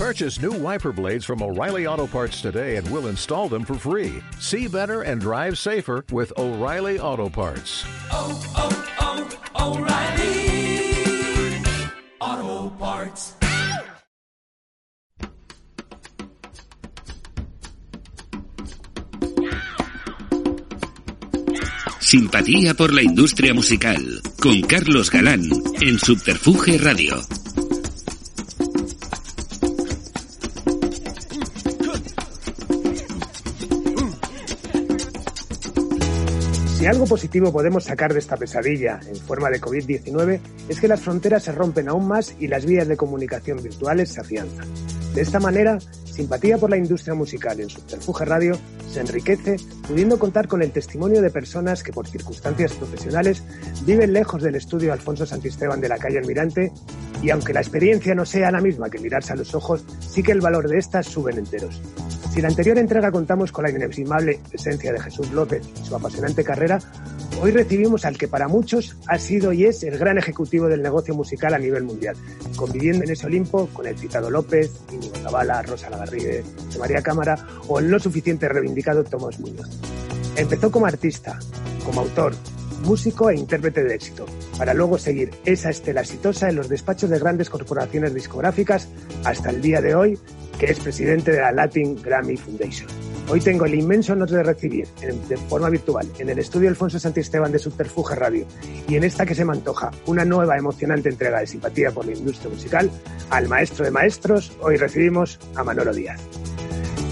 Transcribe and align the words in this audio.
Purchase 0.00 0.40
new 0.40 0.52
wiper 0.52 0.92
blades 0.92 1.26
from 1.26 1.42
O'Reilly 1.42 1.86
Auto 1.86 2.06
Parts 2.06 2.40
today 2.40 2.76
and 2.76 2.90
we'll 2.90 3.08
install 3.08 3.50
them 3.50 3.66
for 3.66 3.74
free. 3.74 4.22
See 4.38 4.66
better 4.66 5.02
and 5.02 5.20
drive 5.20 5.58
safer 5.58 6.06
with 6.10 6.32
O'Reilly 6.38 6.98
Auto 6.98 7.28
Parts. 7.28 7.84
oh, 8.10 8.40
oh, 8.56 8.72
oh 9.60 9.76
O'Reilly 9.76 11.60
Auto 12.18 12.70
Parts. 12.78 13.34
Simpatía 22.00 22.72
por 22.72 22.94
la 22.94 23.02
industria 23.02 23.52
musical 23.52 24.22
con 24.40 24.62
Carlos 24.62 25.10
Galán 25.10 25.42
en 25.82 25.98
Subterfuge 25.98 26.78
Radio. 26.78 27.20
Si 36.80 36.86
algo 36.86 37.04
positivo 37.04 37.52
podemos 37.52 37.84
sacar 37.84 38.14
de 38.14 38.20
esta 38.20 38.38
pesadilla 38.38 39.00
en 39.06 39.16
forma 39.16 39.50
de 39.50 39.60
COVID-19 39.60 40.40
es 40.70 40.80
que 40.80 40.88
las 40.88 41.02
fronteras 41.02 41.42
se 41.42 41.52
rompen 41.52 41.90
aún 41.90 42.08
más 42.08 42.34
y 42.40 42.48
las 42.48 42.64
vías 42.64 42.88
de 42.88 42.96
comunicación 42.96 43.62
virtuales 43.62 44.08
se 44.12 44.22
afianzan. 44.22 44.66
De 45.14 45.20
esta 45.20 45.38
manera, 45.40 45.78
Simpatía 46.10 46.58
por 46.58 46.70
la 46.70 46.76
industria 46.76 47.14
musical 47.14 47.60
en 47.60 47.70
Subterfuge 47.70 48.24
Radio 48.24 48.58
se 48.90 49.00
enriquece 49.00 49.56
pudiendo 49.86 50.18
contar 50.18 50.48
con 50.48 50.60
el 50.60 50.72
testimonio 50.72 51.22
de 51.22 51.30
personas 51.30 51.82
que 51.82 51.92
por 51.92 52.08
circunstancias 52.08 52.72
profesionales 52.72 53.42
viven 53.86 54.12
lejos 54.12 54.42
del 54.42 54.56
estudio 54.56 54.92
Alfonso 54.92 55.24
Santisteban 55.24 55.80
de 55.80 55.88
la 55.88 55.98
calle 55.98 56.18
Almirante 56.18 56.72
y 57.22 57.30
aunque 57.30 57.52
la 57.52 57.60
experiencia 57.60 58.14
no 58.14 58.26
sea 58.26 58.50
la 58.50 58.60
misma 58.60 58.90
que 58.90 58.98
mirarse 58.98 59.32
a 59.32 59.36
los 59.36 59.54
ojos, 59.54 59.84
sí 60.00 60.22
que 60.22 60.32
el 60.32 60.40
valor 60.40 60.68
de 60.68 60.78
estas 60.78 61.06
suben 61.06 61.38
enteros. 61.38 61.80
Si 62.30 62.36
en 62.36 62.42
la 62.42 62.48
anterior 62.48 62.78
entrega 62.78 63.10
contamos 63.10 63.50
con 63.50 63.64
la 63.64 63.70
inestimable 63.70 64.38
presencia 64.48 64.92
de 64.92 65.00
Jesús 65.00 65.32
López 65.32 65.62
y 65.82 65.84
su 65.84 65.96
apasionante 65.96 66.44
carrera, 66.44 66.78
hoy 67.42 67.50
recibimos 67.50 68.04
al 68.04 68.16
que 68.16 68.28
para 68.28 68.46
muchos 68.46 68.96
ha 69.08 69.18
sido 69.18 69.52
y 69.52 69.64
es 69.64 69.82
el 69.82 69.98
gran 69.98 70.16
ejecutivo 70.16 70.68
del 70.68 70.80
negocio 70.80 71.12
musical 71.12 71.54
a 71.54 71.58
nivel 71.58 71.82
mundial, 71.82 72.14
conviviendo 72.54 73.02
en 73.02 73.10
ese 73.10 73.26
Olimpo 73.26 73.66
con 73.72 73.88
el 73.88 73.98
citado 73.98 74.30
López, 74.30 74.70
Íñigo 74.92 75.16
Zavala, 75.16 75.60
Rosa 75.62 75.90
Lagarrigue, 75.90 76.44
José 76.66 76.78
María 76.78 77.02
Cámara 77.02 77.36
o 77.66 77.80
el 77.80 77.90
no 77.90 77.98
suficiente 77.98 78.48
reivindicado 78.48 79.02
Tomás 79.02 79.40
Muñoz. 79.40 79.68
Empezó 80.36 80.70
como 80.70 80.86
artista, 80.86 81.36
como 81.84 82.02
autor, 82.02 82.32
músico 82.84 83.28
e 83.28 83.36
intérprete 83.36 83.82
de 83.82 83.96
éxito, 83.96 84.26
para 84.56 84.72
luego 84.72 84.98
seguir 84.98 85.32
esa 85.44 85.70
estela 85.70 86.02
exitosa 86.02 86.48
en 86.48 86.56
los 86.56 86.68
despachos 86.68 87.10
de 87.10 87.18
grandes 87.18 87.50
corporaciones 87.50 88.14
discográficas 88.14 88.88
hasta 89.24 89.50
el 89.50 89.60
día 89.60 89.80
de 89.80 89.96
hoy, 89.96 90.18
que 90.60 90.66
es 90.66 90.78
presidente 90.78 91.32
de 91.32 91.38
la 91.40 91.50
Latin 91.52 91.96
Grammy 92.02 92.36
Foundation. 92.36 92.86
Hoy 93.30 93.40
tengo 93.40 93.64
el 93.64 93.74
inmenso 93.74 94.12
honor 94.12 94.28
de 94.28 94.42
recibir 94.42 94.86
en- 95.00 95.26
de 95.28 95.36
forma 95.36 95.70
virtual 95.70 96.06
en 96.18 96.28
el 96.28 96.38
estudio 96.38 96.68
Alfonso 96.68 96.98
Santisteban 96.98 97.50
de 97.50 97.58
Subterfuge 97.58 98.14
Radio 98.14 98.44
y 98.86 98.96
en 98.96 99.04
esta 99.04 99.24
que 99.24 99.34
se 99.34 99.44
me 99.44 99.52
antoja 99.52 99.90
una 100.06 100.24
nueva 100.24 100.56
emocionante 100.58 101.08
entrega 101.08 101.40
de 101.40 101.46
simpatía 101.46 101.90
por 101.92 102.04
la 102.04 102.12
industria 102.12 102.50
musical 102.52 102.90
al 103.30 103.48
maestro 103.48 103.84
de 103.86 103.90
maestros. 103.90 104.52
Hoy 104.60 104.76
recibimos 104.76 105.38
a 105.56 105.64
Manolo 105.64 105.94
Díaz. 105.94 106.20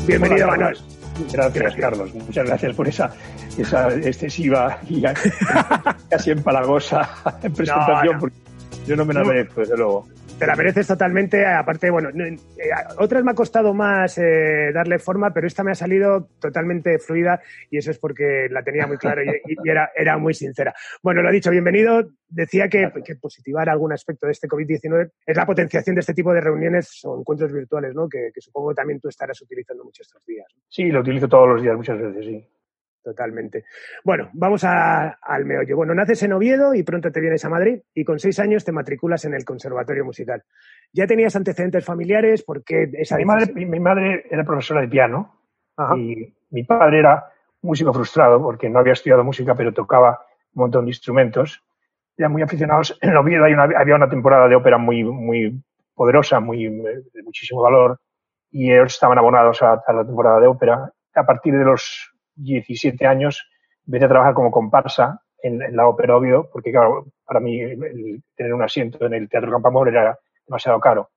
Bienvenido, 0.06 0.46
Hola, 0.46 0.56
Manolo. 0.56 0.76
Carlos. 0.78 1.32
Gracias, 1.32 1.74
Carlos. 1.76 2.14
Muchas 2.14 2.46
gracias 2.46 2.74
por 2.76 2.86
esa, 2.88 3.12
esa 3.56 3.88
excesiva 3.94 4.78
y 4.88 5.02
casi 6.10 6.30
empalagosa 6.30 7.08
presentación, 7.54 8.14
no. 8.14 8.20
porque 8.20 8.36
yo 8.86 8.94
no 8.96 9.04
me 9.04 9.14
la 9.14 9.20
No. 9.22 9.26
merezco, 9.28 9.60
desde 9.60 9.76
luego. 9.76 10.06
Te 10.38 10.46
la 10.46 10.54
mereces 10.54 10.86
totalmente. 10.86 11.44
Aparte, 11.44 11.90
bueno, 11.90 12.10
no- 12.14 12.24
eh, 12.24 12.36
otras 12.98 13.24
me 13.24 13.32
ha 13.32 13.34
costado 13.34 13.74
más 13.74 14.16
eh, 14.18 14.70
darle 14.72 15.00
forma, 15.00 15.32
pero 15.34 15.48
esta 15.48 15.64
me 15.64 15.72
ha 15.72 15.74
salido 15.74 16.28
totalmente 16.40 17.00
fluida 17.00 17.40
y 17.70 17.78
eso 17.78 17.90
es 17.90 17.98
porque 17.98 18.46
la 18.48 18.62
tenía 18.62 18.86
muy 18.86 18.98
clara 18.98 19.24
y, 19.24 19.28
y 19.64 19.68
era, 19.68 19.90
era 19.96 20.16
muy 20.16 20.34
sincera. 20.34 20.72
Bueno, 21.02 21.22
lo 21.22 21.32
dicho, 21.32 21.50
bienvenido. 21.50 22.10
Decía 22.28 22.68
que, 22.68 22.88
que 23.04 23.16
positivar 23.16 23.68
algún 23.68 23.92
aspecto 23.92 24.26
de 24.26 24.32
este 24.32 24.46
COVID-19 24.46 25.10
es 25.26 25.36
la 25.36 25.44
potenciación 25.46 25.96
de 25.96 26.00
este 26.00 26.14
tipo 26.14 26.32
de 26.32 26.40
reuniones 26.40 27.00
o 27.04 27.18
encuentros 27.18 27.52
virtuales, 27.52 27.92
¿no? 27.94 28.08
Que, 28.08 28.30
que 28.32 28.40
supongo 28.40 28.72
también 28.74 29.00
tú 29.00 29.08
estarás 29.08 29.40
utilizando 29.42 29.82
mucho 29.82 30.02
estos 30.02 30.24
días. 30.24 30.46
Sí, 30.68 30.84
lo 30.92 31.00
utilizo 31.00 31.26
todos 31.26 31.48
los 31.48 31.62
días, 31.62 31.76
muchas 31.76 31.98
veces, 31.98 32.24
sí. 32.24 32.46
Totalmente. 33.02 33.64
Bueno, 34.04 34.28
vamos 34.34 34.64
a- 34.64 35.18
al 35.22 35.44
meollo. 35.44 35.76
Bueno, 35.76 35.94
naces 35.94 36.22
en 36.24 36.32
Oviedo 36.32 36.74
y 36.74 36.82
pronto 36.82 37.10
te 37.10 37.20
vienes 37.20 37.44
a 37.44 37.48
Madrid 37.48 37.80
y 37.94 38.04
con 38.04 38.18
seis 38.18 38.38
años 38.38 38.64
te 38.64 38.72
matriculas 38.72 39.24
en 39.24 39.34
el 39.34 39.44
Conservatorio 39.44 40.04
Musical. 40.04 40.42
¿Ya 40.92 41.06
tenías 41.06 41.34
antecedentes 41.36 41.84
familiares? 41.84 42.42
¿Por 42.42 42.64
qué 42.64 42.90
esa 42.94 43.16
Mi 43.16 43.24
madre, 43.24 43.52
mi, 43.54 43.64
mi 43.66 43.80
madre 43.80 44.24
era 44.30 44.44
profesora 44.44 44.80
de 44.82 44.88
piano 44.88 45.40
Ajá. 45.76 45.96
y 45.96 46.34
mi 46.50 46.64
padre 46.64 46.98
era 46.98 47.24
músico 47.62 47.92
frustrado 47.94 48.42
porque 48.42 48.68
no 48.68 48.78
había 48.80 48.92
estudiado 48.92 49.24
música, 49.24 49.54
pero 49.54 49.72
tocaba 49.72 50.20
un 50.54 50.62
montón 50.62 50.84
de 50.84 50.90
instrumentos. 50.90 51.64
Eran 52.16 52.32
muy 52.32 52.42
aficionados. 52.42 52.98
En 53.00 53.16
Oviedo 53.16 53.44
hay 53.44 53.52
una- 53.54 53.78
había 53.78 53.94
una 53.94 54.08
temporada 54.10 54.48
de 54.48 54.56
ópera 54.56 54.76
muy, 54.76 55.04
muy 55.04 55.62
poderosa, 55.94 56.40
muy, 56.40 56.64
de 56.68 57.22
muchísimo 57.24 57.62
valor, 57.62 58.00
y 58.50 58.72
ellos 58.72 58.92
estaban 58.94 59.18
abonados 59.18 59.62
a, 59.62 59.82
a 59.86 59.92
la 59.92 60.04
temporada 60.04 60.40
de 60.40 60.46
ópera. 60.46 60.92
A 61.14 61.26
partir 61.26 61.54
de 61.56 61.64
los 61.64 62.12
17 62.38 63.06
años 63.06 63.48
empecé 63.86 64.04
a 64.06 64.08
trabajar 64.08 64.34
como 64.34 64.50
comparsa 64.50 65.20
en, 65.42 65.62
en 65.62 65.76
la 65.76 65.86
ópera 65.86 66.16
Oviedo, 66.16 66.48
porque 66.52 66.70
claro, 66.72 67.06
para 67.24 67.40
mí 67.40 67.60
el 67.60 68.22
tener 68.36 68.52
un 68.54 68.62
asiento 68.62 69.06
en 69.06 69.14
el 69.14 69.28
Teatro 69.28 69.50
Campamor 69.52 69.88
era 69.88 70.18
demasiado 70.46 70.80
caro. 70.80 71.10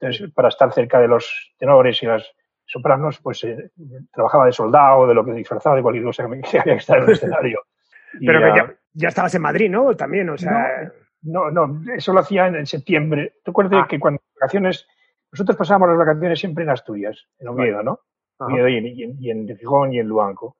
Entonces, 0.00 0.30
para 0.32 0.48
estar 0.48 0.72
cerca 0.72 1.00
de 1.00 1.08
los 1.08 1.54
tenores 1.58 2.02
y 2.02 2.06
las 2.06 2.30
sopranos, 2.64 3.18
pues 3.20 3.42
eh, 3.44 3.70
trabajaba 4.12 4.46
de 4.46 4.52
soldado, 4.52 5.06
de 5.06 5.14
lo 5.14 5.24
que 5.24 5.32
disfrazaba, 5.32 5.76
de 5.76 5.82
cualquier 5.82 6.04
cosa 6.04 6.22
que 6.24 6.28
me 6.28 6.40
que 6.42 6.58
había 6.58 6.74
que 6.74 6.80
estar 6.80 6.98
en 6.98 7.04
el 7.04 7.10
escenario. 7.10 7.60
Pero 8.20 8.40
ya- 8.40 8.52
que 8.54 8.58
ya, 8.60 8.74
ya 8.94 9.08
estabas 9.08 9.34
en 9.34 9.42
Madrid, 9.42 9.70
¿no? 9.70 9.94
También, 9.94 10.28
o 10.30 10.36
sea... 10.38 10.92
no, 11.22 11.50
no, 11.50 11.82
eso 11.94 12.12
lo 12.12 12.20
hacía 12.20 12.46
en, 12.48 12.56
en 12.56 12.66
septiembre. 12.66 13.34
¿Te 13.44 13.50
acuerdas 13.50 13.82
Ah. 13.84 13.86
que 13.88 13.98
cuando 14.00 14.20
vacaciones, 14.40 14.86
nosotros 15.32 15.56
pasábamos 15.56 15.88
las 15.90 15.98
vacaciones 15.98 16.38
siempre 16.38 16.64
en 16.64 16.70
Asturias, 16.70 17.26
en 17.38 17.48
Oviedo, 17.48 17.82
¿no? 17.82 18.00
Oviedo 18.38 18.68
y 18.68 18.76
en, 18.78 18.86
y 18.86 19.02
en- 19.02 19.16
y 19.22 19.30
en 19.30 19.56
Gijón 19.56 19.92
y 19.94 19.98
en 19.98 20.08
Luanco. 20.08 20.56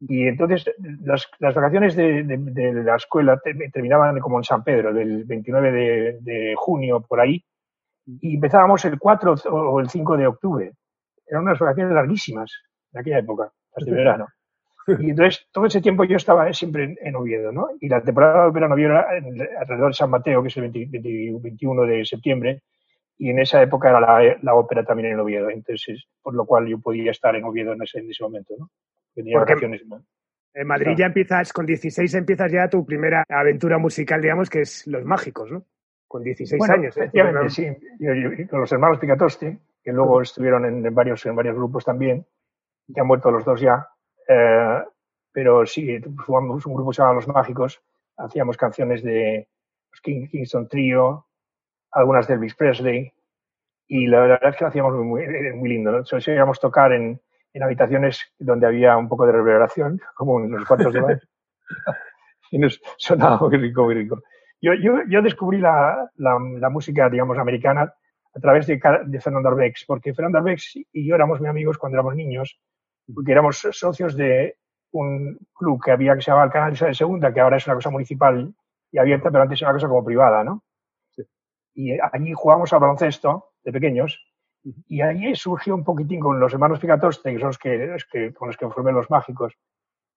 Y 0.00 0.26
entonces 0.26 0.64
las, 1.04 1.26
las 1.38 1.54
vacaciones 1.54 1.94
de, 1.94 2.22
de- 2.24 2.38
de 2.38 2.72
la 2.84 2.96
escuela 2.96 3.38
te- 3.38 3.54
terminaban 3.70 4.18
como 4.20 4.38
en 4.38 4.44
San 4.44 4.64
Pedro, 4.64 4.92
del 4.94 5.24
29 5.24 5.72
de, 5.72 6.18
de 6.20 6.54
junio 6.56 7.00
por 7.02 7.20
ahí, 7.20 7.44
y 8.06 8.34
empezábamos 8.36 8.84
el 8.86 8.98
4 8.98 9.34
o 9.50 9.80
el 9.80 9.88
5 9.90 10.16
de 10.16 10.26
octubre. 10.26 10.72
Eran 11.26 11.42
unas 11.44 11.58
vacaciones 11.58 11.94
larguísimas 11.94 12.50
en 12.92 13.00
aquella 13.00 13.18
época, 13.18 13.52
las 13.76 13.84
de 13.84 13.90
verano. 13.98 14.26
Y 15.00 15.10
entonces 15.10 15.46
todo 15.52 15.66
ese 15.66 15.80
tiempo 15.82 16.04
yo 16.04 16.16
estaba 16.16 16.52
siempre 16.54 16.96
en, 17.00 17.14
Oviedo, 17.14 17.52
¿no? 17.52 17.68
Y 17.80 17.88
la 17.88 18.02
temporada 18.02 18.46
de 18.46 18.50
verano 18.50 18.74
Oviedo 18.74 18.92
era 18.92 19.06
alrededor 19.60 19.88
de 19.90 19.94
San 19.94 20.10
Mateo, 20.10 20.42
que 20.42 20.48
es 20.48 20.56
el 20.56 20.62
20 20.70 20.98
20 20.98 21.38
21 21.42 21.82
de 21.84 22.04
septiembre, 22.06 22.62
y 23.18 23.28
en 23.30 23.38
esa 23.38 23.62
época 23.62 23.90
era 23.90 24.00
la, 24.00 24.36
la 24.42 24.54
ópera 24.54 24.82
también 24.84 25.12
en 25.12 25.20
Oviedo. 25.20 25.50
Entonces, 25.50 26.06
por 26.22 26.34
lo 26.34 26.46
cual 26.46 26.66
yo 26.66 26.80
podía 26.80 27.10
estar 27.12 27.36
en 27.36 27.44
Oviedo 27.44 27.74
en 27.74 27.82
ese, 27.82 27.98
en 28.00 28.10
ese 28.10 28.24
momento, 28.24 28.54
¿no? 28.58 28.70
Que 29.14 29.22
tenía 29.22 29.38
Porque- 29.38 29.54
vacaciones, 29.54 29.86
¿no? 29.86 30.04
En 30.52 30.66
Madrid 30.66 30.84
Claro. 30.86 30.98
ya 30.98 31.06
empiezas, 31.06 31.52
con 31.52 31.64
16 31.64 32.12
empiezas 32.14 32.50
ya 32.50 32.68
tu 32.68 32.84
primera 32.84 33.24
aventura 33.28 33.78
musical, 33.78 34.20
digamos, 34.20 34.50
que 34.50 34.62
es 34.62 34.84
Los 34.88 35.04
Mágicos, 35.04 35.50
¿no? 35.52 35.64
Con 36.08 36.24
16 36.24 36.58
Bueno, 36.58 36.74
años. 36.74 36.96
¿eh? 36.96 37.08
sí. 37.50 37.66
Yo- 38.00 38.14
yo- 38.14 38.48
con 38.48 38.60
los 38.60 38.72
hermanos 38.72 38.98
Picatoste, 38.98 39.60
que 39.82 39.92
luego 39.92 40.20
estuvieron 40.22 40.64
en, 40.64 40.84
en 40.84 40.94
varios, 40.94 41.24
en 41.26 41.36
varios 41.36 41.54
grupos 41.54 41.84
también, 41.84 42.26
que 42.92 43.00
han 43.00 43.06
muerto 43.06 43.30
los 43.30 43.44
dos 43.44 43.60
ya. 43.60 43.86
Eh, 44.28 44.82
pero 45.32 45.64
sí, 45.66 46.00
formamos 46.26 46.66
un 46.66 46.74
grupo 46.74 46.90
que 46.90 46.96
se 46.96 47.02
llamaba 47.02 47.14
Los 47.20 47.28
Mágicos, 47.28 47.80
hacíamos 48.16 48.56
canciones 48.56 49.04
de 49.04 49.48
los 49.92 50.00
King- 50.00 50.26
Kingston 50.26 50.68
Trio, 50.68 51.26
algunas 51.92 52.26
de 52.26 52.34
Elvis 52.34 52.56
Presley, 52.56 53.12
y 53.86 54.08
la 54.08 54.20
verdad 54.22 54.48
es 54.50 54.56
que 54.56 54.64
lo 54.64 54.68
hacíamos 54.68 54.94
muy, 54.94 55.26
muy, 55.28 55.52
muy 55.54 55.68
lindo. 55.68 55.92
¿no? 55.92 56.04
Solíamos 56.04 56.28
íbamos 56.28 56.58
a 56.58 56.60
tocar 56.60 56.92
en, 56.92 57.20
en 57.52 57.62
habitaciones 57.62 58.32
donde 58.38 58.66
había 58.66 58.96
un 58.96 59.08
poco 59.08 59.26
de 59.26 59.32
reverberación, 59.32 60.00
como 60.14 60.40
en 60.40 60.52
los 60.52 60.64
cuartos 60.66 60.92
de 60.92 61.00
baño. 61.00 61.20
y 62.50 62.58
nos 62.58 62.80
sonaba 62.96 63.38
muy 63.38 63.56
rico, 63.56 63.84
muy 63.84 63.94
rico. 63.94 64.22
Yo, 64.60 64.74
yo, 64.74 65.02
yo 65.08 65.22
descubrí 65.22 65.58
la, 65.58 66.10
la, 66.16 66.38
la 66.58 66.70
música, 66.70 67.08
digamos, 67.08 67.38
americana 67.38 67.92
a 68.34 68.40
través 68.40 68.66
de, 68.66 68.80
de 69.06 69.20
Fernando 69.20 69.48
Arbex, 69.48 69.84
porque 69.86 70.14
Fernando 70.14 70.38
Arbex 70.38 70.76
y 70.92 71.08
yo 71.08 71.14
éramos 71.14 71.40
muy 71.40 71.48
amigos 71.48 71.78
cuando 71.78 71.96
éramos 71.96 72.14
niños, 72.14 72.60
porque 73.12 73.32
éramos 73.32 73.58
socios 73.58 74.16
de 74.16 74.56
un 74.92 75.38
club 75.54 75.82
que 75.82 75.92
había 75.92 76.14
que 76.14 76.22
se 76.22 76.30
llamaba 76.30 76.46
el 76.46 76.52
Canal 76.52 76.74
de 76.74 76.94
Segunda, 76.94 77.32
que 77.32 77.40
ahora 77.40 77.56
es 77.56 77.66
una 77.66 77.76
cosa 77.76 77.90
municipal 77.90 78.54
y 78.92 78.98
abierta, 78.98 79.30
pero 79.30 79.42
antes 79.42 79.60
era 79.60 79.70
una 79.70 79.76
cosa 79.76 79.88
como 79.88 80.04
privada, 80.04 80.44
¿no? 80.44 80.64
Y 81.74 81.98
allí 82.00 82.32
jugábamos 82.34 82.72
al 82.72 82.80
baloncesto 82.80 83.52
de 83.62 83.72
pequeños 83.72 84.29
y 84.62 85.00
allí 85.00 85.34
surgió 85.34 85.74
un 85.74 85.84
poquitín 85.84 86.20
con 86.20 86.38
los 86.38 86.52
hermanos 86.52 86.80
Picatoste, 86.80 87.32
que 87.32 87.38
son 87.38 87.48
los 87.48 87.58
que, 87.58 87.76
los 87.86 88.04
que- 88.04 88.34
con 88.34 88.48
los 88.48 88.56
que 88.56 88.68
formé 88.68 88.92
los 88.92 89.10
mágicos, 89.10 89.54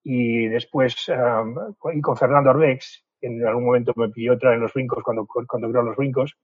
y 0.02 0.48
después 0.48 1.08
um, 1.08 1.56
y 1.94 2.00
con 2.00 2.16
Fernando 2.16 2.50
Arbex, 2.50 3.04
que 3.20 3.26
en 3.28 3.46
algún 3.46 3.64
momento 3.64 3.92
me 3.96 4.10
pidió 4.10 4.38
traer 4.38 4.58
los 4.58 4.72
brincos 4.74 5.02
cuando, 5.02 5.26
cuando 5.26 5.70
creó 5.70 5.82
los 5.82 5.96
brincos, 5.96 6.36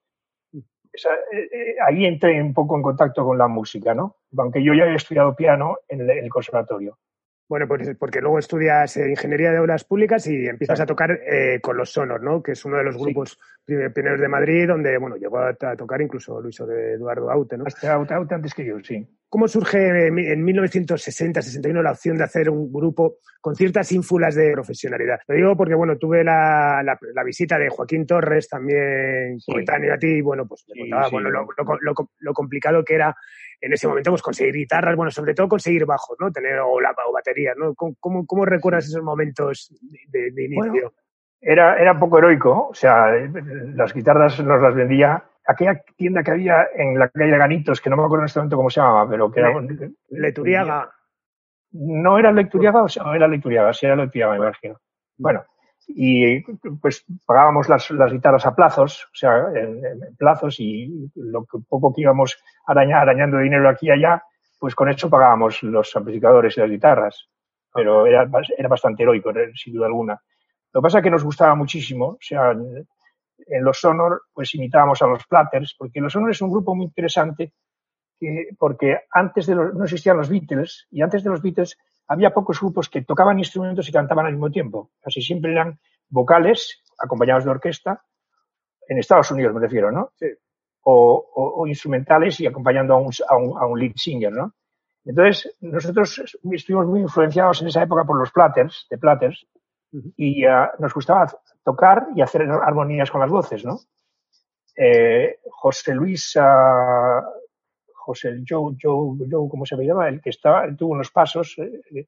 esa, 0.92 1.14
eh, 1.32 1.48
eh, 1.52 1.74
ahí 1.86 2.04
entré 2.04 2.42
un 2.42 2.52
poco 2.52 2.76
en 2.76 2.82
contacto 2.82 3.24
con 3.24 3.38
la 3.38 3.46
música, 3.48 3.94
¿no? 3.94 4.16
Aunque 4.36 4.62
yo 4.62 4.74
ya 4.74 4.84
había 4.84 4.96
estudiado 4.96 5.36
piano 5.36 5.76
en 5.88 6.00
el, 6.00 6.10
en 6.10 6.24
el 6.24 6.30
conservatorio. 6.30 6.98
Bueno, 7.50 7.66
pues 7.66 7.96
porque 7.98 8.20
luego 8.20 8.38
estudias 8.38 8.96
eh, 8.96 9.10
Ingeniería 9.10 9.50
de 9.50 9.56
Aulas 9.58 9.82
Públicas 9.82 10.24
y 10.28 10.46
empiezas 10.46 10.78
a 10.78 10.86
tocar 10.86 11.10
eh, 11.26 11.58
con 11.60 11.76
los 11.76 11.90
Sonor, 11.92 12.22
¿no? 12.22 12.40
Que 12.44 12.52
es 12.52 12.64
uno 12.64 12.76
de 12.76 12.84
los 12.84 12.94
Sí. 12.94 13.02
grupos 13.02 13.36
pri- 13.64 13.90
pioneros 13.90 14.20
de 14.20 14.28
Madrid, 14.28 14.68
donde, 14.68 14.96
bueno, 14.98 15.16
llegó 15.16 15.38
a, 15.40 15.48
a 15.48 15.74
tocar 15.76 16.00
incluso 16.00 16.40
Luis 16.40 16.56
de 16.64 16.92
Eduardo 16.92 17.28
Aute, 17.28 17.58
¿no? 17.58 17.64
Hasta, 17.66 17.96
hasta 17.96 18.34
antes 18.36 18.54
que 18.54 18.64
yo, 18.64 18.76
sí. 18.84 19.04
¿Cómo 19.28 19.48
surge 19.48 20.06
en 20.06 20.14
mi- 20.14 20.26
en 20.28 20.44
1960-61 20.44 21.82
la 21.82 21.90
opción 21.90 22.16
de 22.16 22.22
hacer 22.24 22.50
un 22.50 22.72
grupo 22.72 23.16
con 23.40 23.56
ciertas 23.56 23.90
ínfulas 23.90 24.36
de 24.36 24.52
profesionalidad? 24.52 25.18
Lo 25.26 25.34
digo 25.34 25.56
porque, 25.56 25.74
bueno, 25.74 25.98
tuve 25.98 26.22
la, 26.22 26.82
la- 26.84 26.98
la 27.14 27.24
visita 27.24 27.58
de 27.58 27.68
Joaquín 27.68 28.06
Torres, 28.06 28.48
también 28.48 29.40
Sí. 29.40 29.50
coetáneo 29.52 29.92
a 29.94 29.98
ti, 29.98 30.06
y 30.18 30.20
bueno, 30.20 30.46
pues 30.46 30.64
me 30.68 30.74
Sí, 30.74 30.80
contaba 30.82 31.04
sí, 31.06 31.10
bueno, 31.16 31.30
lo, 31.30 31.46
bueno. 31.46 31.64
lo- 31.82 31.92
lo- 31.94 32.10
lo 32.20 32.32
complicado 32.32 32.84
que 32.84 32.94
era 32.94 33.14
en 33.60 33.72
ese 33.72 33.86
momento 33.86 34.10
pues 34.10 34.22
conseguir 34.22 34.54
guitarras, 34.54 34.96
bueno, 34.96 35.10
sobre 35.10 35.34
todo 35.34 35.48
conseguir 35.48 35.86
bajos, 35.86 36.16
¿no? 36.20 36.30
Tener 36.32 36.58
o, 36.60 36.80
la, 36.80 36.94
o 37.06 37.12
baterías, 37.12 37.56
¿no? 37.56 37.74
¿Cómo, 37.74 37.94
cómo, 38.00 38.26
cómo 38.26 38.44
recuerdas 38.44 38.86
esos 38.86 39.02
momentos 39.02 39.74
de, 40.08 40.30
de 40.30 40.44
inicio? 40.44 40.70
Bueno, 40.70 40.92
Era, 41.40 41.78
era 41.80 41.98
poco 41.98 42.18
heroico, 42.18 42.68
o 42.68 42.74
sea, 42.74 43.10
las 43.74 43.94
guitarras 43.94 44.38
nos 44.44 44.60
las 44.60 44.74
vendía 44.74 45.24
aquella 45.46 45.82
tienda 45.96 46.22
que 46.22 46.32
había 46.32 46.68
en 46.74 46.98
la 46.98 47.08
calle 47.08 47.32
de 47.32 47.38
Ganitos, 47.38 47.80
que 47.80 47.90
no 47.90 47.96
me 47.96 48.04
acuerdo 48.04 48.24
en 48.24 48.26
este 48.26 48.38
momento 48.38 48.56
cómo 48.56 48.70
se 48.70 48.80
llamaba, 48.80 49.08
pero 49.08 49.30
que 49.30 49.40
era... 49.40 49.52
Leturiaga. 50.10 50.90
No 51.72 52.18
era 52.18 52.32
Lecturiaga, 52.32 52.82
o 52.82 52.88
sea, 52.88 53.04
no 53.04 53.14
era 53.14 53.28
Lecturiaga, 53.28 53.72
sí 53.72 53.86
era 53.86 53.96
Lecturiaga, 53.96 54.32
me 54.32 54.38
imagino. 54.38 54.80
Bueno, 55.16 55.44
y 55.96 56.42
pues 56.80 57.04
pagábamos 57.26 57.68
las, 57.68 57.90
las 57.90 58.12
guitarras 58.12 58.46
a 58.46 58.54
plazos, 58.54 59.04
o 59.12 59.14
sea, 59.14 59.48
en, 59.54 59.84
en 59.84 60.16
plazos 60.16 60.56
y 60.60 61.10
lo 61.16 61.44
que 61.44 61.58
poco 61.68 61.92
que 61.94 62.02
íbamos 62.02 62.36
araña- 62.66 63.00
arañando 63.00 63.38
dinero 63.38 63.68
aquí 63.68 63.86
y 63.86 63.90
allá, 63.90 64.22
pues 64.58 64.74
con 64.74 64.88
eso 64.90 65.08
pagábamos 65.10 65.62
los 65.62 65.94
amplificadores 65.96 66.56
y 66.56 66.60
las 66.60 66.70
guitarras. 66.70 67.28
Pero 67.72 68.04
era, 68.06 68.28
era 68.58 68.68
bastante 68.68 69.02
heroico, 69.04 69.30
eh, 69.30 69.52
sin 69.54 69.74
duda 69.74 69.86
alguna. 69.86 70.20
Lo 70.72 70.80
que 70.80 70.82
pasa 70.82 70.98
es 70.98 71.04
que 71.04 71.10
nos 71.10 71.24
gustaba 71.24 71.54
muchísimo, 71.54 72.06
o 72.06 72.18
sea, 72.20 72.50
en, 72.50 72.86
en 73.46 73.64
los 73.64 73.78
Sonor, 73.78 74.22
pues 74.32 74.54
imitábamos 74.54 75.00
a 75.02 75.06
los 75.06 75.24
Platters, 75.26 75.74
porque 75.78 76.00
los 76.00 76.12
Sonor 76.12 76.30
es 76.30 76.42
un 76.42 76.50
grupo 76.50 76.74
muy 76.74 76.86
interesante 76.86 77.52
que- 78.18 78.48
porque 78.58 78.98
antes 79.12 79.46
de 79.46 79.54
los, 79.54 79.74
no 79.74 79.84
existían 79.84 80.16
los 80.16 80.28
Beatles 80.28 80.86
y 80.90 81.00
antes 81.02 81.22
de 81.24 81.30
los 81.30 81.40
Beatles 81.42 81.78
había 82.12 82.34
pocos 82.34 82.58
grupos 82.60 82.88
que 82.88 83.02
tocaban 83.02 83.38
instrumentos 83.38 83.88
y 83.88 83.92
cantaban 83.92 84.26
al 84.26 84.32
mismo 84.32 84.50
tiempo. 84.50 84.90
Casi 85.00 85.22
siempre 85.22 85.52
eran 85.52 85.78
vocales 86.08 86.82
acompañados 86.98 87.44
de 87.44 87.50
orquesta, 87.50 88.02
en 88.88 88.98
Estados 88.98 89.30
Unidos 89.30 89.54
me 89.54 89.60
refiero, 89.60 89.92
¿no? 89.92 90.10
Sí. 90.16 90.26
O, 90.82 90.92
o- 91.34 91.62
o 91.62 91.66
instrumentales 91.68 92.40
y 92.40 92.46
acompañando 92.46 92.94
a 92.94 92.98
un, 92.98 93.10
a 93.28 93.36
un- 93.36 93.56
a 93.58 93.66
un 93.66 93.78
lead 93.78 93.92
singer, 93.94 94.32
¿no? 94.32 94.54
Entonces, 95.04 95.56
nosotros 95.60 96.20
estuvimos 96.52 96.86
muy 96.86 97.00
influenciados 97.00 97.62
en 97.62 97.68
esa 97.68 97.82
época 97.84 98.04
por 98.04 98.18
los 98.18 98.32
Platters, 98.32 98.86
de 98.90 98.98
Platters, 98.98 99.46
y 100.16 100.44
ah, 100.44 100.72
nos 100.78 100.92
gustaba 100.92 101.26
tocar 101.64 102.08
y 102.16 102.22
hacer 102.22 102.42
armonías 102.42 103.10
con 103.10 103.20
las 103.20 103.30
voces, 103.30 103.64
¿no? 103.64 103.78
Eh, 104.76 105.38
José 105.50 105.94
Luis, 105.94 106.36
ah, 108.10 108.14
José 108.14 108.42
Joe, 108.48 108.74
Joe, 108.80 109.16
Joe, 109.30 109.48
¿cómo 109.48 109.64
se 109.66 109.76
llama? 109.76 110.08
El 110.08 110.20
que 110.20 110.30
estaba, 110.30 110.66
tuvo 110.76 110.92
unos 110.92 111.10
pasos, 111.10 111.56
eh, 111.58 112.06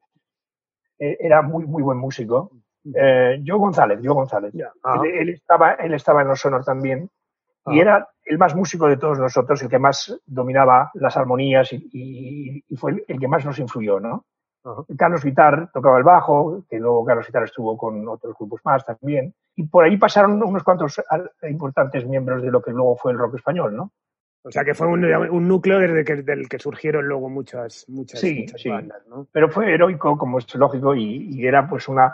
eh, 0.99 1.17
era 1.19 1.41
muy, 1.41 1.65
muy 1.65 1.83
buen 1.83 1.97
músico. 1.97 2.51
Eh, 2.93 3.41
Joe 3.45 3.57
González, 3.59 3.99
Joe 4.03 4.13
González. 4.13 4.53
Ajá. 4.83 5.01
Él, 5.05 5.11
él 5.13 5.29
estaba, 5.29 5.71
él 5.73 5.93
estaba 5.93 6.21
en 6.21 6.27
los 6.27 6.39
Sonor 6.39 6.63
también 6.65 7.09
y 7.67 7.79
Ajá. 7.79 7.81
era 7.81 8.09
el 8.25 8.37
más 8.37 8.55
músico 8.55 8.87
de 8.87 8.97
todos 8.97 9.19
nosotros, 9.19 9.61
el 9.61 9.69
que 9.69 9.79
más 9.79 10.19
dominaba 10.25 10.91
las 10.95 11.15
armonías 11.15 11.71
y, 11.73 11.89
y- 11.93 12.63
y 12.67 12.75
fue 12.75 12.91
el, 12.91 13.03
el 13.07 13.19
que 13.19 13.27
más 13.27 13.45
nos 13.45 13.57
influyó, 13.59 13.99
¿no? 13.99 14.25
Ajá. 14.65 14.83
Carlos 14.97 15.23
Vitar 15.23 15.71
tocaba 15.73 15.97
el 15.97 16.03
bajo, 16.03 16.63
que 16.69 16.77
luego 16.79 17.03
Carlos 17.05 17.25
Vitar 17.27 17.43
estuvo 17.43 17.77
con 17.77 18.05
otros 18.07 18.35
grupos 18.37 18.61
más 18.65 18.85
también. 18.85 19.33
Y 19.55 19.63
por 19.67 19.83
ahí 19.85 19.97
pasaron 19.97 20.41
unos 20.43 20.63
cuantos 20.63 21.01
al- 21.09 21.31
importantes 21.49 22.05
miembros 22.07 22.41
de 22.41 22.51
lo 22.51 22.61
que 22.61 22.71
luego 22.71 22.95
fue 22.97 23.11
el 23.13 23.17
rock 23.17 23.35
español, 23.35 23.75
¿no? 23.75 23.91
O 24.43 24.51
sea, 24.51 24.65
que 24.65 24.73
fue 24.73 24.87
un, 24.87 25.05
un 25.05 25.47
núcleo 25.47 25.79
desde 25.79 26.03
que, 26.03 26.15
del 26.17 26.49
que 26.49 26.59
surgieron 26.59 27.07
luego 27.07 27.29
muchas, 27.29 27.85
muchas, 27.87 28.19
Sí, 28.19 28.41
muchas 28.41 28.61
sí. 28.61 28.69
bandas, 28.69 29.01
¿no? 29.07 29.27
Pero 29.31 29.49
fue 29.49 29.73
heroico, 29.73 30.17
como 30.17 30.39
es 30.39 30.53
lógico, 30.55 30.93
y, 30.95 31.29
y 31.31 31.47
era 31.47 31.67
pues 31.67 31.87
una, 31.87 32.13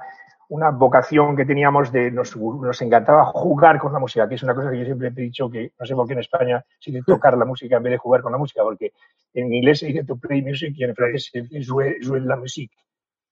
una 0.49 0.71
vocación 0.71 1.35
que 1.35 1.45
teníamos 1.45 1.91
de, 1.91 2.11
nos, 2.11 2.35
nos 2.35 2.81
encantaba 2.81 3.25
jugar 3.25 3.77
con 3.79 3.93
la 3.93 3.99
música, 3.99 4.27
que 4.27 4.35
es 4.35 4.43
una 4.43 4.55
cosa 4.55 4.71
que 4.71 4.79
yo 4.79 4.85
siempre 4.85 5.07
he 5.09 5.11
dicho 5.11 5.49
que, 5.49 5.71
no 5.79 5.85
sé 5.85 5.95
por 5.95 6.07
qué 6.07 6.13
en 6.13 6.19
España 6.19 6.65
se 6.79 6.91
dice 6.91 7.03
tocar 7.05 7.37
la 7.37 7.45
música 7.45 7.77
en 7.77 7.83
vez 7.83 7.91
de 7.91 7.97
jugar 7.97 8.21
con 8.21 8.31
la 8.31 8.37
música, 8.37 8.63
porque 8.63 8.91
en 9.33 9.53
inglés 9.53 9.79
se 9.79 9.87
dice 9.87 10.03
to 10.03 10.15
play 10.17 10.41
music 10.41 10.73
y 10.75 10.83
en 10.83 10.95
francés 10.95 11.29
se 11.31 11.41
dice 11.43 11.69
jouer, 11.69 11.97
jouer 12.03 12.23
la 12.23 12.35
musique. 12.35 12.75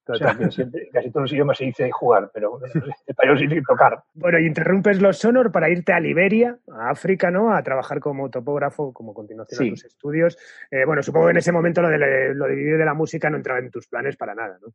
O 0.07 0.15
sea, 0.15 0.35
que 0.37 0.49
siempre, 0.51 0.83
en 0.83 0.91
casi 0.91 1.09
todos 1.11 1.23
los 1.23 1.33
idiomas 1.33 1.57
se 1.57 1.65
dice 1.65 1.89
jugar, 1.91 2.29
pero 2.33 2.59
en 2.63 2.83
español 3.05 3.37
se 3.37 3.47
dice 3.47 3.61
tocar. 3.67 3.99
Bueno, 4.13 4.39
y 4.39 4.45
interrumpes 4.45 5.01
los 5.01 5.17
Sonor 5.17 5.51
para 5.51 5.69
irte 5.69 5.93
a 5.93 5.99
Liberia, 5.99 6.57
a 6.71 6.89
África, 6.89 7.29
¿no? 7.31 7.53
A 7.53 7.61
trabajar 7.63 7.99
como 7.99 8.29
topógrafo, 8.29 8.93
como 8.93 9.13
continuación 9.13 9.57
Sí. 9.59 9.67
a 9.67 9.71
tus 9.71 9.85
estudios. 9.85 10.37
Eh, 10.71 10.85
bueno, 10.85 11.01
supongo 11.03 11.27
que 11.27 11.31
en 11.31 11.37
ese 11.37 11.51
momento 11.51 11.81
lo 11.81 11.89
de, 11.89 12.33
lo 12.33 12.45
de 12.45 12.55
vivir 12.55 12.77
de 12.77 12.85
la 12.85 12.93
música 12.93 13.29
no 13.29 13.37
entraba 13.37 13.59
en 13.59 13.71
tus 13.71 13.87
planes 13.87 14.15
para 14.17 14.35
nada, 14.35 14.57
¿no? 14.61 14.67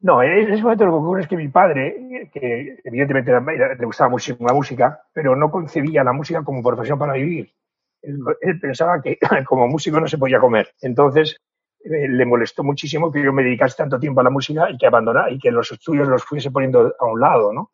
No, 0.00 0.22
en 0.22 0.52
ese 0.52 0.62
momento 0.62 0.84
lo 0.84 0.92
que 0.92 0.98
ocurre 0.98 1.20
es 1.22 1.28
que 1.28 1.36
mi 1.36 1.48
padre, 1.48 2.28
que 2.30 2.78
evidentemente 2.84 3.32
le 3.32 3.86
gustaba 3.86 4.10
muchísimo 4.10 4.46
la 4.46 4.52
música, 4.52 5.00
pero 5.14 5.34
no 5.34 5.50
concebía 5.50 6.04
la 6.04 6.12
música 6.12 6.42
como 6.44 6.62
profesión 6.62 6.98
para 6.98 7.14
vivir. 7.14 7.54
Él, 8.02 8.18
él 8.42 8.60
pensaba 8.60 9.00
que 9.00 9.18
como 9.46 9.66
músico 9.66 9.98
no 9.98 10.06
se 10.06 10.18
podía 10.18 10.38
comer. 10.40 10.68
Entonces 10.82 11.40
le 11.84 12.24
molestó 12.24 12.64
muchísimo 12.64 13.12
que 13.12 13.22
yo 13.22 13.32
me 13.32 13.42
dedicase 13.44 13.76
tanto 13.76 13.98
tiempo 13.98 14.20
a 14.20 14.24
la 14.24 14.30
música 14.30 14.70
y 14.70 14.76
que 14.78 14.86
abandonara 14.86 15.30
y 15.30 15.38
que 15.38 15.50
los 15.50 15.70
estudios 15.70 16.08
los 16.08 16.24
fuese 16.24 16.50
poniendo 16.50 16.94
a 16.98 17.04
un 17.06 17.20
lado, 17.20 17.52
¿no? 17.52 17.70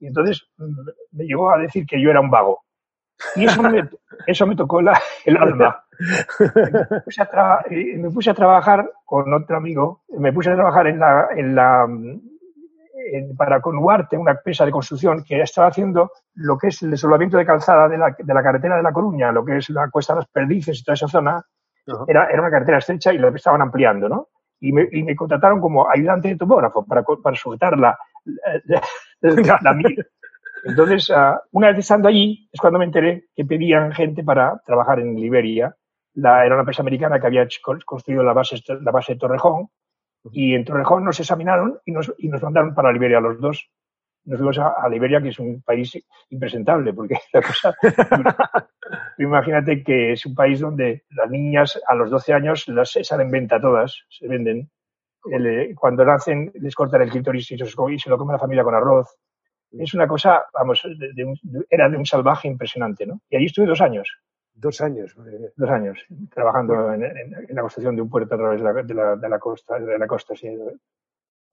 Y 0.00 0.06
entonces 0.08 0.46
mm, 0.58 0.88
me 1.12 1.24
llegó 1.24 1.50
a 1.50 1.58
decir 1.58 1.86
que 1.86 2.00
yo 2.00 2.10
era 2.10 2.20
un 2.20 2.30
vago. 2.30 2.60
Y 3.36 3.44
eso 3.44 3.62
me, 3.62 3.88
eso 4.26 4.46
me 4.46 4.56
tocó 4.56 4.82
la- 4.82 5.00
el 5.24 5.36
alma. 5.38 5.84
Me 5.98 7.00
puse, 7.04 7.22
a 7.22 7.30
tra- 7.30 7.64
eh, 7.70 7.96
me 7.96 8.10
puse 8.10 8.30
a 8.30 8.34
trabajar 8.34 8.90
con 9.04 9.32
otro 9.32 9.56
amigo, 9.56 10.02
me 10.18 10.32
puse 10.32 10.50
a 10.50 10.54
trabajar 10.56 10.88
en 10.88 10.98
la, 10.98 11.28
en 11.34 11.54
la, 11.54 11.86
mm, 11.86 12.20
en- 13.12 13.36
para 13.36 13.60
con 13.60 13.78
Huarte, 13.78 14.16
una 14.18 14.32
empresa 14.32 14.64
de 14.66 14.72
construcción 14.72 15.22
que 15.24 15.40
estaba 15.40 15.68
haciendo 15.68 16.10
lo 16.34 16.58
que 16.58 16.68
es 16.68 16.82
el 16.82 16.90
desolvamiento 16.90 17.36
de 17.38 17.46
calzada 17.46 17.88
de 17.88 17.96
la, 17.98 18.14
de 18.18 18.34
la 18.34 18.42
carretera 18.42 18.76
de 18.76 18.82
La 18.82 18.92
Coruña, 18.92 19.30
lo 19.32 19.44
que 19.44 19.58
es 19.58 19.70
la 19.70 19.88
Cuesta 19.90 20.14
de 20.14 20.20
las 20.20 20.28
Perdices 20.28 20.80
y 20.80 20.84
toda 20.84 20.94
esa 20.94 21.08
zona. 21.08 21.42
Ajá. 21.86 22.04
Era, 22.08 22.26
era 22.30 22.40
una 22.40 22.50
carretera 22.50 22.78
estrecha 22.78 23.12
y 23.12 23.18
lo 23.18 23.28
estaban 23.34 23.62
ampliando, 23.62 24.08
¿no? 24.08 24.28
Y 24.60 24.72
me, 24.72 24.88
y 24.90 25.02
me 25.02 25.14
contrataron 25.16 25.60
como 25.60 25.88
ayudante 25.90 26.28
de 26.28 26.36
topógrafo 26.36 26.84
para, 26.86 27.02
para 27.02 27.36
sujetar 27.36 27.78
la, 27.78 27.98
la, 28.24 28.82
la- 29.20 29.58
la 29.62 29.78
Entonces, 30.64 31.10
ah, 31.10 31.40
una 31.52 31.68
vez 31.68 31.78
estando 31.78 32.08
allí, 32.08 32.48
es 32.52 32.60
cuando 32.60 32.78
me 32.78 32.86
enteré 32.86 33.26
que 33.34 33.44
pedían 33.44 33.92
gente 33.92 34.24
para 34.24 34.60
trabajar 34.64 35.00
en 35.00 35.14
Liberia. 35.16 35.74
La, 36.14 36.44
era 36.46 36.54
una 36.54 36.62
empresa 36.62 36.82
americana 36.82 37.20
que 37.20 37.26
había 37.26 37.46
construido 37.84 38.22
la 38.22 38.32
base, 38.32 38.56
la 38.80 38.90
base 38.90 39.14
de 39.14 39.18
Torrejón. 39.18 39.68
Y 40.32 40.54
en 40.54 40.64
Torrejón 40.64 41.04
nos 41.04 41.20
examinaron 41.20 41.78
y 41.84 41.92
nos, 41.92 42.12
y 42.18 42.28
nos 42.28 42.42
mandaron 42.42 42.74
para 42.74 42.92
Liberia 42.92 43.20
los 43.20 43.38
dos. 43.40 43.70
Nos 44.26 44.38
fuimos 44.38 44.58
a, 44.58 44.68
a 44.82 44.88
Liberia, 44.88 45.20
que 45.20 45.28
es 45.28 45.38
un 45.38 45.62
país 45.62 45.92
impresentable, 46.30 46.92
porque 46.94 47.16
la 47.32 47.42
cosa. 47.42 47.74
imagínate 49.18 49.82
que 49.82 50.12
es 50.12 50.24
un 50.26 50.34
país 50.34 50.60
donde 50.60 51.04
las 51.10 51.30
niñas 51.30 51.80
a 51.86 51.94
los 51.94 52.10
12 52.10 52.32
años 52.32 52.66
las 52.68 52.90
salen 53.02 53.26
en 53.26 53.32
venta 53.32 53.60
todas, 53.60 54.04
se 54.08 54.28
venden. 54.28 54.70
El, 55.30 55.46
eh, 55.46 55.74
cuando 55.74 56.04
nacen 56.04 56.52
les 56.54 56.74
cortan 56.74 57.00
el 57.02 57.10
clítoris 57.10 57.50
y 57.50 57.56
se, 57.56 57.64
y 57.64 57.98
se 57.98 58.10
lo 58.10 58.18
come 58.18 58.34
la 58.34 58.38
familia 58.38 58.62
con 58.62 58.74
arroz. 58.74 59.08
Es 59.72 59.94
una 59.94 60.06
cosa, 60.06 60.44
vamos, 60.52 60.82
de- 60.98 61.12
de 61.14 61.24
un- 61.24 61.38
de- 61.42 61.64
era 61.70 61.88
de 61.88 61.96
un 61.96 62.04
salvaje 62.06 62.46
impresionante, 62.46 63.06
¿no? 63.06 63.20
Y 63.30 63.36
allí 63.36 63.46
estuve 63.46 63.66
dos 63.66 63.80
años, 63.80 64.08
Dos 64.54 64.80
años. 64.82 65.14
dos 65.56 65.70
años, 65.70 65.98
trabajando 66.30 66.92
en, 66.92 67.04
en- 67.04 67.34
en 67.48 67.54
la 67.56 67.62
construcción 67.62 67.96
de 67.96 68.02
un 68.02 68.10
puerto 68.10 68.34
a 68.34 68.38
través 68.38 68.60
de 68.60 68.64
la, 68.64 68.82
de 68.82 68.94
la, 68.94 69.16
de 69.16 69.28
la 69.28 69.38
costa, 69.38 69.78
de 69.80 69.98
la 69.98 70.06
costa, 70.06 70.36
sí. 70.36 70.48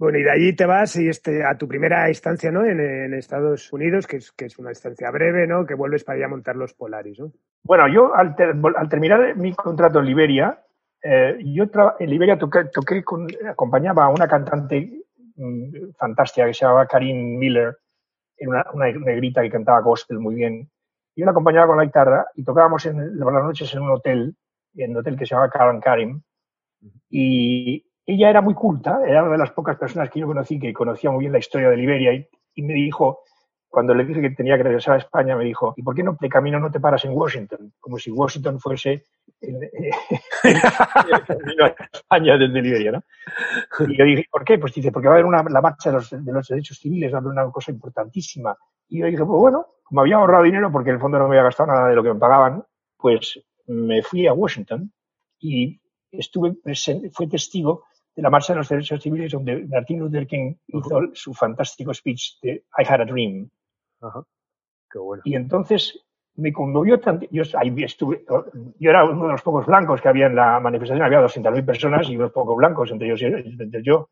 Bueno, 0.02 0.18
y 0.18 0.24
de 0.24 0.32
allí 0.32 0.54
te 0.56 0.66
vas 0.66 0.96
y 0.96 1.08
este, 1.08 1.46
a 1.46 1.56
tu 1.56 1.68
primera 1.68 2.10
instancia, 2.10 2.52
¿no? 2.52 2.66
En, 2.66 2.80
en 2.80 3.14
Estados 3.14 3.72
Unidos, 3.72 4.08
que 4.08 4.18
es, 4.18 4.32
que 4.32 4.46
es 4.46 4.58
una 4.58 4.72
instancia 4.72 5.12
breve, 5.12 5.46
¿no? 5.46 5.64
Que 5.64 5.76
vuelves 5.76 6.04
para 6.04 6.18
ir 6.18 6.24
a 6.24 6.28
montar 6.28 6.56
los 6.56 6.74
Polaris, 6.74 7.20
¿no? 7.20 7.32
Bueno, 7.62 7.88
yo 7.88 8.16
al, 8.16 8.36
ter- 8.36 8.56
al 8.78 8.90
terminar 8.90 9.36
mi 9.38 9.54
contrato 9.54 10.00
en 10.00 10.06
Liberia, 10.08 10.60
eh, 11.04 11.38
yo 11.46 11.66
en 12.00 12.10
Liberia 12.10 12.36
toqué, 12.36 12.66
toqué 12.74 13.04
con, 13.04 13.28
acompañaba 13.48 14.06
a 14.06 14.10
una 14.10 14.28
cantante 14.28 15.04
mm, 15.36 15.92
fantástica 16.00 16.48
que 16.48 16.56
se 16.56 16.66
llamaba 16.66 16.88
Karin 16.88 17.38
Miller, 17.38 17.78
era 18.38 18.50
una, 18.50 18.66
una 18.74 18.92
negrita 18.92 19.44
que 19.44 19.52
cantaba 19.52 19.82
gospel 19.82 20.18
muy 20.18 20.34
bien. 20.34 20.68
Yo 21.16 21.26
la 21.26 21.32
acompañaba 21.32 21.68
con 21.68 21.78
la 21.78 21.86
guitarra 21.86 22.26
y 22.34 22.44
tocábamos 22.44 22.84
en, 22.88 23.20
por 23.20 23.34
las 23.36 23.44
noches 23.44 23.72
en 23.76 23.84
un 23.84 23.92
hotel, 23.92 24.36
en 24.74 24.92
un 24.92 24.98
hotel 24.98 25.16
que 25.16 25.28
se 25.28 25.36
llamaba 25.36 25.52
Karen 25.52 25.80
Karim. 25.80 26.22
Y 27.08 27.86
ella 28.14 28.30
era 28.30 28.42
muy 28.42 28.54
culta, 28.54 29.02
era 29.08 29.24
una 29.24 29.34
de 29.34 29.38
las 29.38 29.52
pocas 29.52 29.78
personas 29.78 30.10
que 30.10 30.20
yo 30.20 30.28
conocí 30.28 30.60
que 30.60 30.74
conocía 30.74 31.12
muy 31.12 31.22
bien 31.22 31.32
la 31.32 31.40
historia 31.40 31.70
de 31.70 31.78
Liberia 31.78 32.14
y, 32.54 32.62
me 32.62 32.74
dijo, 32.74 33.22
cuando 33.70 33.94
le 33.94 34.04
dije 34.04 34.22
que 34.22 34.32
tenía 34.32 34.58
que 34.58 34.64
regresar 34.64 34.96
a 34.96 34.98
España, 34.98 35.36
me 35.36 35.46
dijo, 35.46 35.74
¿y 35.78 35.82
por 35.82 35.96
qué 35.96 36.04
no 36.04 36.18
de 36.20 36.30
camino 36.30 36.60
no 36.60 36.70
te 36.70 36.82
paras 36.82 37.06
en 37.06 37.14
Washington? 37.14 37.74
Como 37.80 37.98
si 37.98 38.12
Washington 38.12 38.60
fuese 38.60 39.06
el, 39.40 39.70
camino 41.28 41.66
España 41.94 42.38
desde 42.38 42.62
Liberia, 42.62 42.92
¿no? 42.92 43.04
Y 43.88 43.98
yo 43.98 44.04
dije, 44.04 44.26
¿por 44.30 44.44
qué? 44.44 44.60
Pues 44.60 44.74
dice, 44.74 44.92
porque 44.92 45.08
va 45.08 45.14
a 45.14 45.18
haber 45.18 45.26
una, 45.26 45.44
la 45.44 45.62
marcha 45.62 45.90
de 45.90 45.96
los, 45.96 46.10
de 46.10 46.32
los 46.32 46.48
derechos 46.48 46.78
civiles, 46.78 47.14
va 47.14 47.18
a 47.18 47.22
haber 47.22 47.32
una 47.32 47.50
cosa 47.50 47.72
importantísima. 47.72 48.56
Y 48.90 49.00
yo 49.00 49.06
dije, 49.06 49.24
pues 49.24 49.40
bueno, 49.40 49.68
como 49.84 50.02
había 50.02 50.18
ahorrado 50.18 50.44
dinero, 50.44 50.70
porque 50.70 50.90
en 50.90 50.96
el 50.96 51.02
fondo 51.02 51.18
no 51.18 51.30
me 51.30 51.36
había 51.36 51.44
gastado 51.44 51.72
nada 51.72 51.88
de 51.88 51.96
lo 51.96 52.04
que 52.04 52.14
me 52.14 52.20
pagaban, 52.20 52.64
pues 52.98 53.42
me 53.68 54.04
fui 54.04 54.28
a 54.28 54.34
Washington 54.34 54.92
y 55.40 55.80
estuve 56.12 56.54
presente, 56.54 57.10
fue 57.12 57.28
testigo 57.28 57.86
de 58.16 58.22
la 58.22 58.30
marcha 58.30 58.54
de 58.54 58.58
los 58.58 58.70
derechos 58.70 59.02
civiles 59.02 59.32
donde 59.32 59.66
Martin 59.68 60.00
Luther 60.00 60.28
King 60.28 60.56
hizo 60.68 61.02
su 61.14 61.34
fantástico 61.34 61.94
speech 61.94 62.40
de 62.42 62.64
I 62.78 62.84
had 62.88 63.02
a 63.02 63.06
dream. 63.06 63.50
Ajá. 64.02 64.24
Qué 64.90 65.00
bueno. 65.00 65.24
Y 65.26 65.36
entonces 65.36 66.04
me 66.36 66.52
conmovió 66.52 67.00
tanto. 67.00 67.26
Yo, 67.32 67.44
ahí 67.58 67.74
estuve, 67.84 68.26
yo 68.80 68.90
era 68.90 69.06
uno 69.06 69.26
de 69.28 69.32
los 69.34 69.42
pocos 69.42 69.66
blancos 69.66 70.02
que 70.02 70.10
había 70.10 70.26
en 70.28 70.36
la 70.36 70.60
manifestación, 70.60 71.06
había 71.06 71.22
200.000 71.22 71.66
personas 71.66 72.10
y 72.10 72.18
unos 72.18 72.32
pocos 72.32 72.56
blancos, 72.58 72.92
entre 72.92 73.08
ellos 73.08 73.22
entre 73.22 73.84
yo. 73.84 74.10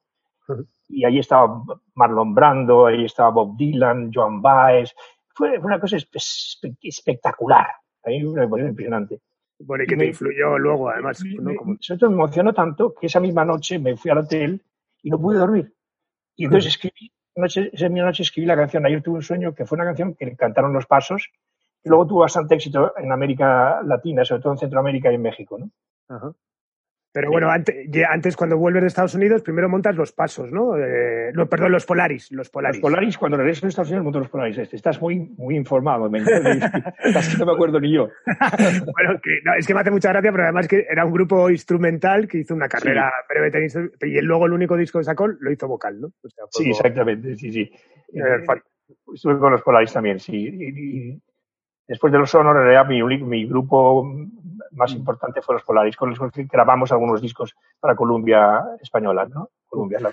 Y 0.88 1.06
ahí 1.06 1.20
estaba 1.20 1.64
Marlon 1.94 2.34
Brando, 2.34 2.88
ahí 2.88 3.06
estaba 3.06 3.30
Bob 3.30 3.56
Dylan, 3.58 4.12
Joan 4.14 4.42
Baez. 4.42 4.96
Fue, 5.36 5.58
fue 5.60 5.68
una 5.68 5.80
cosa 5.80 5.98
espe- 5.98 6.76
espectacular. 6.82 7.68
A 8.04 8.10
mí 8.10 8.24
me 8.24 8.48
pareció 8.48 8.70
impresionante. 8.70 9.20
Bueno, 9.60 9.84
y 9.84 9.88
que 9.88 9.96
Y 9.96 9.98
te 9.98 10.04
me- 10.04 10.10
influyó 10.10 10.58
luego, 10.58 10.90
además, 10.90 11.22
me- 11.24 11.42
me- 11.42 11.56
Como- 11.56 11.74
me 11.78 12.06
emocionó 12.08 12.54
tanto 12.54 12.94
que 12.94 13.08
esa 13.08 13.20
misma 13.20 13.44
noche 13.46 13.78
me 13.80 13.96
fui 13.98 14.10
al 14.12 14.20
hotel 14.20 14.62
y 15.04 15.10
no 15.10 15.20
pude 15.20 15.38
dormir. 15.38 15.74
Y 16.36 16.46
entonces 16.46 16.72
escribí, 16.74 17.12
noche, 17.36 17.70
esa 17.74 17.90
misma 17.90 18.08
noche 18.08 18.24
escribí 18.24 18.48
la 18.48 18.56
canción 18.56 18.86
Ayer 18.86 19.02
tuve 19.04 19.16
un 19.16 19.22
sueño, 19.22 19.54
que 19.54 19.66
fue 19.66 19.76
una 19.76 19.86
canción 19.86 20.16
que 20.16 20.36
cantaron 20.36 20.72
los 20.74 20.86
pasos, 20.86 21.30
y 21.84 21.90
luego 21.90 22.08
tuvo 22.08 22.20
bastante 22.22 22.56
éxito 22.56 22.94
en 22.98 23.12
América 23.12 23.82
Latina, 23.84 24.24
sobre 24.26 24.42
todo 24.42 24.54
en 24.54 24.60
Centroamérica 24.60 25.12
y 25.12 25.16
en 25.16 25.22
México. 25.22 25.58
¿no? 25.60 25.70
Ajá. 26.08 26.32
Pero 27.12 27.32
bueno, 27.32 27.50
antes, 27.50 28.36
cuando 28.38 28.56
vuelves 28.58 28.84
de 28.84 28.88
Estados 28.88 29.16
Unidos, 29.16 29.42
primero 29.42 29.68
montas 29.68 29.96
los 29.96 30.12
pasos, 30.12 30.52
¿no? 30.52 30.78
Eh, 30.78 31.32
no, 31.34 31.48
perdón, 31.50 31.72
los 31.72 31.86
Polaris, 31.86 32.32
los 32.32 32.50
Polaris. 32.52 32.78
Los 32.78 32.82
Polaris, 32.92 33.18
cuando 33.18 33.38
regreso 33.38 33.66
a 33.66 33.70
Estados 33.70 33.90
Unidos, 33.90 34.04
monto 34.04 34.20
los 34.20 34.30
Polaris. 34.30 34.58
Este, 34.60 34.76
Estás 34.76 35.02
muy, 35.02 35.18
muy 35.38 35.56
informado, 35.56 36.08
me. 36.10 36.20
Casi 37.14 37.38
no 37.40 37.48
me 37.48 37.54
acuerdo 37.54 37.80
ni 37.80 37.92
yo. 37.94 38.10
bueno, 38.94 39.20
que, 39.24 39.40
no, 39.44 39.54
es 39.58 39.66
que 39.66 39.74
me 39.74 39.80
hace 39.82 39.92
mucha 39.92 40.10
gracia, 40.10 40.32
pero 40.32 40.44
además 40.44 40.68
que 40.68 40.86
era 40.90 41.04
un 41.04 41.12
grupo 41.12 41.50
instrumental 41.50 42.28
que 42.28 42.40
hizo 42.40 42.54
una 42.54 42.68
carrera 42.70 43.12
breve 43.28 43.50
tenis, 43.50 43.76
y 44.02 44.22
luego 44.22 44.46
el 44.46 44.54
único 44.54 44.78
disco 44.78 45.00
que 45.00 45.06
sacó 45.06 45.28
lo 45.28 45.52
hizo 45.52 45.68
vocal, 45.68 46.00
¿no? 46.00 46.08
O 46.08 46.30
sea, 46.30 46.46
fue 46.52 46.64
Sí, 46.64 46.70
como- 46.70 46.76
exactamente, 46.76 47.36
sí, 47.36 47.52
sí. 47.52 47.72
Eh, 48.14 48.44
fa- 48.46 48.62
Estuve 49.14 49.40
con 49.40 49.52
los 49.52 49.62
Polaris 49.64 49.92
también, 49.94 50.20
sí. 50.20 50.36
Y, 50.36 51.10
y 51.14 51.22
después 51.90 52.14
de 52.14 52.20
los 52.20 52.30
Sonor, 52.30 52.56
en 52.56 52.64
realidad, 52.64 52.88
mi, 52.88 53.04
mi 53.26 53.46
grupo 53.48 54.06
más 54.72 54.94
importante 54.94 55.42
fue 55.42 55.56
los 55.56 55.64
Polaris, 55.64 55.98
con 55.98 56.12
los 56.12 56.32
que 56.32 56.44
grabamos 56.46 56.92
algunos 56.94 57.22
discos 57.22 57.54
para 57.82 57.96
Columbia 57.96 58.62
Española, 58.82 59.28
¿no? 59.28 59.50
Columbia, 59.68 60.00
la- 60.00 60.12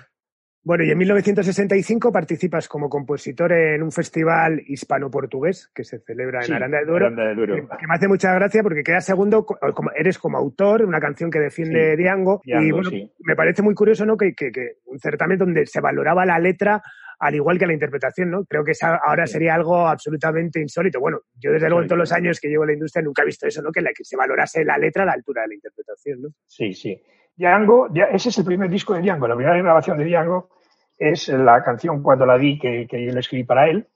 Bueno, 0.63 0.83
y 0.83 0.91
en 0.91 0.97
1965 0.97 2.11
participas 2.11 2.67
como 2.67 2.89
compositor 2.89 3.53
en 3.53 3.83
un 3.83 3.91
festival 3.91 4.59
hispano-portugués 4.67 5.69
que 5.73 5.83
se 5.85 5.99
celebra 5.99 6.39
en 6.39 6.45
sí, 6.47 6.53
Aranda 6.53 6.79
de 6.79 6.85
Duero. 6.85 7.05
Aranda 7.05 7.23
de 7.27 7.35
Duero. 7.35 7.55
que 7.55 7.77
que 7.77 7.87
me 7.87 7.95
hace 7.95 8.07
mucha 8.07 8.33
gracia 8.33 8.63
porque 8.63 8.83
queda 8.83 8.99
segundo, 8.99 9.45
co- 9.45 9.57
como, 9.73 9.91
eres 9.95 10.17
como 10.17 10.37
autor, 10.37 10.83
una 10.83 10.99
canción 10.99 11.29
que 11.31 11.39
defiende 11.39 11.91
Sí, 11.95 11.97
Diango, 12.03 12.41
y 12.43 12.71
bueno, 12.71 12.89
sí. 12.89 13.09
me 13.19 13.35
parece 13.35 13.61
muy 13.61 13.75
curioso 13.75 14.05
¿no? 14.05 14.17
que, 14.17 14.33
que- 14.33 14.51
que 14.51 14.77
un 14.85 14.99
certamen 14.99 15.37
donde 15.37 15.65
se 15.67 15.79
valoraba 15.79 16.25
la 16.25 16.39
letra 16.39 16.81
al 17.19 17.35
igual 17.35 17.57
que 17.57 17.65
la 17.65 17.73
interpretación, 17.73 18.29
¿no? 18.29 18.45
Creo 18.45 18.63
que 18.63 18.73
ahora 18.81 19.25
sería 19.25 19.55
algo 19.55 19.87
absolutamente 19.87 20.59
insólito. 20.59 20.99
Bueno, 20.99 21.21
yo 21.35 21.51
desde 21.51 21.67
luego 21.67 21.81
en 21.81 21.87
todos 21.87 21.99
los 21.99 22.11
años 22.11 22.39
que 22.39 22.47
llevo 22.47 22.63
en 22.63 22.67
la 22.67 22.73
industria 22.73 23.03
nunca 23.03 23.23
he 23.23 23.25
visto 23.25 23.47
eso, 23.47 23.61
¿no? 23.61 23.71
Que, 23.71 23.81
la, 23.81 23.91
que 23.91 24.03
se 24.03 24.15
valorase 24.15 24.63
la 24.63 24.77
letra 24.77 25.03
a 25.03 25.07
la 25.07 25.13
altura 25.13 25.41
de 25.43 25.47
la 25.49 25.53
interpretación, 25.55 26.21
¿no? 26.21 26.29
Sí, 26.45 26.73
sí. 26.73 27.01
Django, 27.35 27.89
ese 28.11 28.29
es 28.29 28.37
el 28.37 28.45
primer 28.45 28.69
disco 28.69 28.93
de 28.93 29.01
Django. 29.01 29.27
La 29.27 29.35
primera 29.35 29.57
grabación 29.57 29.97
de 29.97 30.05
Django 30.05 30.49
es 30.97 31.29
la 31.29 31.63
canción 31.63 32.01
Cuando 32.01 32.25
la 32.25 32.37
di, 32.37 32.57
que, 32.57 32.87
que 32.87 33.05
yo 33.05 33.13
le 33.13 33.19
escribí 33.19 33.43
para 33.43 33.67
él. 33.69 33.87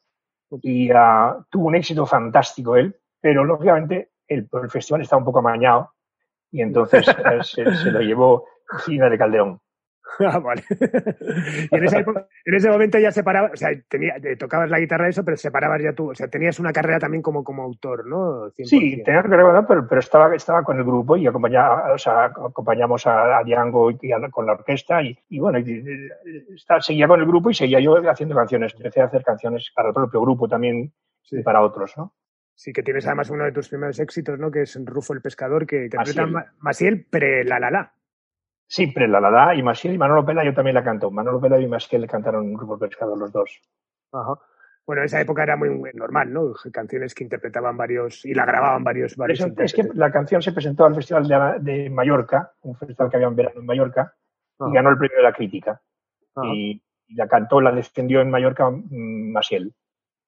Y 0.62 0.90
ah, 0.92 1.38
tuvo 1.50 1.68
un 1.68 1.76
éxito 1.76 2.06
fantástico 2.06 2.76
él, 2.76 2.96
pero 3.20 3.46
lógicamente 3.46 4.12
el, 4.28 4.48
el 4.52 4.70
festival 4.70 5.02
estaba 5.02 5.20
un 5.20 5.26
poco 5.26 5.40
amañado 5.40 5.92
y 6.52 6.62
entonces 6.62 7.08
eh, 7.08 7.40
se, 7.42 7.76
se 7.76 7.92
lo 7.92 8.02
llevó 8.02 8.46
Gina 8.86 9.10
de 9.10 9.18
Calderón. 9.18 9.62
Ah, 10.20 10.40
vale. 10.40 10.64
y 11.72 11.76
en, 11.76 11.84
esa 11.84 12.00
época- 12.00 12.28
en 12.46 12.54
ese 12.54 12.70
momento 12.70 13.00
ya 13.00 13.12
separabas, 13.12 13.54
o 13.54 13.56
sea, 13.56 13.70
tenía, 13.88 14.20
te 14.20 14.36
tocabas 14.36 14.70
la 14.70 14.80
guitarra 14.80 15.08
y 15.08 15.10
eso, 15.12 15.24
pero 15.24 15.38
separabas 15.38 15.82
ya 15.82 15.94
tú, 15.94 16.12
o 16.12 16.16
sea, 16.16 16.28
tenías 16.28 16.60
una 16.60 16.72
carrera 16.74 17.00
también 17.00 17.22
como, 17.24 17.44
como 17.44 17.64
autor, 17.64 18.06
¿no? 18.06 18.50
100%. 18.52 18.66
Sí, 18.66 19.02
tenía 19.04 19.22
que 19.24 19.30
grabar, 19.30 19.66
pero, 19.68 19.88
pero 19.88 20.00
estaba, 20.00 20.36
estaba 20.36 20.64
con 20.64 20.78
el 20.78 20.84
grupo 20.84 21.18
y 21.18 21.26
acompañaba, 21.28 21.94
o 21.94 21.98
sea, 21.98 22.26
acompañamos 22.26 23.08
a, 23.08 23.38
a 23.40 23.44
Django 23.44 23.92
y 24.02 24.12
a- 24.12 24.30
con 24.30 24.46
la 24.46 24.54
orquesta 24.54 25.02
y, 25.02 25.18
y 25.30 25.40
bueno, 25.40 25.60
y- 25.60 25.84
seguía 26.82 27.08
con 27.08 27.20
el 27.20 27.26
grupo 27.26 27.50
y 27.50 27.54
seguía 27.54 27.80
yo 27.80 27.96
haciendo 28.10 28.36
canciones. 28.36 28.74
Empecé 28.76 29.02
a 29.02 29.06
hacer 29.06 29.24
canciones 29.24 29.72
para 29.76 29.90
el 29.90 29.94
propio 29.94 30.22
grupo 30.22 30.48
también 30.48 30.92
Sí. 31.24 31.38
y 31.40 31.44
para 31.44 31.62
otros, 31.62 31.94
¿no? 31.98 32.14
Sí, 32.56 32.74
que 32.74 32.84
tienes 32.84 33.08
además 33.08 33.30
uno 33.30 33.46
de 33.46 33.52
tus 33.52 33.70
primeros 33.70 34.00
éxitos, 34.00 34.38
¿no? 34.38 34.52
Que 34.52 34.64
es 34.64 34.80
Rufo 34.86 35.14
el 35.14 35.22
Pescador, 35.22 35.66
que 35.66 35.86
interpreta 35.86 36.22
Maciel. 36.22 36.32
Ma- 36.32 36.46
Maciel 36.60 37.06
pre-la 37.10 37.60
la 37.60 37.72
la. 37.72 37.94
Siempre 38.74 39.06
la 39.06 39.20
la 39.20 39.30
la 39.30 39.54
y 39.54 39.62
Masiel 39.62 39.96
y 39.96 39.98
Manolo 39.98 40.26
Pela 40.26 40.46
yo 40.46 40.54
también 40.54 40.76
la 40.76 40.84
canto. 40.84 41.12
Manolo 41.12 41.42
Pela 41.42 41.60
y 41.60 41.68
Masiel 41.68 42.08
cantaron 42.08 42.46
un 42.46 42.54
grupo 42.54 42.80
pescado 42.80 43.18
los 43.18 43.30
dos. 43.30 43.60
Ajá. 44.14 44.36
Bueno, 44.88 45.02
en 45.02 45.08
esa 45.08 45.20
época 45.20 45.44
era 45.44 45.58
muy 45.58 45.70
muy 45.72 45.92
normal, 45.94 46.32
¿no? 46.32 46.54
Canciones 46.72 47.14
que 47.14 47.26
interpretaban 47.26 47.76
varios 47.76 48.24
y 48.26 48.34
la 48.34 48.46
grababan 48.46 48.82
varios, 48.82 49.18
varios 49.18 49.42
Eso- 49.42 49.54
es 49.62 49.74
que 49.74 49.84
la 49.94 50.10
canción 50.10 50.42
se 50.42 50.54
presentó 50.54 50.86
al 50.86 50.96
Festival 50.96 51.28
de, 51.28 51.74
de 51.74 51.90
Mallorca, 51.90 52.54
un 52.62 52.78
festival 52.78 53.10
que 53.10 53.18
había 53.18 53.28
en 53.28 53.36
verano 53.36 53.60
en 53.60 53.66
Mallorca, 53.66 54.14
Ajá. 54.58 54.70
y 54.72 54.74
ganó 54.74 54.90
el 54.90 54.98
premio 54.98 55.18
de 55.18 55.24
la 55.24 55.34
crítica. 55.34 55.82
Y, 56.44 56.82
y 57.08 57.16
la 57.16 57.28
cantó, 57.28 57.60
la 57.60 57.74
defendió 57.74 58.22
en 58.22 58.32
Mallorca 58.32 58.70
mm, 58.70 59.32
Masiel. 59.34 59.74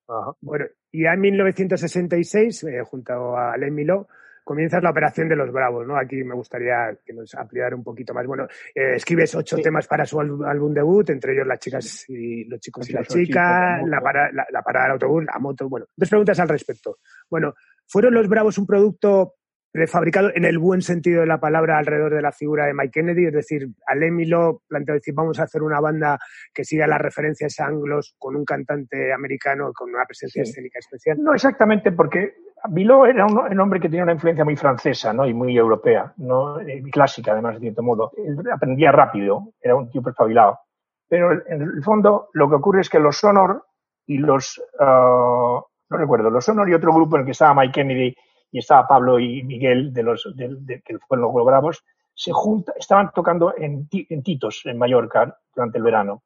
Ajá. 0.10 0.34
Bueno, 0.42 0.66
y 0.92 1.04
ya 1.04 1.14
en 1.14 1.22
1966, 1.22 2.64
eh, 2.66 2.82
junto 2.84 3.38
a 3.38 3.54
Alain 3.54 3.74
Miló, 3.74 4.08
comienzas 4.44 4.84
la 4.84 4.90
operación 4.92 5.30
de 5.30 5.36
los 5.36 5.52
Bravos, 5.52 5.88
¿no? 5.88 5.98
Aquí 5.98 6.24
me 6.24 6.36
gustaría 6.36 6.98
que 7.06 7.14
nos 7.14 7.34
ampliara 7.36 7.76
un 7.76 7.84
poquito 7.84 8.14
más. 8.14 8.26
Bueno, 8.28 8.46
eh, 8.76 8.96
escribes 8.96 9.34
ocho 9.36 9.58
Sí. 9.58 9.64
temas 9.64 9.88
para 9.88 10.06
su 10.06 10.20
álbum, 10.20 10.74
debut, 10.74 11.10
entre 11.10 11.34
ellos 11.34 11.48
las 11.48 11.60
chicas 11.60 12.06
y 12.10 12.46
los 12.46 12.60
chicos 12.60 12.90
y 12.90 12.94
Las 12.94 13.08
chicas, 13.08 13.26
chicas, 13.28 13.82
la 13.88 14.02
para- 14.02 14.32
la- 14.32 14.48
la 14.52 14.62
parada 14.62 14.86
del 14.86 14.92
autobús, 14.94 15.26
la 15.26 15.40
moto. 15.40 15.70
Bueno, 15.70 15.86
dos 15.96 16.10
preguntas 16.10 16.40
al 16.40 16.50
respecto. 16.50 16.98
Bueno, 17.30 17.54
¿fueron 17.88 18.14
los 18.14 18.28
Bravos 18.28 18.58
un 18.58 18.66
producto 18.68 19.36
prefabricado 19.72 20.30
en 20.36 20.46
el 20.46 20.60
buen 20.60 20.84
sentido 20.84 21.22
de 21.22 21.26
la 21.26 21.40
palabra 21.40 21.80
alrededor 21.80 22.14
de 22.14 22.22
la 22.22 22.32
figura 22.32 22.68
de 22.68 22.76
Mike 22.76 22.92
Kennedy? 22.92 23.26
Es 23.26 23.34
decir, 23.34 23.70
Alain 23.88 24.16
Miló 24.16 24.62
planteó 24.68 24.94
decir, 24.94 25.16
vamos 25.16 25.40
a 25.40 25.44
hacer 25.44 25.64
una 25.64 25.80
banda 25.80 26.20
que 26.54 26.64
siga 26.64 26.86
las 26.86 27.02
referencias 27.02 27.60
anglos 27.60 28.16
con 28.20 28.36
un 28.36 28.46
cantante 28.46 29.12
americano 29.12 29.72
con 29.74 29.90
una 29.90 30.06
presencia 30.06 30.44
Sí. 30.46 30.52
escénica 30.52 30.78
especial. 30.78 31.18
No 31.20 31.34
exactamente, 31.34 31.92
porque 31.92 32.34
Biló 32.70 33.06
era 33.06 33.26
un, 33.26 33.38
un 33.38 33.60
hombre 33.60 33.80
que 33.80 33.90
tenía 33.90 34.04
una 34.04 34.14
influencia 34.14 34.46
muy 34.46 34.56
francesa 34.56 35.14
¿no? 35.14 35.26
y 35.26 35.34
muy 35.34 35.58
europea, 35.58 36.14
¿no? 36.18 36.58
Clásica 36.92 37.34
además, 37.34 37.56
de 37.56 37.60
cierto 37.62 37.84
modo. 37.84 38.12
Él 38.18 38.38
aprendía 38.52 38.92
rápido, 38.92 39.54
era 39.62 39.76
un 39.76 39.90
tipo 39.90 40.10
espabilado. 40.10 40.60
Pero 41.08 41.32
en 41.48 41.62
el 41.62 41.84
fondo 41.84 42.30
lo 42.34 42.50
que 42.50 42.56
ocurre 42.56 42.82
es 42.82 42.90
que 42.90 43.00
los 43.00 43.18
Sonor 43.18 43.66
y 44.08 44.18
los, 44.18 44.62
ah, 44.80 45.62
no 45.90 45.98
recuerdo, 45.98 46.30
los 46.30 46.46
Sonor 46.46 46.70
y 46.70 46.74
otro 46.74 46.94
grupo 46.94 47.16
en 47.16 47.22
el 47.22 47.26
que 47.26 47.32
estaba 47.32 47.54
Mike 47.54 47.74
Kennedy 47.74 48.16
y 48.52 48.60
estaba 48.60 48.88
Pablo 48.88 49.20
y 49.20 49.44
Miguel, 49.44 49.94
de 49.94 50.04
los, 50.04 50.32
de, 50.36 50.56
de- 50.60 50.82
que 50.82 50.98
fueron 51.00 51.34
los 51.34 51.46
Bravos, 51.46 51.84
se 52.14 52.32
junta, 52.32 52.74
estaban 52.78 53.12
tocando 53.14 53.54
en, 53.58 53.88
en 53.92 54.24
Titos, 54.24 54.62
en 54.66 54.78
Mallorca, 54.78 55.38
durante 55.56 55.80
el 55.80 55.84
verano. 55.84 56.22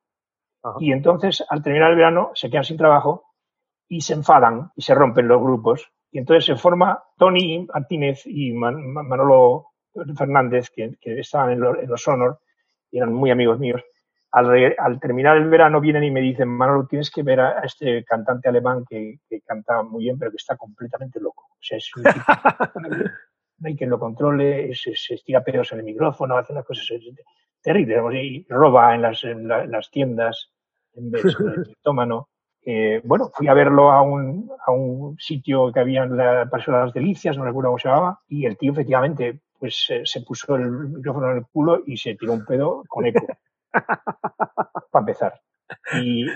Ajá. 0.61 0.77
Y 0.81 0.91
entonces, 0.91 1.43
al 1.49 1.63
terminar 1.63 1.91
el 1.91 1.97
verano, 1.97 2.31
se 2.33 2.49
quedan 2.49 2.63
sin 2.65 2.77
trabajo 2.77 3.23
y 3.87 4.01
se 4.01 4.13
enfadan 4.13 4.71
y 4.75 4.81
se 4.81 4.93
rompen 4.93 5.27
los 5.27 5.41
grupos. 5.41 5.89
Y 6.11 6.19
entonces 6.19 6.45
se 6.45 6.55
forma 6.55 7.03
Tony 7.17 7.67
Martínez 7.73 8.23
y 8.25 8.51
Man- 8.53 8.93
Man- 8.93 9.07
Manolo 9.07 9.67
Fernández, 10.17 10.69
que, 10.69 10.95
que 11.01 11.19
estaban 11.19 11.51
en, 11.51 11.59
lo- 11.59 11.79
en 11.79 11.89
los 11.89 12.01
Sonor 12.01 12.39
y 12.91 12.97
eran 12.97 13.13
muy 13.13 13.31
amigos 13.31 13.59
míos. 13.59 13.83
Al, 14.31 14.47
re- 14.47 14.75
al 14.77 14.99
terminar 14.99 15.37
el 15.37 15.49
verano 15.49 15.79
vienen 15.81 16.03
y 16.03 16.11
me 16.11 16.21
dicen, 16.21 16.47
Manolo, 16.49 16.85
tienes 16.87 17.09
que 17.09 17.23
ver 17.23 17.39
a, 17.39 17.59
este 17.61 18.03
cantante 18.03 18.49
alemán 18.49 18.85
que, 18.87 19.19
que 19.27 19.41
canta 19.41 19.81
muy 19.83 20.03
bien, 20.03 20.17
pero 20.19 20.31
que 20.31 20.37
está 20.37 20.55
completamente 20.57 21.19
loco. 21.19 21.43
O 21.51 21.57
sea, 21.61 21.77
es 21.77 21.89
un 21.95 22.03
tipo, 22.03 22.25
no 23.59 23.67
hay 23.67 23.75
quien 23.75 23.89
lo 23.89 23.99
controle, 23.99 24.73
se, 24.75 24.95
se 24.95 25.15
estira 25.15 25.43
pedos 25.43 25.71
en 25.71 25.79
el 25.79 25.85
micrófono, 25.85 26.37
hace 26.37 26.53
unas 26.53 26.65
cosas 26.65 26.85
terribles, 27.61 28.13
y 28.23 28.45
roba 28.49 28.93
en 28.95 29.01
las, 29.01 29.23
en 29.23 29.47
la- 29.47 29.63
en 29.63 29.71
las 29.71 29.89
tiendas, 29.89 30.51
en 30.93 31.09
vez 31.11 31.23
de 31.23 31.57
mitómano. 31.69 32.29
Eh, 32.69 32.99
bueno, 33.05 33.31
fui 33.33 33.47
a 33.47 33.53
verlo 33.53 33.93
a 33.93 34.01
un, 34.01 34.51
a 34.65 34.71
un 34.71 35.17
sitio 35.17 35.71
que 35.71 35.79
había 35.79 36.03
en 36.03 36.17
la 36.17 36.49
Paseo 36.49 36.73
de 36.73 36.81
las 36.81 36.93
Delicias, 36.93 37.37
no 37.37 37.45
recuerdo 37.45 37.69
cómo 37.69 37.79
se 37.79 37.87
llamaba, 37.87 38.19
y 38.27 38.45
el 38.45 38.57
tío 38.57 38.73
efectivamente 38.73 39.39
pues 39.57 39.85
se, 39.87 40.05
se 40.05 40.19
puso 40.19 40.57
el 40.57 40.69
micrófono 40.69 41.31
en 41.31 41.37
el 41.37 41.45
culo 41.45 41.81
y 41.87 41.95
se 41.95 42.15
tiró 42.15 42.33
un 42.33 42.43
pedo 42.43 42.83
con 42.89 43.05
eco, 43.05 43.25
para 44.91 45.01
empezar. 45.01 45.39
Y, 46.01 46.27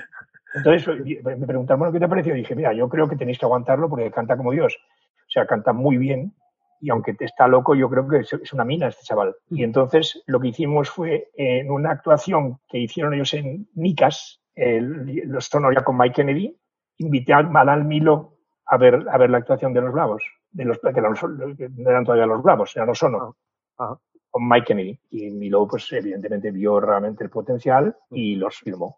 Entonces 0.56 0.88
me 1.22 1.48
preguntaron, 1.48 1.80
bueno, 1.80 1.92
¿qué 1.92 2.00
te 2.00 2.08
pareció? 2.08 2.34
Y 2.34 2.40
dije, 2.40 2.56
mira, 2.56 2.72
yo 2.72 2.88
creo 2.88 3.10
que 3.10 3.18
tenéis 3.18 3.38
que 3.38 3.46
aguantarlo 3.46 3.90
porque 3.90 4.10
canta 4.10 4.38
como 4.38 4.54
Dios. 4.54 4.78
O 4.78 5.30
sea, 5.30 5.46
canta 5.46 5.74
muy 5.74 5.98
bien 5.98 6.34
y 6.80 6.92
aunque 6.92 7.14
está 7.20 7.50
loco, 7.50 7.76
yo 7.76 7.90
creo 7.90 8.08
que 8.08 8.20
es 8.20 8.54
una 8.54 8.64
mina 8.64 8.88
este 8.88 9.04
chaval. 9.04 9.36
Y 9.50 9.64
entonces 9.64 10.24
lo 10.28 10.40
que 10.40 10.48
hicimos 10.48 10.90
fue, 10.90 11.30
en 11.36 11.70
una 11.70 11.92
actuación 11.92 12.60
que 12.70 12.80
hicieron 12.80 13.14
ellos 13.14 13.34
en 13.34 13.68
Nicas, 13.76 14.41
el, 14.56 15.22
los 15.28 15.46
Sonor 15.46 15.74
ya 15.76 15.84
con 15.84 15.98
Mike 15.98 16.16
Kennedy, 16.16 16.56
invité 16.98 17.34
a 17.34 17.44
Malal 17.44 17.86
Milo 17.86 18.38
a 18.66 18.78
ver, 18.78 19.06
a 19.10 19.18
ver 19.18 19.30
la 19.30 19.40
actuación 19.40 19.74
de 19.74 19.82
los 19.82 19.92
Bravos, 19.92 20.24
de 20.52 20.66
los, 20.66 20.80
que 20.80 21.02
no 21.02 21.90
eran 21.90 22.06
todavía 22.06 22.26
los 22.26 22.42
Bravos, 22.42 22.76
eran 22.76 22.88
los 22.88 22.98
Sonor, 22.98 23.36
ah, 23.80 23.98
con 24.30 24.48
Mike 24.48 24.68
Kennedy. 24.68 25.00
Y 25.10 25.30
Milo, 25.32 25.68
pues 25.68 25.92
evidentemente 25.92 26.52
vio 26.52 26.80
realmente 26.80 27.24
el 27.24 27.30
potencial 27.30 27.96
y 28.12 28.36
los 28.36 28.58
filmó. 28.58 28.98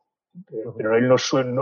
Pero, 0.77 0.95
él 0.95 1.07
no, 1.07 1.15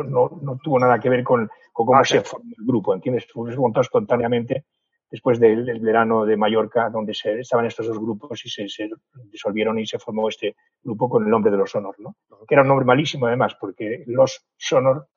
no, 0.04 0.40
no, 0.42 0.58
tuvo 0.64 0.80
nada 0.80 0.98
que 0.98 1.10
ver 1.10 1.24
con, 1.24 1.50
cómo 1.74 1.96
ah, 1.96 2.06
se 2.06 2.22
formó 2.22 2.52
el 2.58 2.66
grupo, 2.66 2.94
¿entiendes? 2.94 3.28
Fue 3.32 3.54
montado 3.56 3.82
espontáneamente 3.82 4.66
después 5.12 5.40
del, 5.40 5.80
verano 5.82 6.26
de 6.26 6.38
Mallorca, 6.38 6.90
donde 6.90 7.14
se, 7.14 7.42
estaban 7.42 7.66
estos 7.66 7.86
dos 7.86 8.00
grupos 8.00 8.44
y 8.46 8.50
se, 8.50 8.90
disolvieron 9.26 9.78
y 9.78 9.86
se 9.86 10.00
formó 10.00 10.30
este 10.30 10.56
grupo 10.82 11.10
con 11.10 11.26
el 11.26 11.30
nombre 11.30 11.52
de 11.52 11.58
los 11.58 11.70
Sonor, 11.70 12.00
¿no? 12.00 12.16
Que 12.48 12.56
era 12.56 12.62
un 12.62 12.70
nombre 12.70 12.86
malísimo 12.86 13.28
además, 13.28 13.56
porque 13.60 14.06
los 14.08 14.46
Sonor, 14.58 15.10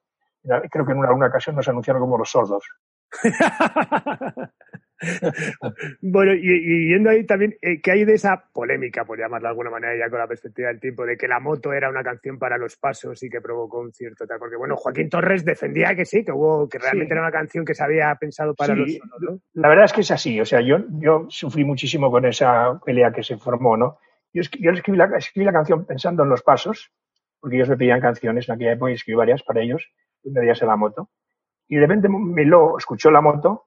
creo 0.42 0.84
que 0.84 0.92
en 0.92 0.98
una, 0.98 1.12
una 1.12 1.28
ocasión 1.28 1.54
nos 1.54 1.68
anunciaron 1.68 2.02
como 2.02 2.18
los 2.18 2.28
sordos. 2.28 2.64
bueno, 6.00 6.32
y, 6.34 6.88
yendo 6.88 7.11
ahí 7.11 7.25
también, 7.25 7.56
eh, 7.61 7.80
¿qué 7.80 7.92
hay 7.92 8.04
de 8.04 8.14
esa 8.14 8.44
polémica, 8.52 9.04
por 9.04 9.18
llamarla 9.18 9.49
de 9.49 9.52
alguna 9.52 9.70
manera, 9.70 9.96
ya 9.96 10.11
con 10.11 10.18
la 10.18 10.26
perspectiva 10.26 10.68
del 10.68 10.80
tiempo, 10.80 11.04
de 11.04 11.16
que 11.16 11.28
la 11.28 11.40
moto 11.40 11.73
era 11.73 11.90
una 11.90 12.02
canción 12.02 12.38
para 12.38 12.58
los 12.58 12.76
pasos 12.76 13.23
y 13.23 13.28
que 13.28 13.40
provocó 13.40 13.80
un 13.80 13.92
cierto 13.92 14.26
tal? 14.26 14.38
Porque, 14.38 14.56
bueno, 14.56 14.76
Joaquín 14.76 15.08
Torres 15.08 15.44
defendía 15.44 15.94
que 15.94 16.04
sí, 16.04 16.25
que 16.25 16.32
hubo, 16.32 16.68
que 16.68 16.78
realmente 16.78 17.12
era 17.12 17.23
una 17.23 17.32
canción 17.32 17.64
que 17.64 17.75
se 17.75 17.84
había 17.84 18.14
pensado 18.16 18.54
para 18.54 18.75
los 18.75 18.88
¿no? 19.20 19.40
La 19.54 19.68
verdad 19.68 19.87
es 19.87 19.92
que 19.92 20.00
es 20.02 20.11
así, 20.11 20.40
o 20.40 20.44
sea, 20.44 20.61
yo, 20.61 20.78
yo 20.99 21.26
sufrí 21.28 21.64
muchísimo 21.64 22.11
con 22.11 22.25
esa 22.26 22.80
pelea 22.84 23.12
que 23.12 23.23
se 23.23 23.37
formó, 23.37 23.76
¿no? 23.76 23.99
Yo, 24.32 24.42
yo 24.58 24.73
escribí, 24.73 24.99
la, 24.99 25.06
escribí 25.16 25.44
la 25.44 25.52
canción 25.52 25.84
pensando 25.84 26.23
en 26.23 26.28
los 26.28 26.42
pasos, 26.42 26.90
porque 27.40 27.56
ellos 27.56 27.68
me 27.68 27.76
pedían 27.76 28.00
canciones 28.00 28.49
en 28.49 28.54
aquella 28.54 28.73
época 28.73 28.90
y 28.90 28.94
escribí 28.94 29.16
varias 29.16 29.42
para 29.42 29.61
ellos, 29.61 29.87
una 30.23 30.40
de 30.40 30.46
ellas 30.46 30.62
la 30.62 30.76
moto. 30.76 31.11
Y 31.68 31.76
de 31.76 31.82
repente 31.82 32.08
me 32.08 32.44
lo 32.44 32.78
escuchó 32.78 33.11
la 33.11 33.20
moto 33.20 33.66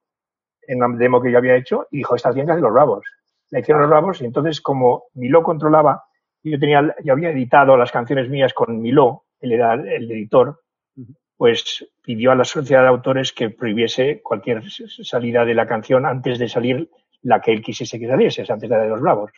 en 0.67 0.79
la 0.79 0.87
demo 0.89 1.21
que 1.21 1.31
yo 1.31 1.37
había 1.37 1.55
hecho 1.55 1.87
y 1.91 1.97
dijo, 1.97 2.15
estas 2.15 2.35
bien 2.35 2.49
hacen 2.49 2.63
los 2.63 2.73
bravos. 2.73 3.05
La 3.49 3.59
hicieron 3.59 3.81
los 3.81 3.89
bravos 3.89 4.21
y 4.21 4.25
entonces 4.25 4.61
como 4.61 5.05
Miló 5.15 5.41
controlaba, 5.41 6.03
yo 6.43 6.59
tenía, 6.59 6.95
yo 7.03 7.13
había 7.13 7.31
editado 7.31 7.77
las 7.77 7.91
canciones 7.91 8.29
mías 8.29 8.53
con 8.53 8.81
Miló, 8.81 9.23
él 9.39 9.53
era 9.53 9.73
el 9.73 10.11
editor, 10.11 10.61
pues 11.35 11.87
pidió 12.03 12.31
a 12.31 12.35
la 12.35 12.43
sociedad 12.43 12.81
de 12.81 12.89
autores 12.89 13.31
que 13.31 13.49
prohibiese 13.49 14.21
cualquier 14.21 14.63
salida 14.69 15.45
de 15.45 15.53
la 15.53 15.67
canción 15.67 16.05
antes 16.05 16.39
de 16.39 16.49
salir 16.49 16.89
la 17.21 17.41
que 17.41 17.53
él 17.53 17.61
quisiese 17.61 17.99
que 17.99 18.07
saliese, 18.07 18.41
antes 18.41 18.69
de 18.69 18.75
la 18.75 18.83
de 18.83 18.89
los 18.89 19.01
bravos. 19.01 19.31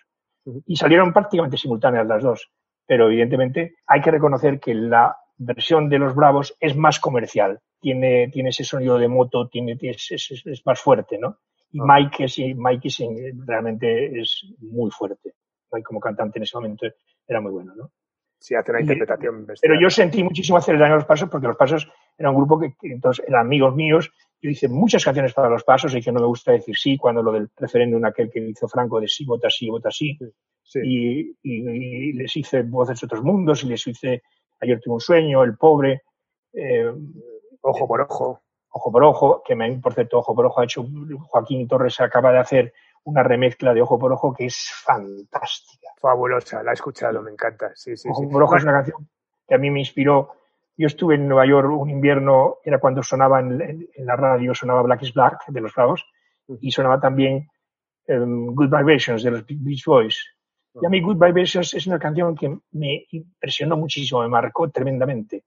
Y 0.65 0.75
salieron 0.75 1.13
prácticamente 1.13 1.57
simultáneas 1.57 2.07
las 2.07 2.23
dos. 2.23 2.49
Pero 2.85 3.07
evidentemente 3.07 3.75
hay 3.85 4.01
que 4.01 4.11
reconocer 4.11 4.59
que 4.59 4.73
la 4.73 5.15
versión 5.37 5.89
de 5.89 5.99
los 5.99 6.15
bravos 6.15 6.55
es 6.59 6.75
más 6.75 6.99
comercial 6.99 7.59
tiene, 7.79 8.29
tiene 8.29 8.49
ese 8.49 8.63
sonido 8.63 8.97
de 8.97 9.07
moto, 9.07 9.47
tiene, 9.47 9.77
es, 9.81 10.11
es, 10.45 10.65
más 10.65 10.79
fuerte, 10.79 11.17
¿no? 11.17 11.39
Y 11.71 11.79
ah. 11.79 11.83
Mike, 11.85 12.25
es, 12.25 12.37
Mike 12.55 12.87
es, 12.87 12.99
realmente 13.45 14.19
es 14.19 14.45
muy 14.59 14.91
fuerte. 14.91 15.33
Mike 15.71 15.83
como 15.83 15.99
cantante 15.99 16.39
en 16.39 16.43
ese 16.43 16.57
momento 16.57 16.87
era 17.27 17.41
muy 17.41 17.51
bueno, 17.51 17.73
¿no? 17.75 17.91
Sí, 18.39 18.55
hace 18.55 18.71
una 18.71 18.81
interpretación. 18.81 19.45
pero 19.61 19.79
yo 19.79 19.89
sentí 19.89 20.23
muchísimo 20.23 20.57
hacer 20.57 20.75
el 20.75 20.79
daño 20.79 20.93
a 20.93 20.97
los 20.97 21.05
pasos 21.05 21.29
porque 21.29 21.47
los 21.47 21.57
pasos 21.57 21.91
era 22.17 22.29
un 22.29 22.37
grupo 22.37 22.57
que, 22.57 22.73
entonces 22.83 23.25
eran 23.27 23.45
amigos 23.45 23.75
míos. 23.75 24.11
Yo 24.41 24.49
hice 24.49 24.69
muchas 24.69 25.03
canciones 25.03 25.33
para 25.33 25.49
los 25.49 25.65
pasos, 25.65 25.93
y 25.93 26.01
que 26.01 26.13
no 26.13 26.21
me 26.21 26.25
gusta 26.25 26.53
decir 26.53 26.77
sí, 26.77 26.97
cuando 26.97 27.21
lo 27.21 27.33
del 27.33 27.49
referéndum 27.57 28.05
aquel 28.05 28.31
que 28.31 28.39
hizo 28.39 28.69
Franco 28.69 29.01
de 29.01 29.09
sí, 29.09 29.25
vota 29.25 29.49
sí, 29.49 29.69
vota 29.69 29.91
sí. 29.91 30.17
Y, 30.81 31.35
y, 31.43 32.13
les 32.13 32.37
hice 32.37 32.61
Voces 32.61 33.01
de 33.01 33.05
otros 33.05 33.23
mundos 33.23 33.63
y 33.63 33.67
les 33.67 33.85
hice 33.85 34.21
Ayer 34.61 34.79
tuve 34.79 34.95
un 34.95 35.01
sueño, 35.01 35.43
El 35.43 35.57
pobre. 35.57 36.03
Eh, 36.53 36.91
Ojo 37.61 37.87
por 37.87 38.01
ojo. 38.01 38.41
Ojo 38.71 38.91
por 38.91 39.03
ojo, 39.03 39.41
que 39.43 39.55
me, 39.55 39.71
por 39.79 39.93
cierto, 39.93 40.19
Ojo 40.19 40.35
por 40.35 40.45
ojo 40.45 40.61
ha 40.61 40.63
hecho 40.63 40.85
Joaquín 41.27 41.67
Torres 41.67 41.99
acaba 41.99 42.31
de 42.31 42.39
hacer 42.39 42.73
una 43.03 43.23
remezcla 43.23 43.73
de 43.73 43.81
Ojo 43.81 43.97
por 43.97 44.13
Ojo 44.13 44.33
que 44.33 44.45
es 44.45 44.71
fantástica. 44.85 45.87
Fabulosa, 45.97 46.61
la 46.63 46.71
he 46.71 46.73
escuchado, 46.73 47.21
me 47.21 47.31
encanta. 47.31 47.71
Sí, 47.75 47.97
sí, 47.97 48.07
Ojo 48.09 48.29
por 48.29 48.43
Ojo 48.43 48.57
es 48.57 48.63
una 48.63 48.73
canción 48.73 49.09
que 49.47 49.55
a 49.55 49.57
mí 49.57 49.71
me 49.71 49.79
inspiró. 49.79 50.33
Yo 50.77 50.87
estuve 50.87 51.15
en 51.15 51.27
Nueva 51.27 51.45
York 51.45 51.69
un 51.69 51.89
invierno, 51.89 52.57
era 52.63 52.79
cuando 52.79 53.03
sonaba 53.03 53.39
en, 53.39 53.89
la 53.97 54.15
radio, 54.15 54.53
sonaba 54.53 54.81
Black 54.83 55.01
is 55.03 55.13
Black 55.13 55.45
de 55.47 55.59
los 55.59 55.73
Bravos, 55.73 56.05
y 56.61 56.71
sonaba 56.71 57.01
también 57.01 57.49
um, 58.07 58.55
Good 58.55 58.69
Vibrations 58.69 59.23
de 59.23 59.31
los 59.31 59.45
Beach 59.45 59.83
Boys. 59.85 60.23
Y 60.81 60.85
a 60.85 60.89
mí 60.89 61.01
Good 61.01 61.17
Vibrations 61.17 61.73
es 61.73 61.87
una 61.87 61.99
canción 61.99 62.35
que 62.35 62.55
me 62.71 63.05
impresionó 63.11 63.75
muchísimo, 63.75 64.21
me 64.21 64.29
marcó 64.29 64.69
tremendamente. 64.69 65.43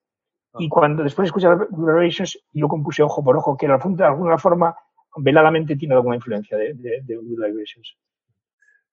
Y 0.59 0.69
cuando 0.69 1.03
después 1.03 1.27
escuché 1.27 1.49
Vibrations, 1.71 2.39
yo 2.53 2.69
compuse 2.69 3.03
Ojo 3.03 3.25
por 3.25 3.37
Ojo, 3.37 3.57
que 3.57 3.67
de 3.67 4.05
alguna 4.05 4.39
forma, 4.39 4.77
veladamente 5.17 5.77
tiene 5.77 5.95
alguna 5.95 6.17
influencia 6.17 6.57
de, 6.57 6.75
de, 6.75 7.03
de. 7.03 7.19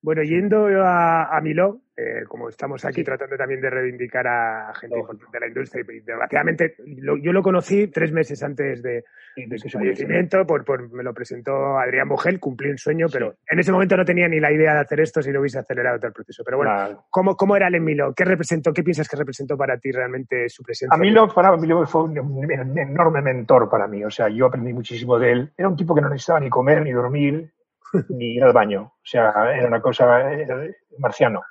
Bueno, 0.02 0.24
yendo 0.24 0.68
a, 0.84 1.36
a 1.36 1.42
Miló, 1.42 1.82
eh, 2.00 2.24
como 2.26 2.48
estamos 2.48 2.86
aquí 2.86 3.04
tratando 3.04 3.36
también 3.36 3.60
de 3.60 3.70
reivindicar 3.70 4.26
a 4.26 4.74
gente 4.74 4.96
de 4.96 5.40
la 5.42 5.48
industria, 5.48 5.84
y 5.90 6.00
desgraciadamente 6.00 6.76
yo 6.86 7.34
lo 7.34 7.44
conocí 7.44 7.88
tres 7.88 8.14
meses 8.14 8.42
antes 8.42 8.82
de, 8.82 9.04
su 9.58 9.68
fallecimiento, 9.68 10.48
por, 10.48 10.64
por, 10.64 10.90
me 10.94 11.04
lo 11.04 11.14
presentó 11.14 11.78
Adrián 11.78 12.08
Bogel, 12.08 12.40
cumplí 12.40 12.70
un 12.70 12.78
sueño, 12.78 13.08
pero 13.12 13.36
en 13.46 13.60
ese 13.60 13.74
momento 13.74 13.98
no 13.98 14.06
tenía 14.06 14.30
ni 14.30 14.40
la 14.40 14.54
idea 14.54 14.76
de 14.76 14.80
hacer 14.80 15.02
esto 15.02 15.22
si 15.22 15.34
lo 15.34 15.42
hubiese 15.42 15.60
acelerado 15.60 15.98
todo 15.98 16.08
el 16.08 16.14
proceso. 16.14 16.42
Pero 16.46 16.58
bueno, 16.58 17.06
¿cómo, 17.10 17.36
¿cómo, 17.36 17.58
era 17.58 17.68
el 17.68 17.76
en 17.76 17.84
Miló? 17.84 18.14
¿Qué 18.14 18.24
representó? 18.24 18.72
¿Qué 18.72 18.84
piensas 18.84 19.10
que 19.10 19.18
representó 19.18 19.58
para 19.58 19.78
ti 19.78 19.92
realmente 19.92 20.48
su 20.48 20.64
presencia? 20.64 20.96
A 20.96 20.98
Miló, 20.98 21.28
para 21.28 21.58
Miló 21.58 21.86
fue 21.86 22.04
un, 22.04 22.18
un 22.18 22.78
enorme 22.78 23.22
mentor 23.22 23.70
para 23.70 23.90
mí, 23.90 24.06
o 24.06 24.10
sea, 24.10 24.30
yo 24.30 24.46
aprendí 24.46 24.72
muchísimo 24.72 25.20
de 25.20 25.34
él. 25.34 25.52
Era 25.58 25.68
un 25.68 25.76
tipo 25.76 25.94
que 25.94 26.00
no 26.00 26.08
necesitaba 26.08 26.40
ni 26.40 26.50
comer 26.50 26.82
ni 26.82 26.94
dormir, 26.94 27.52
ni 28.10 28.36
ir 28.36 28.44
al 28.44 28.54
baño. 28.54 28.84
O 28.84 29.06
sea, 29.06 29.34
era 29.56 29.68
una 29.68 29.82
cosa 29.82 30.30
marciano. 30.98 31.42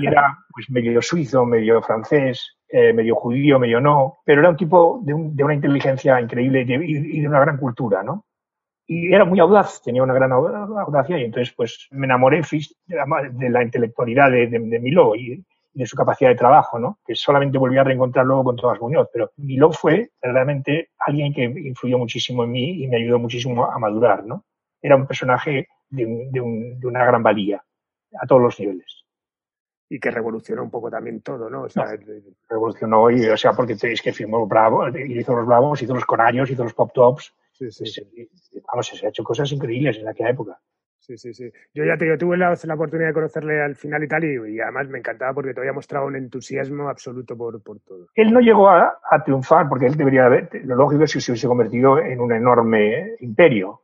Y 0.00 0.06
era 0.06 0.38
pues 0.52 0.70
medio 0.70 1.02
suizo, 1.02 1.44
medio 1.44 1.82
francés, 1.82 2.56
eh, 2.68 2.92
medio 2.92 3.14
judío, 3.14 3.58
medio 3.58 3.80
no, 3.80 4.18
pero 4.24 4.40
era 4.40 4.50
un 4.50 4.56
tipo 4.56 5.00
de, 5.04 5.14
una 5.14 5.54
inteligencia 5.54 6.20
increíble 6.20 6.62
y 6.62 7.20
de, 7.20 7.28
una 7.28 7.40
gran 7.40 7.58
cultura, 7.58 8.02
¿no? 8.02 8.24
Y 8.88 9.12
era 9.12 9.24
muy 9.24 9.38
audaz, 9.40 9.82
tenía 9.82 10.02
una 10.02 10.14
gran 10.14 10.32
audacia 10.32 11.18
y 11.18 11.24
entonces 11.24 11.54
pues 11.54 11.88
me 11.90 12.06
enamoré 12.06 12.40
de 12.88 13.50
la, 13.50 13.62
intelectualidad 13.62 14.30
de, 14.30 14.46
de, 14.48 14.80
Miló 14.80 15.14
y, 15.14 15.44
de 15.74 15.86
su 15.86 15.96
capacidad 15.96 16.30
de 16.30 16.36
trabajo, 16.36 16.78
¿no? 16.78 16.98
Que 17.06 17.14
solamente 17.14 17.58
volví 17.58 17.76
a 17.76 17.84
reencontrar 17.84 18.24
luego 18.24 18.44
con 18.44 18.56
Tomás 18.56 18.80
Muñoz, 18.80 19.08
pero 19.12 19.30
Miló 19.36 19.70
fue 19.72 20.10
realmente 20.22 20.90
alguien 20.98 21.34
que 21.34 21.44
influyó 21.44 21.98
muchísimo 21.98 22.44
en 22.44 22.50
mí 22.50 22.82
y 22.82 22.88
me 22.88 22.96
ayudó 22.96 23.18
muchísimo 23.18 23.70
a 23.70 23.78
madurar, 23.78 24.24
¿no? 24.24 24.45
Era 24.80 24.96
un 24.96 25.06
personaje 25.06 25.68
de, 25.90 26.40
una 26.84 27.04
gran 27.04 27.22
valía 27.22 27.62
a 28.20 28.26
todos 28.26 28.42
los 28.42 28.60
niveles. 28.60 29.04
Y 29.88 30.00
que 30.00 30.10
revolucionó 30.10 30.64
un 30.64 30.70
poco 30.70 30.90
también 30.90 31.20
todo, 31.22 31.48
¿no? 31.48 31.62
O 31.62 31.68
sea, 31.68 31.96
revolucionó, 32.48 33.10
y, 33.10 33.24
o 33.26 33.36
sea, 33.36 33.52
porque 33.52 33.76
es 33.80 34.02
que 34.02 34.12
firmó 34.12 34.46
Bravo, 34.46 34.88
hizo 34.88 35.36
los 35.36 35.46
Bravos, 35.46 35.80
hizo 35.80 35.94
los 35.94 36.04
Conarios, 36.04 36.50
hizo 36.50 36.64
los 36.64 36.74
Pop 36.74 36.90
Tops. 36.92 37.32
Sí, 37.52 37.70
sí, 37.70 37.86
sí. 37.86 38.02
Vamos, 38.66 38.88
se 38.88 39.06
ha 39.06 39.10
hecho 39.10 39.22
cosas 39.22 39.50
increíbles 39.52 39.98
en 39.98 40.08
aquella 40.08 40.30
época. 40.30 40.60
Sí, 40.98 41.16
sí, 41.16 41.32
sí. 41.32 41.52
Yo 41.72 41.84
ya 41.84 41.96
te, 41.96 42.18
tuve 42.18 42.36
la, 42.36 42.52
oportunidad 42.52 43.08
de 43.08 43.14
conocerle 43.14 43.62
al 43.62 43.76
final 43.76 44.02
y 44.02 44.08
tal, 44.08 44.24
y, 44.24 44.60
además 44.60 44.88
me 44.88 44.98
encantaba 44.98 45.32
porque 45.34 45.54
te 45.54 45.60
había 45.60 45.72
mostrado 45.72 46.06
un 46.06 46.16
entusiasmo 46.16 46.88
absoluto 46.88 47.36
por, 47.36 47.62
por 47.62 47.78
todo. 47.78 48.08
Él 48.16 48.32
no 48.32 48.40
llegó 48.40 48.68
a, 48.68 48.98
triunfar 49.24 49.68
porque 49.68 49.86
él 49.86 49.96
debería 49.96 50.26
haber, 50.26 50.50
lo 50.64 50.74
lógico 50.74 51.04
es 51.04 51.12
que 51.12 51.20
se 51.20 51.30
hubiese 51.30 51.46
convertido 51.46 52.00
en 52.00 52.20
un 52.20 52.32
enorme 52.32 53.14
imperio 53.20 53.82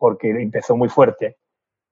porque 0.00 0.30
empezó 0.30 0.76
muy 0.76 0.88
fuerte. 0.88 1.36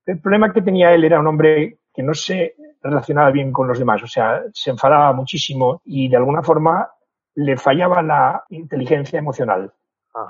El 0.06 0.18
problema 0.18 0.50
que 0.50 0.62
tenía 0.62 0.94
él 0.94 1.04
era 1.04 1.20
un 1.20 1.26
hombre 1.26 1.80
que 1.92 2.02
no 2.02 2.14
se 2.14 2.54
relacionaba 2.82 3.30
bien 3.30 3.52
con 3.52 3.68
los 3.68 3.78
demás, 3.78 4.02
o 4.02 4.06
sea, 4.06 4.42
se 4.54 4.70
enfadaba 4.70 5.12
muchísimo 5.12 5.82
y 5.84 6.08
de 6.08 6.16
alguna 6.16 6.42
forma 6.42 6.88
le 7.34 7.56
fallaba 7.58 8.02
la 8.02 8.44
inteligencia 8.48 9.18
emocional. 9.18 9.70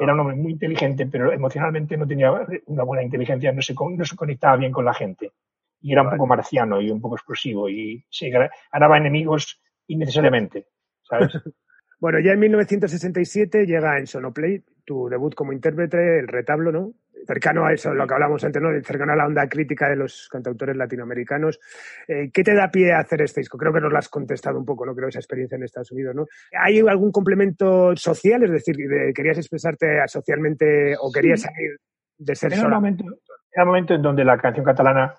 Era 0.00 0.12
un 0.12 0.20
hombre 0.20 0.36
muy 0.36 0.52
inteligente, 0.52 1.06
pero 1.06 1.32
emocionalmente 1.32 1.96
no 1.96 2.06
tenía 2.06 2.32
una 2.66 2.82
buena 2.82 3.02
inteligencia, 3.04 3.52
no 3.52 3.62
se, 3.62 3.74
no 3.74 4.04
se 4.04 4.16
conectaba 4.16 4.56
bien 4.56 4.72
con 4.72 4.84
la 4.84 4.92
gente. 4.92 5.32
Y 5.80 5.92
era 5.92 6.02
un 6.02 6.10
poco 6.10 6.26
marciano 6.26 6.80
y 6.80 6.90
un 6.90 7.00
poco 7.00 7.14
explosivo 7.14 7.68
y 7.68 8.04
se 8.10 8.28
ganaba 8.28 8.98
enemigos 8.98 9.62
innecesariamente, 9.86 10.66
¿sabes? 11.02 11.30
bueno, 12.00 12.18
ya 12.18 12.32
en 12.32 12.40
1967 12.40 13.64
llega 13.64 13.98
en 13.98 14.06
Sonoplay 14.08 14.64
tu 14.84 15.08
debut 15.08 15.34
como 15.34 15.52
intérprete, 15.52 16.18
El 16.18 16.28
Retablo, 16.28 16.72
¿no? 16.72 16.92
Cercano 17.26 17.66
a 17.66 17.72
eso, 17.72 17.92
lo 17.94 18.06
que 18.06 18.14
hablamos 18.14 18.42
antes, 18.44 18.60
¿no? 18.60 18.68
cercano 18.82 19.12
a 19.12 19.16
la 19.16 19.26
onda 19.26 19.48
crítica 19.48 19.88
de 19.88 19.96
los 19.96 20.28
cantautores 20.30 20.76
latinoamericanos. 20.76 21.60
Eh, 22.06 22.30
¿Qué 22.32 22.42
te 22.42 22.54
da 22.54 22.70
pie 22.70 22.92
a 22.92 23.00
hacer 23.00 23.22
este 23.22 23.40
disco? 23.40 23.58
Creo 23.58 23.72
que 23.72 23.80
nos 23.80 23.92
lo 23.92 23.98
has 23.98 24.08
contestado 24.08 24.58
un 24.58 24.64
poco, 24.64 24.86
¿no? 24.86 24.94
Creo 24.94 25.08
esa 25.08 25.18
experiencia 25.18 25.56
en 25.56 25.64
Estados 25.64 25.92
Unidos, 25.92 26.14
¿no? 26.14 26.26
¿Hay 26.52 26.78
algún 26.80 27.12
complemento 27.12 27.94
social? 27.96 28.42
Es 28.44 28.50
decir, 28.50 28.76
¿querías 29.14 29.38
expresarte 29.38 30.00
socialmente 30.06 30.94
o 31.00 31.10
querías 31.12 31.42
salir 31.42 31.76
de 32.18 32.34
ser 32.34 32.52
era 32.52 32.64
un, 32.64 32.70
momento, 32.70 33.04
era 33.52 33.62
un 33.62 33.68
momento 33.68 33.94
en 33.94 34.02
donde 34.02 34.24
la 34.24 34.36
canción 34.38 34.64
catalana 34.64 35.14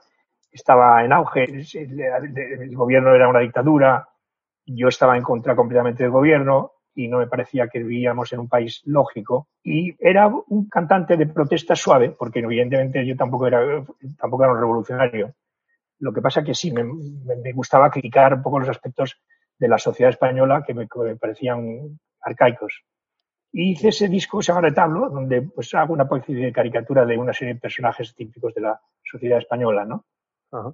estaba 0.51 1.03
en 1.05 1.13
auge, 1.13 1.45
el 1.45 2.75
gobierno 2.75 3.13
era 3.15 3.27
una 3.27 3.39
dictadura, 3.39 4.07
yo 4.65 4.87
estaba 4.87 5.15
en 5.15 5.23
contra 5.23 5.55
completamente 5.55 6.03
del 6.03 6.11
gobierno, 6.11 6.73
y 6.99 7.07
no 7.07 7.19
me 7.19 7.27
parecía 7.27 7.69
que 7.69 7.79
vivíamos 7.79 8.33
en 8.33 8.39
un 8.39 8.49
país 8.49 8.81
lógico. 8.85 9.47
Y 9.63 9.95
era 9.99 10.27
un 10.27 10.67
cantante 10.67 11.15
de 11.15 11.27
protesta 11.27 11.75
suave, 11.75 12.11
porque 12.11 12.39
evidentemente 12.39 13.05
yo 13.05 13.15
tampoco 13.15 13.47
era, 13.47 13.85
tampoco 14.17 14.43
era 14.43 14.53
un 14.53 14.59
revolucionario. 14.59 15.33
Lo 15.99 16.11
que 16.11 16.21
pasa 16.21 16.43
que 16.43 16.53
sí, 16.53 16.71
me, 16.71 16.83
me 16.83 17.53
gustaba 17.53 17.89
criticar 17.89 18.33
un 18.33 18.41
poco 18.41 18.59
los 18.59 18.69
aspectos 18.69 19.17
de 19.57 19.67
la 19.69 19.77
sociedad 19.77 20.09
española 20.09 20.63
que 20.65 20.73
me, 20.73 20.87
parecían 21.17 21.99
arcaicos. 22.21 22.83
Y 23.51 23.71
hice 23.71 23.89
ese 23.89 24.09
disco, 24.09 24.41
se 24.41 24.51
llama 24.51 24.67
Retablo, 24.67 25.09
donde 25.09 25.41
pues 25.41 25.73
hago 25.73 25.93
una 25.93 26.05
de 26.05 26.51
caricatura 26.51 27.05
de 27.05 27.17
una 27.17 27.33
serie 27.33 27.53
de 27.53 27.59
personajes 27.61 28.13
típicos 28.13 28.53
de 28.53 28.61
la 28.61 28.79
sociedad 29.03 29.39
española, 29.39 29.85
¿no? 29.85 30.05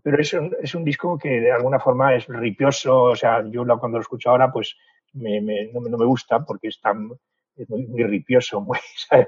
Pero 0.03 0.21
es 0.21 0.33
un, 0.33 0.55
es 0.61 0.73
un 0.73 0.85
disco 0.85 1.17
que 1.17 1.41
de 1.41 1.51
alguna 1.51 1.79
forma 1.79 2.15
es 2.15 2.27
ripioso, 2.27 3.03
o 3.03 3.15
sea, 3.15 3.43
yo 3.45 3.65
cuando 3.77 3.97
lo 3.97 4.01
escucho 4.01 4.29
ahora, 4.29 4.51
pues 4.51 4.75
me, 5.15 5.41
me, 5.41 5.71
no, 5.73 5.81
no, 5.81 5.97
me 5.97 6.05
gusta 6.05 6.43
porque 6.45 6.69
es 6.69 6.79
tan 6.79 7.09
es 7.55 7.69
muy, 7.69 7.87
muy 7.87 8.03
ripioso 8.03 8.61
muy, 8.61 8.79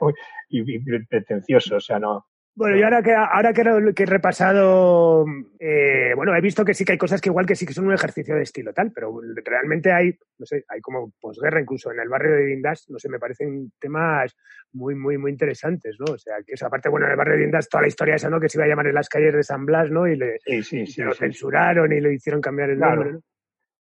muy 0.02 0.14
y, 0.50 0.76
y, 0.76 1.06
pretencioso, 1.06 1.78
o 1.78 1.82
sea, 1.82 2.00
no, 2.00 2.26
bueno, 2.58 2.76
yo 2.76 2.86
ahora 2.86 3.04
que, 3.04 3.14
ahora 3.14 3.54
que, 3.54 3.94
que 3.94 4.02
he 4.02 4.06
repasado, 4.08 5.26
eh, 5.60 6.14
bueno, 6.16 6.36
he 6.36 6.42
visto 6.42 6.66
que 6.66 6.74
sí 6.74 6.86
que 6.86 6.94
hay 6.94 6.98
cosas 6.98 7.22
que 7.22 7.30
igual 7.30 7.46
que 7.46 7.56
sí 7.56 7.68
que 7.68 7.74
son 7.74 7.86
un 7.86 7.94
ejercicio 7.94 8.34
de 8.34 8.42
estilo 8.42 8.74
tal, 8.74 8.92
pero 8.92 9.22
realmente 9.46 9.92
hay, 9.92 10.18
no 10.40 10.46
sé, 10.48 10.66
hay 10.68 10.82
como 10.82 11.14
posguerra 11.22 11.62
incluso 11.62 11.92
en 11.92 12.00
el 12.00 12.10
barrio 12.10 12.32
de 12.32 12.48
Dindas, 12.48 12.90
no 12.90 12.98
sé, 12.98 13.10
me 13.10 13.20
parecen 13.20 13.72
temas 13.80 14.36
muy, 14.72 14.96
muy, 14.96 15.20
muy 15.20 15.30
interesantes, 15.30 15.98
¿no? 16.00 16.16
O 16.16 16.18
sea, 16.18 16.38
que 16.44 16.54
esa 16.54 16.68
parte, 16.68 16.90
bueno, 16.90 17.06
en 17.06 17.12
el 17.12 17.18
barrio 17.18 17.36
de 17.36 17.42
Dindas 17.42 17.70
toda 17.70 17.84
la 17.84 17.90
historia 17.90 18.16
esa, 18.16 18.32
¿no? 18.32 18.40
Que 18.40 18.50
se 18.50 18.58
iba 18.58 18.66
a 18.66 18.70
llamar 18.70 18.88
en 18.88 18.96
las 18.96 19.08
calles 19.08 19.36
de 19.36 19.44
San 19.44 19.64
Blas, 19.64 19.92
¿no? 19.92 20.08
Y 20.08 20.16
le 20.16 20.40
sí, 20.64 20.88
sí, 20.88 21.04
lo 21.04 21.14
censuraron 21.14 21.94
y 21.94 22.02
le 22.02 22.16
hicieron 22.16 22.42
cambiar 22.42 22.72
el 22.72 22.80
nombre, 22.80 23.14
¿no? 23.14 23.20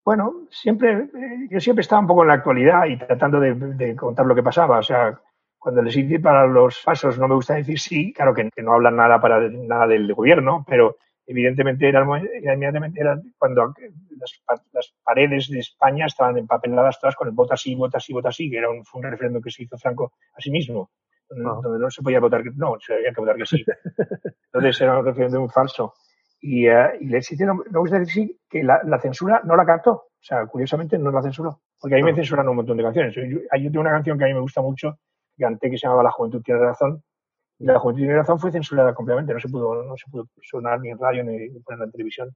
Bueno, 0.06 0.46
siempre, 0.50 0.92
eh, 0.92 1.48
yo 1.50 1.58
siempre 1.58 1.80
estaba 1.80 2.00
un 2.00 2.06
poco 2.06 2.22
en 2.22 2.28
la 2.28 2.34
actualidad 2.34 2.86
y 2.86 2.96
tratando 2.96 3.40
de, 3.40 3.54
de 3.54 3.96
contar 3.96 4.24
lo 4.24 4.36
que 4.36 4.42
pasaba, 4.44 4.78
o 4.78 4.82
sea, 4.82 5.20
cuando 5.58 5.82
les 5.82 5.96
hice 5.96 6.20
para 6.20 6.46
los 6.46 6.80
pasos, 6.84 7.18
no 7.18 7.26
me 7.26 7.34
gusta 7.34 7.54
decir 7.54 7.76
sí, 7.80 8.12
claro 8.12 8.32
que, 8.32 8.48
no 8.62 8.74
hablan 8.74 8.94
nada 8.94 9.20
para 9.20 9.40
nada 9.50 9.88
del 9.88 10.14
gobierno, 10.14 10.64
pero 10.64 10.96
evidentemente 11.26 11.88
era, 11.88 12.04
inmediatamente 12.04 13.00
era 13.00 13.20
cuando 13.36 13.74
las, 14.72 14.94
paredes 15.02 15.50
de 15.50 15.58
España 15.58 16.06
estaban 16.06 16.38
empapeladas 16.38 17.00
todas 17.00 17.16
con 17.16 17.26
el 17.26 17.34
vota 17.34 17.56
sí, 17.56 17.74
vota 17.74 17.98
sí, 17.98 18.12
vota 18.12 18.30
sí, 18.30 18.48
que 18.48 18.58
era 18.58 18.70
un, 18.70 18.84
fue 18.84 19.00
un 19.00 19.10
referéndum 19.10 19.42
que 19.42 19.50
se 19.50 19.64
hizo 19.64 19.76
Franco 19.76 20.12
a 20.36 20.40
sí 20.40 20.52
mismo, 20.52 20.92
donde, 21.28 21.80
no 21.80 21.90
se 21.90 22.02
podía 22.04 22.20
votar 22.20 22.44
que 22.44 22.50
no, 22.54 22.76
se 22.78 22.94
había 22.94 23.12
que 23.12 23.20
votar 23.20 23.36
que 23.36 23.46
sí. 23.46 23.64
Entonces 24.52 24.80
era 24.80 25.00
un 25.00 25.04
referéndum 25.04 25.48
falso. 25.48 25.94
Y, 26.48 26.68
uh, 26.68 26.94
y 27.00 27.06
les 27.06 27.28
hicieron, 27.32 27.60
me 27.68 27.80
gusta 27.80 27.98
decir 27.98 28.36
que 28.48 28.62
la, 28.62 28.80
la, 28.84 29.00
censura 29.00 29.40
no 29.42 29.56
la 29.56 29.66
captó. 29.66 29.90
O 29.90 30.20
sea, 30.20 30.46
curiosamente 30.46 30.96
no 30.96 31.10
la 31.10 31.20
censuró. 31.20 31.60
Porque 31.80 31.96
a 31.96 31.98
mí 31.98 32.04
me 32.04 32.14
censuran 32.14 32.48
un 32.48 32.54
montón 32.54 32.76
de 32.76 32.84
canciones. 32.84 33.16
Yo, 33.16 33.24
yo, 33.24 33.40
yo 33.40 33.70
tengo 33.72 33.80
una 33.80 33.90
canción 33.90 34.16
que 34.16 34.24
a 34.24 34.28
mí 34.28 34.34
me 34.34 34.40
gusta 34.40 34.62
mucho, 34.62 34.96
canté 35.36 35.68
que 35.68 35.76
se 35.76 35.88
llamaba 35.88 36.04
La 36.04 36.12
Juventud 36.12 36.42
tiene 36.44 36.60
razón. 36.60 37.02
Y 37.58 37.64
La 37.64 37.80
Juventud 37.80 38.02
tiene 38.02 38.14
razón 38.14 38.38
fue 38.38 38.52
censurada 38.52 38.94
completamente, 38.94 39.34
no 39.34 39.40
se 39.40 39.48
pudo, 39.48 39.82
no 39.82 39.96
se 39.96 40.08
pudo 40.08 40.28
sonar 40.40 40.78
ni 40.80 40.90
en 40.90 40.98
radio 41.00 41.24
ni 41.24 41.48
poner 41.64 41.82
en 41.82 41.90
televisión. 41.90 42.30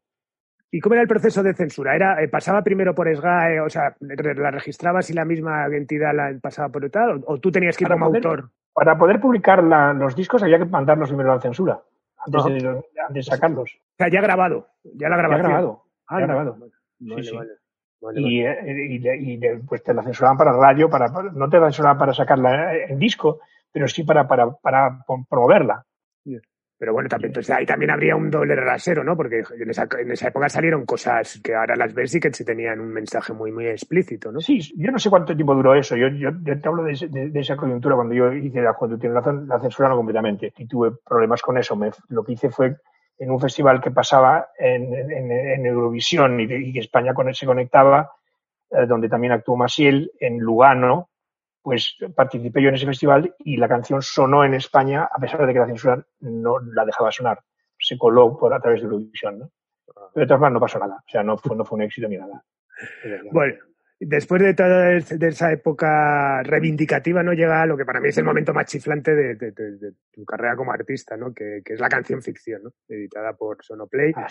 ¿Y 0.73 0.81
cómo 0.81 0.95
era 0.95 1.03
el 1.03 1.09
proceso 1.09 1.45
de 1.45 1.55
censura? 1.55 1.95
¿Era, 1.95 2.21
eh, 2.21 2.27
¿Pasaba 2.27 2.63
primero 2.65 2.97
por 2.97 3.15
SGAE, 3.15 3.61
o 3.61 3.71
sea, 3.71 3.95
la 4.01 4.51
registrabas 4.51 5.09
y 5.11 5.13
la 5.13 5.25
misma 5.25 5.67
entidad 5.67 6.13
la 6.17 6.37
pasaba 6.43 6.69
por 6.69 6.91
tal? 6.91 7.23
¿O, 7.27 7.39
tú 7.39 7.53
tenías 7.53 7.77
que 7.77 7.85
ir 7.85 7.89
para 7.89 8.01
como 8.01 8.11
poder, 8.11 8.27
autor? 8.27 8.51
Para 8.73 8.99
poder 8.99 9.21
publicar 9.21 9.63
la, 9.63 9.93
los 9.93 10.17
discos 10.17 10.43
había 10.43 10.59
que 10.59 10.65
mandarlos 10.65 11.11
primero 11.11 11.31
a 11.31 11.37
la 11.37 11.41
censura, 11.41 11.81
antes, 12.27 12.63
de, 12.63 12.69
antes 12.69 12.85
de 13.15 13.23
sacarlos. 13.23 13.71
O 13.71 13.97
sea, 13.97 14.09
ya 14.09 14.21
grabado, 14.21 14.69
ya 14.83 15.09
la 15.09 15.17
grabación. 15.17 15.43
Ya 15.43 15.49
grabado, 15.49 15.85
ah, 16.07 16.21
ya 16.21 16.27
grabado. 16.27 16.57
Vale, 16.99 17.23
sí, 17.23 17.37
vale. 17.37 17.49
sí. 17.49 17.61
Vale, 18.03 18.21
y, 18.21 18.43
vale. 18.43 18.87
y, 18.89 19.07
y, 19.07 19.35
y, 19.35 19.57
pues 19.69 19.83
te 19.83 19.93
la 19.93 20.03
censuraban 20.03 20.39
para 20.39 20.53
radio, 20.53 20.89
para, 20.89 21.09
no 21.09 21.51
te 21.51 21.59
la 21.59 21.67
censuraban 21.67 21.99
para 21.99 22.15
sacarla 22.15 22.75
en 22.75 22.99
disco, 22.99 23.41
pero 23.71 23.87
sí 23.89 24.05
para, 24.05 24.27
para, 24.27 24.51
para 24.51 25.05
promoverla. 25.29 25.85
Pero 26.81 26.95
bueno, 26.95 27.11
también, 27.11 27.29
entonces 27.29 27.55
ahí 27.55 27.67
también 27.67 27.91
habría 27.91 28.17
un 28.17 28.31
doble 28.31 28.57
rasero, 28.57 29.05
¿no? 29.05 29.15
Porque 29.15 29.43
en 29.61 29.69
esa, 29.69 29.87
en 29.99 30.13
esa 30.13 30.29
época 30.29 30.49
salieron 30.49 30.87
cosas 30.87 31.39
que 31.45 31.55
ahora 31.55 31.77
las 31.77 31.93
ves 31.93 32.15
y 32.15 32.21
que 32.21 32.33
se 32.33 32.43
tenían 32.43 32.81
un 32.81 32.91
mensaje 32.91 33.35
muy, 33.35 33.53
muy 33.53 33.67
explícito, 33.67 34.33
¿no? 34.33 34.41
Sí, 34.41 34.61
yo 34.79 34.91
no 34.91 34.99
sé 34.99 35.11
cuánto 35.11 35.37
tiempo 35.37 35.55
duró 35.55 35.75
eso. 35.75 35.95
Yo, 35.95 36.09
yo, 36.09 36.31
yo 36.43 36.59
te 36.59 36.69
hablo 36.69 36.85
de, 36.85 36.97
de, 37.11 37.29
de, 37.29 37.41
esa 37.41 37.55
coyuntura 37.55 37.97
cuando 37.97 38.15
yo 38.15 38.33
hice 38.33 38.63
la 38.63 38.73
Juventud 38.73 38.99
Tiene 38.99 39.15
Razón, 39.15 39.47
la 39.47 39.61
censuraron 39.61 39.99
completamente 39.99 40.55
y 40.57 40.67
tuve 40.67 40.93
problemas 41.07 41.43
con 41.43 41.59
eso. 41.59 41.77
Me, 41.77 41.91
lo 42.09 42.25
que 42.25 42.33
hice 42.33 42.49
fue 42.49 42.75
en 43.19 43.31
un 43.31 43.39
festival 43.39 43.79
que 43.83 43.91
pasaba 43.91 44.49
en, 44.59 44.95
en, 44.95 45.31
en 45.31 45.67
Eurovisión 45.67 46.41
y, 46.41 46.73
que 46.73 46.79
España 46.79 47.13
con, 47.13 47.35
se 47.35 47.45
conectaba, 47.45 48.11
eh, 48.71 48.87
donde 48.87 49.11
también 49.11 49.35
actuó 49.35 49.55
Masiel, 49.55 50.13
en 50.19 50.39
Lugano, 50.39 51.10
pues 51.63 51.97
participé 52.15 52.63
yo 52.63 52.69
en 52.69 52.75
ese 52.75 52.87
festival 52.87 53.35
y 53.41 53.57
la 53.57 53.69
canción 53.69 54.03
sonó 54.03 54.45
en 54.45 54.55
España 54.55 55.09
a 55.11 55.19
pesar 55.19 55.47
de 55.47 55.53
que 55.53 55.59
la 55.59 55.67
censura 55.67 56.05
no 56.21 56.59
la 56.59 56.85
dejaba 56.85 57.13
sonar. 57.13 57.41
Se 57.79 57.99
coló 57.99 58.37
por 58.37 58.53
a 58.55 58.61
través 58.61 58.81
de 58.81 58.87
Eurovisión, 58.87 59.39
¿no? 59.39 59.51
Pero 59.87 60.25
de 60.25 60.27
todas 60.27 60.41
maneras 60.41 60.55
no 60.55 60.61
pasó 60.61 60.79
nada. 60.79 60.97
O 61.07 61.11
sea, 61.11 61.23
no 61.23 61.37
fue, 61.37 61.57
no 61.57 61.65
fue 61.65 61.77
un 61.77 61.83
éxito 61.83 62.09
ni 62.09 62.17
nada. 62.17 62.43
Bueno, 63.33 63.57
después 64.01 64.41
de 64.41 64.55
toda 64.55 64.93
esa 64.93 65.53
época 65.53 66.43
reivindicativa, 66.43 67.23
no 67.23 67.35
llega 67.35 67.61
a 67.61 67.67
lo 67.67 67.77
que 67.77 67.85
para 67.85 68.01
mí 68.01 68.09
es 68.09 68.17
el 68.17 68.25
momento 68.25 68.55
más 68.55 68.67
chiflante 68.67 69.15
de, 69.15 69.35
de, 69.35 69.53
de, 69.53 69.77
de 69.77 69.93
tu 70.11 70.25
carrera 70.25 70.57
como 70.57 70.73
artista, 70.73 71.17
¿no? 71.17 71.35
Que, 71.35 71.61
que, 71.63 71.75
es 71.75 71.81
la 71.81 71.91
canción 71.91 72.23
ficción, 72.23 72.63
¿no? 72.65 72.73
editada 72.89 73.35
por 73.35 73.63
Sonoplay, 73.63 74.13
ah, 74.17 74.29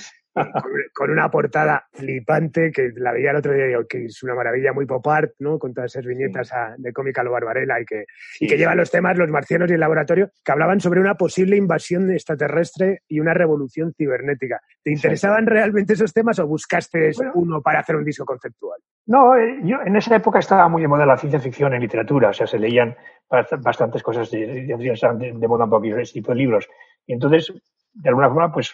con, 0.94 1.12
una 1.12 1.30
portada 1.30 1.88
flipante 1.94 2.72
que 2.72 2.92
la 2.96 3.12
veía 3.12 3.32
el 3.32 3.38
otro 3.38 3.54
día 3.54 3.66
y 3.66 3.68
digo, 3.70 3.86
que 3.88 4.06
es 4.06 4.24
una 4.24 4.36
maravilla, 4.36 4.74
muy 4.74 4.86
pop 4.86 5.06
art, 5.08 5.32
¿no? 5.40 5.60
con 5.60 5.74
todas 5.74 5.94
esas 5.94 6.06
viñetas 6.06 6.50
sí. 6.50 6.54
a, 6.56 6.76
de 6.78 6.94
cómica 6.94 7.24
lo 7.24 7.32
Barbarella 7.32 7.80
y 7.80 7.86
que, 7.86 8.06
sí, 8.34 8.46
y 8.46 8.48
que 8.48 8.58
llevan 8.58 8.78
los 8.78 8.92
temas 8.92 9.18
Los 9.18 9.30
marcianos 9.30 9.70
y 9.70 9.74
el 9.74 9.80
laboratorio, 9.80 10.32
que 10.44 10.52
hablaban 10.52 10.80
sobre 10.80 11.00
una 11.00 11.16
posible 11.16 11.56
invasión 11.56 12.12
extraterrestre 12.12 13.02
y 13.08 13.20
una 13.20 13.34
revolución 13.34 13.94
cibernética. 13.94 14.62
¿Te 14.84 14.92
interesaban 14.92 15.46
realmente 15.46 15.94
esos 15.94 16.14
temas 16.14 16.40
o 16.40 16.48
buscaste 16.48 17.12
bueno, 17.16 17.32
uno 17.36 17.62
para 17.62 17.80
hacer 17.80 17.96
un 17.96 18.06
disco 18.06 18.26
conceptual? 18.26 18.80
No, 19.06 19.36
eh, 19.36 19.60
yo 19.64 19.78
en 19.86 19.96
esa 19.96 20.16
época 20.16 20.40
estaba 20.40 20.68
muy 20.70 20.82
de 20.82 20.88
moda 20.88 21.06
la 21.06 21.18
ciencia 21.18 21.40
ficción 21.40 21.74
en 21.74 21.82
literatura, 21.82 22.30
o 22.30 22.34
sea, 22.34 22.48
se 22.48 22.60
leían 22.60 22.96
bastantes 23.30 24.04
cosas 24.04 24.30
de, 24.32 24.46
de, 24.46 24.78
de, 24.78 25.34
de 25.36 25.48
moda 25.48 25.66
un 25.66 25.70
poquito, 25.70 25.98
ese 25.98 26.14
tipo 26.14 26.32
de 26.32 26.38
libros. 26.38 26.68
Y 27.06 27.14
entonces, 27.14 27.52
de 27.94 28.10
alguna 28.10 28.30
forma, 28.30 28.52
pues 28.52 28.74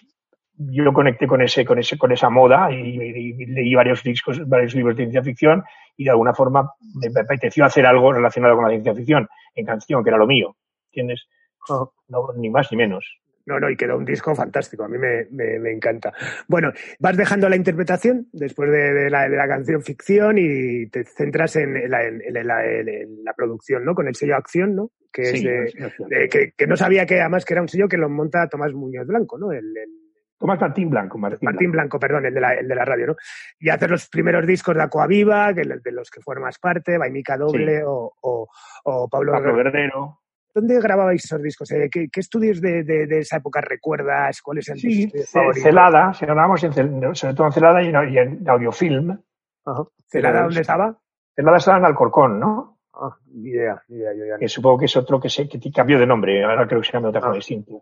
yo 0.58 0.94
conecté 0.94 1.28
con 1.28 1.42
ese, 1.42 1.66
con 1.66 1.80
ese, 1.80 1.98
con 1.98 2.12
esa 2.12 2.30
moda 2.30 2.72
y, 2.72 2.76
y, 2.76 3.42
y, 3.42 3.46
leí 3.46 3.76
varios 3.76 4.04
discos, 4.04 4.48
varios 4.48 4.74
libros 4.74 4.96
de 4.96 5.04
ciencia 5.04 5.24
ficción 5.24 5.64
y 5.98 6.06
de 6.06 6.12
alguna 6.12 6.34
forma 6.34 6.72
me 6.96 7.20
apeteció 7.20 7.66
hacer 7.66 7.86
algo 7.86 8.14
relacionado 8.14 8.56
con 8.56 8.66
la 8.66 8.72
ciencia 8.72 8.94
ficción 8.94 9.28
en 9.54 9.66
canción, 9.66 10.04
que 10.04 10.10
era 10.10 10.18
lo 10.18 10.28
mío, 10.28 10.56
¿entiendes? 10.92 11.28
No, 11.70 11.94
no 12.08 12.28
ni 12.38 12.50
más 12.50 12.72
ni 12.72 12.78
menos. 12.78 13.06
No, 13.48 13.60
no, 13.60 13.70
y 13.70 13.78
quedó 13.78 13.96
un 13.96 14.06
disco 14.06 14.34
fantástico, 14.34 14.86
a 14.86 14.88
mí 14.88 14.98
me, 14.98 15.28
me, 15.30 15.60
me 15.60 15.72
encanta. 15.72 16.12
Bueno, 16.48 16.72
vas 17.00 17.16
dejando 17.16 17.48
la 17.48 17.56
interpretación 17.56 18.28
después 18.34 18.72
de, 18.72 18.92
de, 18.92 19.10
la, 19.12 19.30
de, 19.30 19.38
la, 19.38 19.48
canción 19.48 19.84
ficción 19.84 20.40
y 20.40 20.88
te 20.88 21.04
centras 21.04 21.56
en 21.58 21.90
la, 21.92 22.04
en, 22.08 22.22
en, 22.26 22.48
la, 22.48 22.66
en 22.66 23.24
la, 23.24 23.34
producción, 23.34 23.86
¿no? 23.86 23.94
Con 23.94 24.08
el 24.08 24.16
sello 24.16 24.36
Acción, 24.36 24.76
¿no? 24.76 24.90
Que 25.14 25.26
sí, 25.26 25.48
es 25.48 25.76
de, 26.10 26.28
que, 26.28 26.54
que, 26.58 26.66
no 26.66 26.76
sabía 26.76 27.06
que 27.06 27.22
además 27.22 27.46
que 27.46 27.54
era 27.54 27.62
un 27.62 27.70
sello 27.70 27.88
que 27.88 27.98
lo 27.98 28.10
monta 28.10 28.50
Tomás 28.50 28.74
Muñoz 28.74 29.06
Blanco, 29.06 29.38
¿no? 29.38 29.52
El, 29.52 29.78
el 29.78 30.05
Tomás 30.38 30.60
Martín 30.60 30.90
Blanco. 30.90 31.18
Martín, 31.18 31.40
Martín 31.42 31.72
Blanco. 31.72 31.98
Blanco, 31.98 32.00
perdón, 32.00 32.26
el 32.26 32.34
de, 32.34 32.42
la, 32.42 32.54
el 32.54 32.68
de 32.68 32.76
la 32.76 32.86
radio, 32.86 33.08
¿no? 33.08 33.16
Y 33.60 33.70
hacer 33.70 33.90
los 33.90 34.08
primeros 34.10 34.46
discos 34.46 34.76
de 34.76 34.84
Aquaviva, 34.84 35.54
que 35.54 35.62
de 35.62 35.92
los 35.92 36.10
que 36.10 36.22
formas 36.22 36.60
parte, 36.60 36.98
Vainica 36.98 37.38
Doble 37.38 37.78
sí. 37.78 37.84
o, 37.86 38.14
o, 38.22 38.48
o, 38.84 39.10
Pablo, 39.10 39.32
Pablo 39.32 39.56
Guerrero. 39.56 40.20
¿Dónde 40.54 40.80
grababais 40.80 41.26
esos 41.26 41.42
discos? 41.42 41.70
Eh, 41.72 41.90
¿Qué, 41.92 42.08
qué 42.10 42.22
estudios 42.22 42.62
de, 42.62 42.84
de, 42.84 43.08
de, 43.08 43.20
esa 43.20 43.38
época 43.38 43.60
recuerdas? 43.60 44.42
¿Cuáles 44.42 44.68
eran 44.70 44.80
sí, 44.80 45.12
tus 45.12 45.30
favoritos? 45.30 45.64
Celada, 45.64 46.14
si 46.14 46.26
grabamos 46.26 46.64
en, 46.64 47.14
sobre 47.14 47.34
todo 47.34 47.48
en 47.48 47.54
Celada 47.54 47.84
y 47.84 47.90
en, 47.90 48.10
y 48.10 48.18
en 48.18 48.50
audiofilm. 48.50 49.20
Ajá. 49.66 49.84
¿Celada 50.08 50.44
dónde 50.44 50.62
estaba? 50.62 50.98
Celada 51.36 51.58
estaba 51.58 51.78
en 51.80 51.86
Alcorcón, 51.86 52.40
¿no? 52.40 52.80
Ah, 52.94 53.18
ni 53.34 53.50
idea, 53.50 53.84
ni 53.90 53.98
idea. 53.98 54.14
Yo 54.14 54.26
ya 54.26 54.34
no. 54.34 54.40
Que 54.40 54.48
supongo 54.48 54.80
que 54.80 54.86
es 54.86 54.96
otro 54.96 55.20
que, 55.20 55.30
se, 55.30 55.50
que 55.50 55.60
cambió 55.74 56.00
de 56.00 56.08
nombre, 56.08 56.42
ahora 56.46 56.66
creo 56.66 56.80
que 56.80 56.88
se 56.88 56.94
llama 56.94 57.12
de 57.12 57.18
otra 57.18 57.32
ah. 57.32 57.34
distinta. 57.34 57.74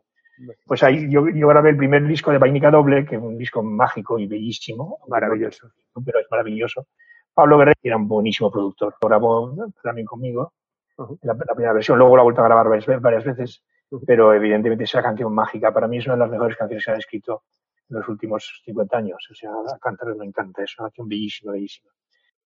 Pues 0.66 0.84
ahí 0.84 1.10
yo, 1.10 1.28
yo, 1.30 1.48
grabé 1.48 1.72
el 1.72 1.78
primer 1.78 2.06
disco 2.08 2.32
de 2.32 2.38
Vainica 2.38 2.72
Doble, 2.72 3.06
que 3.06 3.16
es 3.16 3.22
un 3.22 3.38
disco 3.38 3.62
mágico 3.62 4.18
y 4.18 4.28
bellísimo. 4.28 5.00
Maravilloso. 5.08 5.72
Pero 6.06 6.20
es 6.20 6.28
maravilloso. 6.30 6.88
Pablo 7.34 7.58
Guerrero 7.58 7.80
era 7.82 7.98
un 7.98 8.08
buenísimo 8.08 8.52
productor. 8.52 8.96
Grabó 9.02 9.56
también 9.82 10.06
conmigo 10.06 10.54
la, 11.22 11.34
la, 11.34 11.56
primera 11.56 11.74
versión. 11.74 11.98
Luego 11.98 12.16
la 12.16 12.22
he 12.22 12.26
vuelto 12.26 12.42
a 12.42 12.46
grabar 12.46 12.70
varias, 12.70 13.02
varias 13.02 13.24
veces. 13.24 13.64
pero 14.06 14.34
evidentemente 14.34 14.84
esa 14.84 15.02
canción 15.02 15.34
mágica 15.34 15.74
para 15.74 15.88
mí 15.88 15.98
es 15.98 16.06
una 16.06 16.16
de 16.16 16.20
las 16.20 16.32
mejores 16.32 16.58
canciones 16.58 16.86
que 16.86 16.92
han 16.92 16.98
escrito 16.98 17.44
en 17.90 17.98
los 17.98 18.08
últimos 18.08 18.62
50 18.66 18.98
años. 18.98 19.28
O 19.32 19.36
sea, 19.36 19.52
a 19.52 19.78
cantar 19.80 20.16
me 20.16 20.26
encanta, 20.26 20.64
es 20.64 20.78
una 20.80 20.88
canción 20.88 21.08
bellísima, 21.08 21.52
bellísima. 21.54 21.92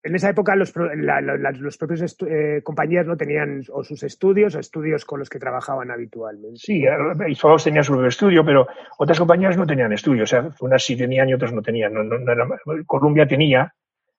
En 0.04 0.16
esa 0.16 0.30
época 0.30 0.56
los, 0.56 0.74
la- 0.76 1.22
la- 1.22 1.52
los 1.52 1.78
propios 1.78 2.18
eh, 2.28 2.62
compañías 2.64 3.06
no 3.06 3.16
tenían 3.16 3.62
o 3.72 3.84
sus 3.84 4.02
estudios 4.04 4.56
o 4.56 4.60
estudios 4.60 5.06
con 5.06 5.20
los 5.20 5.30
que 5.30 5.38
trabajaban 5.38 5.92
habitualmente. 5.92 6.58
Sí, 6.60 6.84
Isfagos 7.28 7.64
tenía 7.64 7.84
su 7.84 7.92
propio 7.94 8.08
estudio, 8.08 8.44
pero 8.44 8.68
otras 8.98 9.20
compañías 9.20 9.58
no 9.58 9.68
tenían 9.68 9.94
estudio. 9.94 10.24
O 10.24 10.28
sea, 10.28 10.50
unas 10.62 10.84
sí 10.84 10.98
tenían 10.98 11.30
y 11.30 11.34
otras 11.36 11.54
no 11.54 11.62
tenían. 11.62 11.94
No, 11.94 12.04
no- 12.04 12.18
no 12.18 12.32
era- 12.32 12.48
Columbia 12.88 13.28
tenía, 13.28 13.72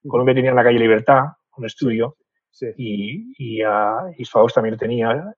Columbia 0.07 0.35
tenía 0.35 0.51
en 0.51 0.57
la 0.57 0.65
calle 0.65 0.79
Libertad 0.79 1.25
un 1.57 1.65
estudio 1.67 2.17
Sí. 2.51 2.67
y, 2.77 3.35
y 3.39 3.63
ah, 3.63 4.05
Isfagos 4.19 4.55
también 4.55 4.75
lo 4.75 4.79
tenía. 4.79 5.35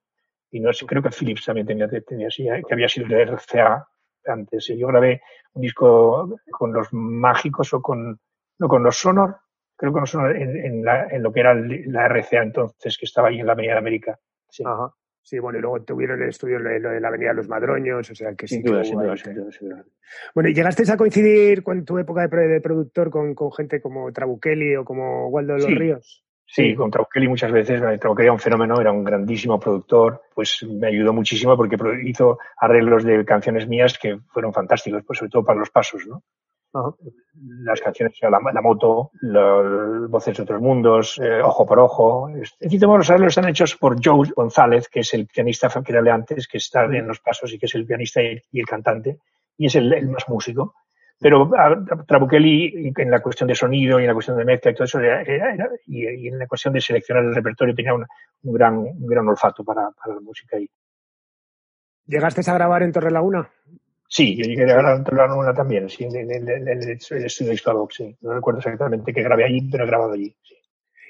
Y 0.51 0.61
no 0.61 0.73
sé, 0.73 0.85
creo 0.87 1.03
que 1.03 1.11
Philips 1.11 1.47
también 1.47 1.67
tenía, 1.67 1.89
tenía 1.89 2.29
sí, 2.31 2.45
que 2.45 2.75
había 2.75 2.89
sido 2.89 3.09
de 3.09 3.23
RCA 3.23 3.87
antes. 4.27 4.67
Yo 4.77 4.87
grabé 4.89 5.21
un 5.55 5.63
disco 5.63 6.37
con 6.51 6.73
los 6.73 6.93
mágicos 6.93 7.73
o 7.73 7.81
con, 7.81 8.21
no, 8.59 8.69
con 8.69 8.83
los 8.83 8.97
Sonor, 8.97 9.37
creo 9.77 9.93
que 9.93 10.01
no 10.15 10.31
en, 10.31 10.57
en, 10.57 10.85
la- 10.85 11.07
en 11.09 11.23
lo 11.23 11.33
que 11.33 11.41
era 11.41 11.55
la 11.55 12.07
RCA 12.09 12.43
entonces, 12.43 12.97
que 12.99 13.07
estaba 13.07 13.29
ahí 13.29 13.41
en 13.41 13.47
la 13.47 13.53
Avenida 13.53 13.73
de 13.75 13.79
América. 13.79 14.19
Sí. 14.49 14.63
Ajá. 14.67 14.93
Sí, 15.27 15.39
bueno, 15.39 15.59
y 15.59 15.63
luego 15.63 15.83
tuvieron 15.83 16.21
el 16.23 16.29
estudio 16.29 16.59
lo 16.59 16.69
de, 16.69 16.81
lo 16.81 16.91
de 16.91 17.01
la 17.01 17.09
Avenida 17.09 17.31
de 17.31 17.37
los 17.37 17.49
Madroños, 17.49 18.11
o 18.11 18.15
sea 18.15 18.35
que 18.35 18.47
sí 18.47 18.57
Sin 18.57 18.65
duda, 18.65 18.81
hubo 18.81 18.85
sin 18.85 18.99
duda, 19.01 19.17
sin 19.17 19.35
duda, 19.35 19.51
sin 19.53 19.69
duda. 19.71 19.85
Bueno, 20.35 20.51
¿y 20.51 20.55
llegasteis 20.55 20.91
a 20.91 20.99
coincidir 20.99 21.63
con 21.63 21.83
tu 21.85 21.97
época 21.99 22.21
de, 22.21 22.29
pro- 22.29 22.47
de 22.47 22.61
productor 22.61 23.09
con, 23.11 23.35
con 23.35 23.51
gente 23.53 23.81
como 23.81 24.13
Trabuchelli 24.13 24.77
o 24.77 24.85
como 24.85 25.29
Waldo 25.29 25.55
de 25.55 25.59
los 25.61 25.67
Sí. 25.69 25.75
Ríos? 25.75 26.21
Sí, 26.47 26.75
con 26.75 26.91
Trabuchelli 26.91 27.27
muchas 27.27 27.51
veces. 27.51 27.81
eh, 27.81 27.97
Trabuchelli 27.97 28.27
era 28.27 28.33
un 28.35 28.39
fenómeno, 28.39 28.79
era 28.79 28.93
un 28.93 29.03
grandísimo 29.03 29.59
productor. 29.59 30.21
Pues 30.35 30.63
me 30.71 30.89
ayudó 30.89 31.15
muchísimo 31.15 31.57
porque 31.57 31.79
hizo 32.05 32.39
arreglos 32.59 33.03
de 33.03 33.25
canciones 33.25 33.67
mías 33.67 33.99
que 33.99 34.19
fueron 34.29 34.53
fantásticos, 34.53 35.03
pues 35.07 35.19
sobre 35.21 35.31
todo 35.31 35.43
para 35.43 35.59
los 35.59 35.71
pasos, 35.71 36.07
¿no? 36.07 36.23
Las 36.75 37.81
canciones, 37.81 38.19
la, 38.21 38.31
la 38.31 38.61
moto, 38.61 39.11
la- 39.21 40.07
Voces 40.09 40.37
de 40.37 40.43
otros 40.43 40.61
mundos, 40.61 41.19
eh, 41.23 41.41
Ojo 41.43 41.65
por 41.65 41.79
Ojo. 41.79 42.29
Todos 42.81 42.99
los 42.99 43.11
arreglos 43.11 43.37
están 43.37 43.49
hechos 43.49 43.77
por 43.77 43.97
Joe 44.05 44.29
González, 44.35 44.89
que 44.89 45.01
es 45.01 45.15
el 45.15 45.27
pianista 45.27 45.69
que 45.69 45.93
era 45.93 46.03
de 46.03 46.11
antes, 46.11 46.49
que 46.49 46.59
está 46.59 46.85
en 46.85 47.07
los 47.07 47.21
pasos 47.21 47.53
y 47.53 47.59
que 47.59 47.67
es 47.67 47.75
el 47.75 47.87
pianista 47.87 48.23
y, 48.23 48.43
el 48.53 48.67
cantante, 48.67 49.19
y 49.57 49.67
es 49.67 49.75
el, 49.77 50.09
más 50.09 50.29
músico. 50.29 50.75
Pero 51.19 51.51
Trabuchelli, 52.07 52.93
en 52.97 53.11
la 53.11 53.23
cuestión 53.23 53.49
de 53.49 53.55
sonido 53.55 53.99
y 53.99 54.03
en 54.03 54.09
la 54.09 54.15
cuestión 54.15 54.37
de 54.37 54.45
mezcla 54.45 54.73
y 54.73 54.75
todo 54.75 54.85
eso, 54.85 55.01
y, 55.87 56.27
en 56.29 56.39
la 56.39 56.47
cuestión 56.47 56.75
de 56.75 56.81
seleccionar 56.81 57.25
el 57.25 57.35
repertorio, 57.35 57.75
tenía 57.75 57.95
un, 57.95 58.05
gran, 58.43 58.79
un 58.79 59.07
gran 59.07 59.27
olfato 59.29 59.65
para, 59.65 59.83
la 59.83 60.21
música. 60.21 60.59
Y, 60.59 60.69
¿Llegasteis 62.07 62.49
a 62.49 62.55
grabar 62.55 62.83
en 62.83 62.93
Torrelaguna? 62.93 63.49
Sí, 64.15 64.37
yo 64.37 64.45
llegué 64.45 64.63
a 64.63 64.77
grabar 64.77 65.37
una 65.37 65.53
también, 65.53 65.89
sí, 65.89 66.05
en, 66.05 66.15
en- 66.17 66.31
en- 66.31 66.49
en 66.49 66.69
el, 66.69 66.91
estudio 66.91 67.23
de 67.23 67.57
Xbox, 67.59 67.97
sí. 67.97 68.17
No 68.23 68.35
recuerdo 68.35 68.59
exactamente 68.61 69.13
qué 69.13 69.23
grabé 69.23 69.45
allí, 69.45 69.69
pero 69.71 69.85
he 69.85 69.87
grabado 69.89 70.13
allí. 70.13 70.35
sí. 70.43 70.55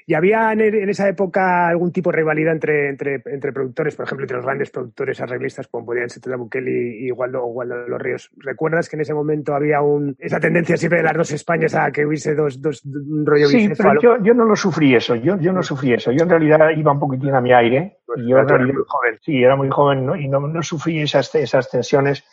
¿Y 0.07 0.13
había 0.13 0.53
en, 0.53 0.61
en 0.61 0.87
esa 0.89 1.09
época 1.09 1.67
algún 1.67 1.91
tipo 1.91 2.11
de 2.11 2.17
rivalidad 2.17 2.53
entre, 2.53 2.89
entre, 2.89 3.21
entre 3.25 3.51
productores, 3.51 3.95
por 3.95 4.05
ejemplo, 4.05 4.23
entre 4.25 4.37
los 4.37 4.45
grandes 4.45 4.69
productores 4.69 5.19
arreglistas 5.19 5.67
como 5.67 5.83
podían 5.87 6.09
ser 6.11 6.21
Trabuchelli 6.21 7.07
y 7.07 7.11
Waldo, 7.11 7.43
o 7.43 7.47
Waldo 7.47 7.75
de 7.83 7.89
los 7.89 7.99
Ríos? 7.99 8.29
¿Recuerdas 8.37 8.87
que 8.87 8.97
en 8.97 9.01
ese 9.01 9.15
momento 9.15 9.55
había 9.55 9.81
un, 9.81 10.15
esa 10.19 10.39
tendencia 10.39 10.77
siempre 10.77 10.99
de 10.99 11.05
las 11.05 11.17
dos 11.17 11.31
Españas 11.31 11.73
a 11.73 11.91
que 11.91 12.05
hubiese 12.05 12.35
dos, 12.35 12.61
dos, 12.61 12.85
un 12.85 13.25
rollo 13.25 13.47
Sí, 13.47 13.67
pero 13.75 13.99
yo, 13.99 14.23
yo 14.23 14.35
no 14.35 14.45
lo 14.45 14.55
sufrí 14.55 14.93
eso, 14.93 15.15
yo, 15.15 15.39
yo 15.39 15.51
no 15.51 15.63
sufrí 15.63 15.93
eso. 15.93 16.11
Yo 16.11 16.21
en 16.23 16.29
realidad 16.29 16.69
iba 16.77 16.91
un 16.91 16.99
poquitín 16.99 17.33
a 17.33 17.41
mi 17.41 17.51
aire. 17.51 17.97
y 18.15 18.29
yo 18.29 18.43
realidad, 18.43 18.75
muy 18.75 18.83
joven. 18.87 19.19
sí, 19.23 19.43
era 19.43 19.55
muy 19.55 19.69
joven 19.71 20.05
¿no? 20.05 20.15
y 20.15 20.27
no, 20.27 20.39
no 20.39 20.61
sufrí 20.61 21.01
esas, 21.01 21.33
esas 21.33 21.71
tensiones 21.71 22.23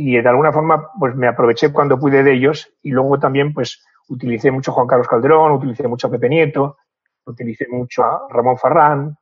y 0.00 0.12
de 0.12 0.28
alguna 0.28 0.52
forma 0.52 0.92
pues 0.96 1.16
me 1.16 1.26
aproveché 1.26 1.72
cuando 1.72 1.98
pude 1.98 2.22
de 2.22 2.32
ellos 2.32 2.72
y 2.82 2.90
luego 2.92 3.18
también 3.18 3.52
pues 3.52 3.84
utilicé 4.06 4.52
mucho 4.52 4.70
a 4.70 4.74
Juan 4.74 4.86
Carlos 4.86 5.08
Calderón, 5.08 5.50
utilicé 5.50 5.88
mucho 5.88 6.06
a 6.06 6.10
Pepe 6.12 6.28
Nieto, 6.28 6.76
utilicé 7.26 7.66
mucho 7.68 8.04
a 8.04 8.28
Ramón 8.30 8.58
Farrán 8.58 9.16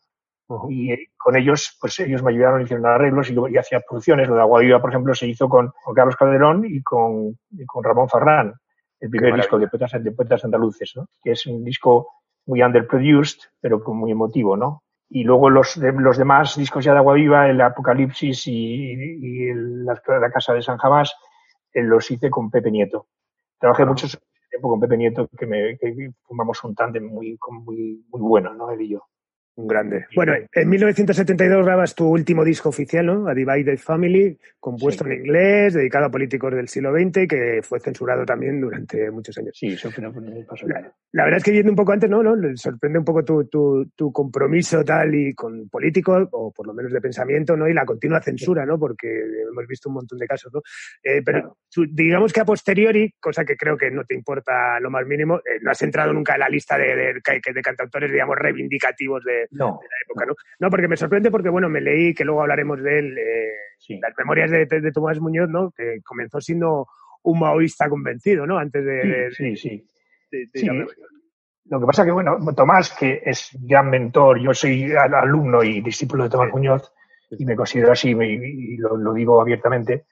y 0.68 0.92
eh, 0.92 1.08
con 1.16 1.34
ellos 1.34 1.78
pues 1.80 1.98
ellos 2.00 2.22
me 2.22 2.30
ayudaron, 2.30 2.60
hicieron 2.60 2.84
arreglos 2.84 3.30
y 3.30 3.34
y 3.34 3.56
hacía 3.56 3.80
producciones. 3.80 4.28
Lo 4.28 4.34
de 4.34 4.42
Agua 4.42 4.60
Viva, 4.60 4.78
por 4.78 4.90
ejemplo, 4.90 5.14
se 5.14 5.26
hizo 5.26 5.48
con 5.48 5.70
Juan 5.70 5.94
Carlos 5.94 6.16
Calderón 6.16 6.66
y 6.66 6.82
con, 6.82 7.38
y 7.52 7.64
con 7.64 7.82
Ramón 7.82 8.10
Farrán, 8.10 8.52
el 9.00 9.08
primer 9.08 9.34
disco 9.34 9.58
de 9.58 9.68
poetas, 9.68 9.92
de 10.04 10.12
poetas 10.12 10.44
andaluces, 10.44 10.92
¿no? 10.94 11.06
que 11.24 11.30
es 11.30 11.46
un 11.46 11.64
disco 11.64 12.08
muy 12.44 12.62
underproduced, 12.62 13.38
pero 13.62 13.80
muy 13.94 14.10
emotivo, 14.10 14.58
¿no? 14.58 14.82
Y 15.08 15.24
luego 15.24 15.50
los, 15.50 15.78
de- 15.80 15.92
los 15.92 16.16
demás 16.18 16.56
discos 16.56 16.84
ya 16.84 16.92
de 16.92 16.98
Agua 16.98 17.14
Viva, 17.14 17.48
el 17.48 17.60
Apocalipsis 17.60 18.46
y, 18.48 18.92
y 18.92 19.48
el- 19.48 19.84
la, 19.84 20.00
la 20.20 20.30
Casa 20.30 20.52
de 20.54 20.62
San 20.62 20.78
Jamás, 20.78 21.14
eh, 21.72 21.82
los 21.82 22.10
hice 22.10 22.30
con 22.30 22.50
Pepe 22.50 22.70
Nieto. 22.70 23.06
Trabajé 23.58 23.84
mucho 23.86 24.06
tiempo 24.50 24.70
con 24.70 24.80
Pepe 24.80 24.96
Nieto, 24.96 25.28
que, 25.38 25.46
me, 25.46 25.78
que 25.78 26.10
formamos 26.22 26.62
un 26.64 26.74
tándem 26.74 27.06
muy, 27.06 27.38
muy, 27.64 28.04
muy 28.08 28.20
bueno, 28.20 28.54
¿no? 28.54 28.70
Él 28.70 28.82
y 28.82 28.90
yo. 28.90 29.02
Un 29.58 29.66
grande. 29.68 30.04
Bueno, 30.14 30.34
en 30.52 30.68
1972 30.68 31.64
grabas 31.64 31.94
tu 31.94 32.06
último 32.06 32.44
disco 32.44 32.68
oficial, 32.68 33.06
¿no? 33.06 33.26
A 33.26 33.32
Divided 33.32 33.78
Family, 33.78 34.38
compuesto 34.60 35.02
Sí. 35.04 35.10
en 35.10 35.16
inglés, 35.20 35.72
dedicado 35.72 36.04
a 36.04 36.10
políticos 36.10 36.54
del 36.54 36.68
siglo 36.68 36.92
XX, 36.92 37.26
que 37.26 37.60
fue 37.62 37.80
censurado 37.80 38.26
también 38.26 38.60
durante 38.60 39.10
muchos 39.10 39.38
años. 39.38 39.52
Sí, 39.58 39.68
eso 39.68 39.90
fue. 39.90 40.04
La, 40.66 40.92
la 41.12 41.24
verdad 41.24 41.38
es 41.38 41.44
que 41.44 41.52
viendo 41.52 41.72
un 41.72 41.76
poco 41.76 41.92
antes, 41.92 42.10
¿no? 42.10 42.22
¿no? 42.22 42.36
Sorprende 42.56 42.98
un 42.98 43.04
poco 43.06 43.24
tu, 43.24 43.46
tu, 43.48 43.90
tu 43.96 44.12
compromiso 44.12 44.84
tal 44.84 45.14
y 45.14 45.32
con 45.34 45.70
políticos, 45.70 46.28
o 46.32 46.52
por 46.52 46.66
lo 46.66 46.74
menos 46.74 46.92
de 46.92 47.00
pensamiento, 47.00 47.56
¿no? 47.56 47.66
Y 47.66 47.72
la 47.72 47.86
continua 47.86 48.20
censura, 48.20 48.66
¿no? 48.66 48.78
Porque 48.78 49.08
hemos 49.50 49.66
visto 49.66 49.88
un 49.88 49.94
montón 49.94 50.18
de 50.18 50.26
casos, 50.26 50.52
¿no? 50.52 50.60
Eh, 51.02 51.22
pero 51.24 51.40
Claro. 51.40 51.56
digamos 51.92 52.30
que 52.34 52.40
a 52.40 52.44
posteriori, 52.44 53.10
cosa 53.18 53.42
que 53.46 53.56
creo 53.56 53.78
que 53.78 53.90
no 53.90 54.04
te 54.04 54.14
importa 54.14 54.78
lo 54.80 54.90
más 54.90 55.06
mínimo, 55.06 55.38
eh, 55.38 55.60
no 55.62 55.70
has 55.70 55.80
entrado 55.80 56.12
nunca 56.12 56.34
en 56.34 56.40
la 56.40 56.48
lista 56.50 56.76
de, 56.76 56.94
de, 56.94 57.14
de- 57.14 57.52
de 57.54 57.62
cantautores, 57.62 58.12
digamos, 58.12 58.36
reivindicativos 58.36 59.24
de, 59.24 59.45
No, 59.50 59.78
de 59.80 59.88
la 59.88 59.96
época, 60.04 60.26
¿no? 60.26 60.34
No, 60.58 60.70
porque 60.70 60.88
me 60.88 60.96
sorprende 60.96 61.30
porque, 61.30 61.48
bueno, 61.48 61.68
me 61.68 61.80
leí, 61.80 62.14
que 62.14 62.24
luego 62.24 62.42
hablaremos 62.42 62.82
de 62.82 62.98
él, 62.98 63.18
eh, 63.18 63.52
sí. 63.78 63.98
las 64.00 64.12
memorias 64.16 64.50
de, 64.50 64.92
Tomás 64.92 65.20
Muñoz, 65.20 65.48
¿no? 65.48 65.70
Que 65.70 66.00
comenzó 66.04 66.40
siendo 66.40 66.88
un 67.22 67.40
maoísta 67.40 67.88
convencido, 67.88 68.46
¿no? 68.46 68.58
Antes 68.58 68.84
de... 68.84 69.30
Sí, 69.32 69.56
sí, 69.56 69.84
sí. 70.54 70.70
Lo 71.68 71.80
que 71.80 71.86
pasa 71.86 72.04
que, 72.04 72.12
bueno, 72.12 72.38
Tomás, 72.54 72.94
que 72.96 73.22
es 73.24 73.50
gran 73.60 73.90
mentor, 73.90 74.38
yo 74.40 74.54
soy 74.54 74.92
al- 74.92 75.14
alumno 75.14 75.64
y 75.64 75.80
discípulo 75.80 76.24
de 76.24 76.30
Tomás 76.30 76.52
Muñoz, 76.52 76.92
y 77.30 77.44
me 77.44 77.56
considero 77.56 77.90
así, 77.92 78.10
y 78.10 78.76
lo, 78.76 78.96
lo 78.96 79.12
digo 79.12 79.40
abiertamente. 79.40 80.04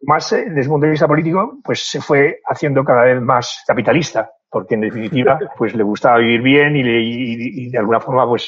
Tomás, 0.00 0.32
eh, 0.32 0.44
desde 0.48 0.68
un 0.68 0.74
punto 0.74 0.86
de 0.86 0.92
vista 0.92 1.08
político, 1.08 1.58
pues 1.64 1.80
se 1.80 2.00
fue 2.00 2.40
haciendo 2.46 2.84
cada 2.84 3.04
vez 3.04 3.20
más 3.20 3.64
capitalista, 3.66 4.30
porque 4.50 4.74
en 4.74 4.80
definitiva, 4.82 5.38
pues 5.58 5.74
le 5.74 5.82
gustaba 5.82 6.18
vivir 6.18 6.42
bien 6.42 6.76
y, 6.76 6.82
le- 6.82 7.00
y- 7.00 7.66
y 7.66 7.70
de 7.70 7.78
alguna 7.78 8.00
forma, 8.00 8.26
pues 8.26 8.46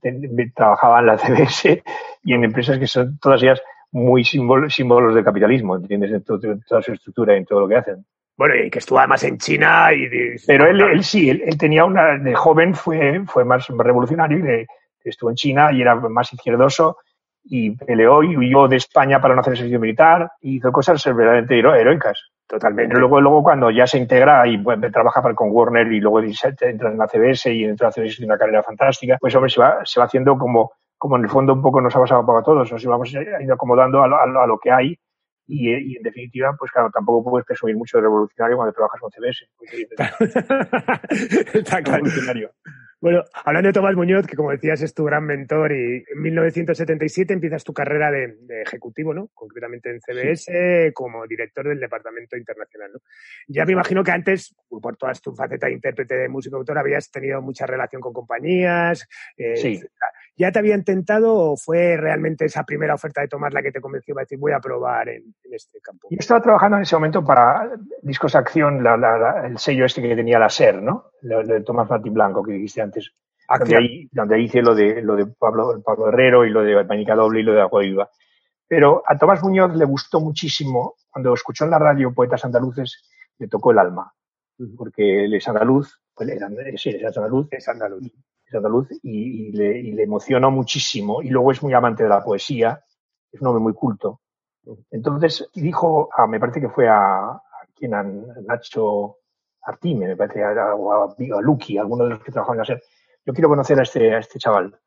te- 0.00 0.50
trabajaba 0.54 1.00
en 1.00 1.06
la 1.06 1.18
CBS 1.18 1.82
y 2.24 2.34
en 2.34 2.44
empresas 2.44 2.78
que 2.78 2.86
son 2.86 3.18
todas 3.18 3.42
ellas 3.42 3.62
muy 3.92 4.22
símbolo- 4.24 4.68
símbolos 4.68 5.14
del 5.14 5.24
capitalismo, 5.24 5.76
¿entiendes? 5.76 6.12
En, 6.12 6.24
todo- 6.24 6.52
en 6.52 6.60
toda 6.62 6.82
su 6.82 6.92
estructura 6.92 7.34
y 7.34 7.38
en 7.38 7.44
todo 7.46 7.60
lo 7.60 7.68
que 7.68 7.76
hacen. 7.76 8.04
Bueno, 8.36 8.54
y 8.54 8.68
que 8.68 8.80
estuvo 8.80 8.98
además 8.98 9.24
en 9.24 9.38
China 9.38 9.88
y... 9.94 10.08
Pero 10.46 10.66
él, 10.66 10.78
él 10.82 11.02
sí, 11.04 11.30
él, 11.30 11.42
él 11.46 11.56
tenía 11.56 11.86
una, 11.86 12.18
de 12.18 12.34
joven 12.34 12.74
fue, 12.74 13.22
fue 13.26 13.44
más 13.46 13.66
revolucionario 13.68 14.38
y 14.38 14.42
de- 14.42 14.66
estuvo 15.04 15.30
en 15.30 15.36
China 15.36 15.70
y 15.72 15.80
era 15.80 15.94
más 15.94 16.32
izquierdoso 16.32 16.98
y 17.44 17.70
peleó 17.70 18.24
y 18.24 18.36
huyó 18.36 18.66
de 18.66 18.76
España 18.76 19.20
para 19.20 19.34
no 19.34 19.40
hacer 19.40 19.52
el 19.52 19.56
servicio 19.58 19.78
militar 19.80 20.28
y 20.42 20.56
hizo 20.56 20.72
cosas 20.72 21.02
verdaderamente 21.06 21.56
hero- 21.58 21.74
heroicas. 21.76 22.20
Totalmente. 22.48 22.88
Pero 22.88 23.00
luego, 23.00 23.20
luego 23.20 23.42
cuando 23.42 23.70
ya 23.70 23.86
se 23.86 23.98
integra 23.98 24.46
y 24.46 24.56
bueno, 24.56 24.88
trabaja 24.92 25.20
para, 25.20 25.34
con 25.34 25.48
Warner 25.50 25.90
y 25.92 26.00
luego 26.00 26.20
entra 26.68 26.90
en 26.90 26.98
la 26.98 27.08
CBS 27.08 27.52
y 27.52 27.64
dentro 27.64 27.86
de 27.86 27.88
la 27.88 27.92
CBS 27.92 28.16
tiene 28.18 28.30
una 28.32 28.38
carrera 28.38 28.62
fantástica, 28.62 29.18
pues 29.20 29.34
hombre, 29.34 29.50
se 29.50 29.60
va, 29.60 29.80
se 29.84 29.98
va 29.98 30.06
haciendo 30.06 30.38
como, 30.38 30.72
como 30.96 31.16
en 31.16 31.24
el 31.24 31.28
fondo 31.28 31.52
un 31.54 31.62
poco 31.62 31.80
nos 31.80 31.94
ha 31.96 32.00
pasado 32.00 32.20
un 32.20 32.26
poco 32.26 32.38
a 32.38 32.42
todos, 32.44 32.70
nos 32.70 32.82
íbamos 32.84 33.10
ido 33.12 33.54
acomodando 33.54 34.02
a 34.02 34.06
lo, 34.06 34.16
a 34.20 34.26
lo- 34.26 34.40
a 34.42 34.46
lo 34.46 34.58
que 34.58 34.70
hay 34.70 34.96
y, 35.48 35.72
eh, 35.72 35.80
y 35.80 35.96
en 35.96 36.02
definitiva, 36.04 36.54
pues 36.58 36.70
claro, 36.70 36.90
tampoco 36.90 37.28
puedes 37.30 37.46
presumir 37.46 37.76
mucho 37.76 37.98
de 37.98 38.02
revolucionario 38.02 38.56
cuando 38.56 38.72
trabajas 38.72 39.00
con 39.00 39.10
CBS. 39.10 39.46
porque 39.58 39.86
Está 41.58 41.82
claro. 41.82 42.04
revolucionario. 42.04 42.50
Bueno, 42.98 43.24
hablando 43.44 43.68
de 43.68 43.72
Tomás 43.74 43.94
Muñoz, 43.94 44.26
que 44.26 44.36
como 44.36 44.50
decías 44.50 44.80
es 44.80 44.94
tu 44.94 45.04
gran 45.04 45.24
mentor 45.24 45.70
y 45.72 46.02
en 46.08 46.22
1977 46.22 47.34
empiezas 47.34 47.62
tu 47.62 47.74
carrera 47.74 48.10
de, 48.10 48.36
de 48.40 48.62
ejecutivo, 48.62 49.12
¿no? 49.12 49.28
Concretamente 49.34 49.90
en 49.90 50.00
CBS 50.00 50.92
como 50.94 51.26
director 51.26 51.68
del 51.68 51.78
departamento 51.78 52.36
internacional, 52.38 52.92
¿no? 52.94 53.00
Ya 53.48 53.66
me 53.66 53.72
imagino 53.72 54.02
que 54.02 54.12
antes, 54.12 54.54
por 54.68 54.96
toda 54.96 55.12
tu 55.14 55.34
faceta 55.34 55.66
de 55.66 55.74
intérprete 55.74 56.14
de 56.16 56.28
músico 56.28 56.56
autor, 56.56 56.78
habías 56.78 57.10
tenido 57.10 57.42
mucha 57.42 57.66
relación 57.66 58.00
con 58.00 58.14
compañías. 58.14 59.06
eh, 59.36 59.56
Sí. 59.56 59.74
etcétera. 59.74 60.06
¿Ya 60.38 60.52
te 60.52 60.58
habían 60.58 60.84
tentado 60.84 61.34
o 61.34 61.56
fue 61.56 61.96
realmente 61.96 62.44
esa 62.44 62.64
primera 62.64 62.94
oferta 62.94 63.22
de 63.22 63.28
Tomás 63.28 63.54
la 63.54 63.62
que 63.62 63.72
te 63.72 63.80
convenció 63.80 64.14
para 64.14 64.24
decir 64.24 64.38
voy 64.38 64.52
a 64.52 64.60
probar 64.60 65.08
en, 65.08 65.34
en 65.44 65.54
este 65.54 65.80
campo? 65.80 66.08
Yo 66.10 66.16
estaba 66.18 66.42
trabajando 66.42 66.76
en 66.76 66.82
ese 66.82 66.94
momento 66.96 67.24
para 67.24 67.70
Discos 68.02 68.34
Acción, 68.34 68.82
la- 68.84 68.96
la- 68.98 69.16
la- 69.18 69.46
el 69.46 69.56
sello 69.58 69.86
este 69.86 70.02
que 70.02 70.14
tenía 70.14 70.38
la 70.38 70.50
SER, 70.50 70.82
¿no? 70.82 71.06
Lo 71.22 71.42
de 71.42 71.62
Tomás 71.62 71.88
Martín 71.88 72.12
Blanco, 72.14 72.42
que 72.42 72.52
dijiste 72.52 72.82
antes. 72.82 73.10
Donde 73.48 73.76
ahí, 73.78 74.08
donde 74.12 74.40
hice 74.40 74.60
lo 74.60 74.74
de, 74.74 75.00
lo 75.02 75.14
de 75.16 75.26
Pablo, 75.26 75.80
Pablo 75.84 76.08
Herrero 76.08 76.44
y 76.44 76.50
lo 76.50 76.62
de 76.62 76.84
Manica 76.84 77.14
Doble 77.14 77.40
y 77.40 77.42
lo 77.44 77.54
de 77.54 77.60
Agua 77.62 77.80
Viva. 77.82 78.10
Pero 78.68 79.02
a 79.06 79.16
Tomás 79.16 79.42
Muñoz 79.42 79.74
le 79.76 79.84
gustó 79.84 80.20
muchísimo, 80.20 80.96
cuando 81.10 81.32
escuchó 81.32 81.64
en 81.64 81.70
la 81.70 81.78
radio 81.78 82.12
Poetas 82.12 82.44
Andaluces, 82.44 83.08
le 83.38 83.46
tocó 83.48 83.70
el 83.70 83.78
alma, 83.78 84.12
porque 84.76 85.24
él 85.24 85.34
es 85.34 85.46
andaluz, 85.48 86.02
pues 86.14 86.28
era, 86.30 86.48
sí, 86.76 86.90
es 86.90 87.16
andaluz, 87.16 87.46
Es 87.52 87.68
andaluz. 87.68 88.02
Es 88.46 88.54
andaluz 88.54 88.88
y, 89.02 89.48
y 89.48 89.52
le, 89.52 89.78
y 89.78 89.92
le 89.92 90.02
emocionó 90.02 90.50
muchísimo. 90.50 91.22
Y 91.22 91.30
luego 91.30 91.52
es 91.52 91.62
muy 91.62 91.74
amante 91.74 92.04
de 92.04 92.08
la 92.08 92.22
poesía, 92.22 92.82
es 93.32 93.40
un 93.40 93.48
hombre 93.48 93.62
muy 93.62 93.74
culto. 93.74 94.20
Entonces 94.90 95.48
dijo, 95.54 96.08
a, 96.12 96.26
me 96.26 96.40
parece 96.40 96.60
que 96.60 96.68
fue 96.68 96.88
a, 96.88 97.30
a 97.30 97.40
quien, 97.74 97.94
a 97.94 98.02
Nacho 98.02 99.18
Artime, 99.62 100.08
me 100.08 100.16
parece, 100.16 100.44
o 100.44 100.92
a, 100.92 101.04
a 101.04 101.80
alguno 101.80 102.04
de 102.04 102.10
los 102.10 102.22
que 102.22 102.32
trabajaban 102.32 102.56
en 102.56 102.60
la 102.60 102.64
SER, 102.64 102.82
yo 103.24 103.32
quiero 103.32 103.48
conocer 103.48 103.78
a 103.78 103.82
este, 103.82 104.14
a 104.14 104.18
este 104.18 104.38
chaval. 104.38 104.78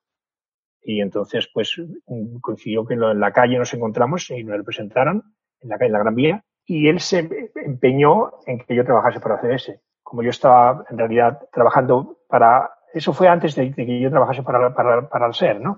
Y 0.81 1.01
entonces, 1.01 1.49
pues, 1.53 1.75
mm, 2.07 2.39
coincidió 2.39 2.85
que 2.85 2.93
en 2.93 3.19
la 3.19 3.33
calle 3.33 3.57
nos 3.57 3.73
encontramos 3.73 4.29
y 4.29 4.43
nos 4.43 4.57
lo 4.57 4.63
presentaron, 4.63 5.35
en 5.59 5.69
la 5.69 5.77
calle, 5.77 5.87
en 5.87 5.93
la 5.93 5.99
Gran 5.99 6.15
Vía, 6.15 6.43
y 6.65 6.87
él 6.87 6.99
se 6.99 7.51
empeñó 7.55 8.31
en 8.45 8.59
que 8.59 8.75
yo 8.75 8.85
trabajase 8.85 9.19
para 9.19 9.41
CBS. 9.41 9.81
Como 10.01 10.23
yo 10.23 10.29
estaba, 10.29 10.85
en 10.89 10.97
realidad, 10.97 11.39
trabajando 11.51 12.19
para... 12.27 12.71
Eso 12.93 13.13
fue 13.13 13.27
antes 13.27 13.55
de, 13.55 13.69
de 13.71 13.85
que 13.85 13.99
yo 13.99 14.09
trabajase 14.09 14.43
para, 14.43 14.73
para, 14.73 15.07
para 15.09 15.27
el 15.27 15.33
SER, 15.33 15.61
¿no? 15.61 15.77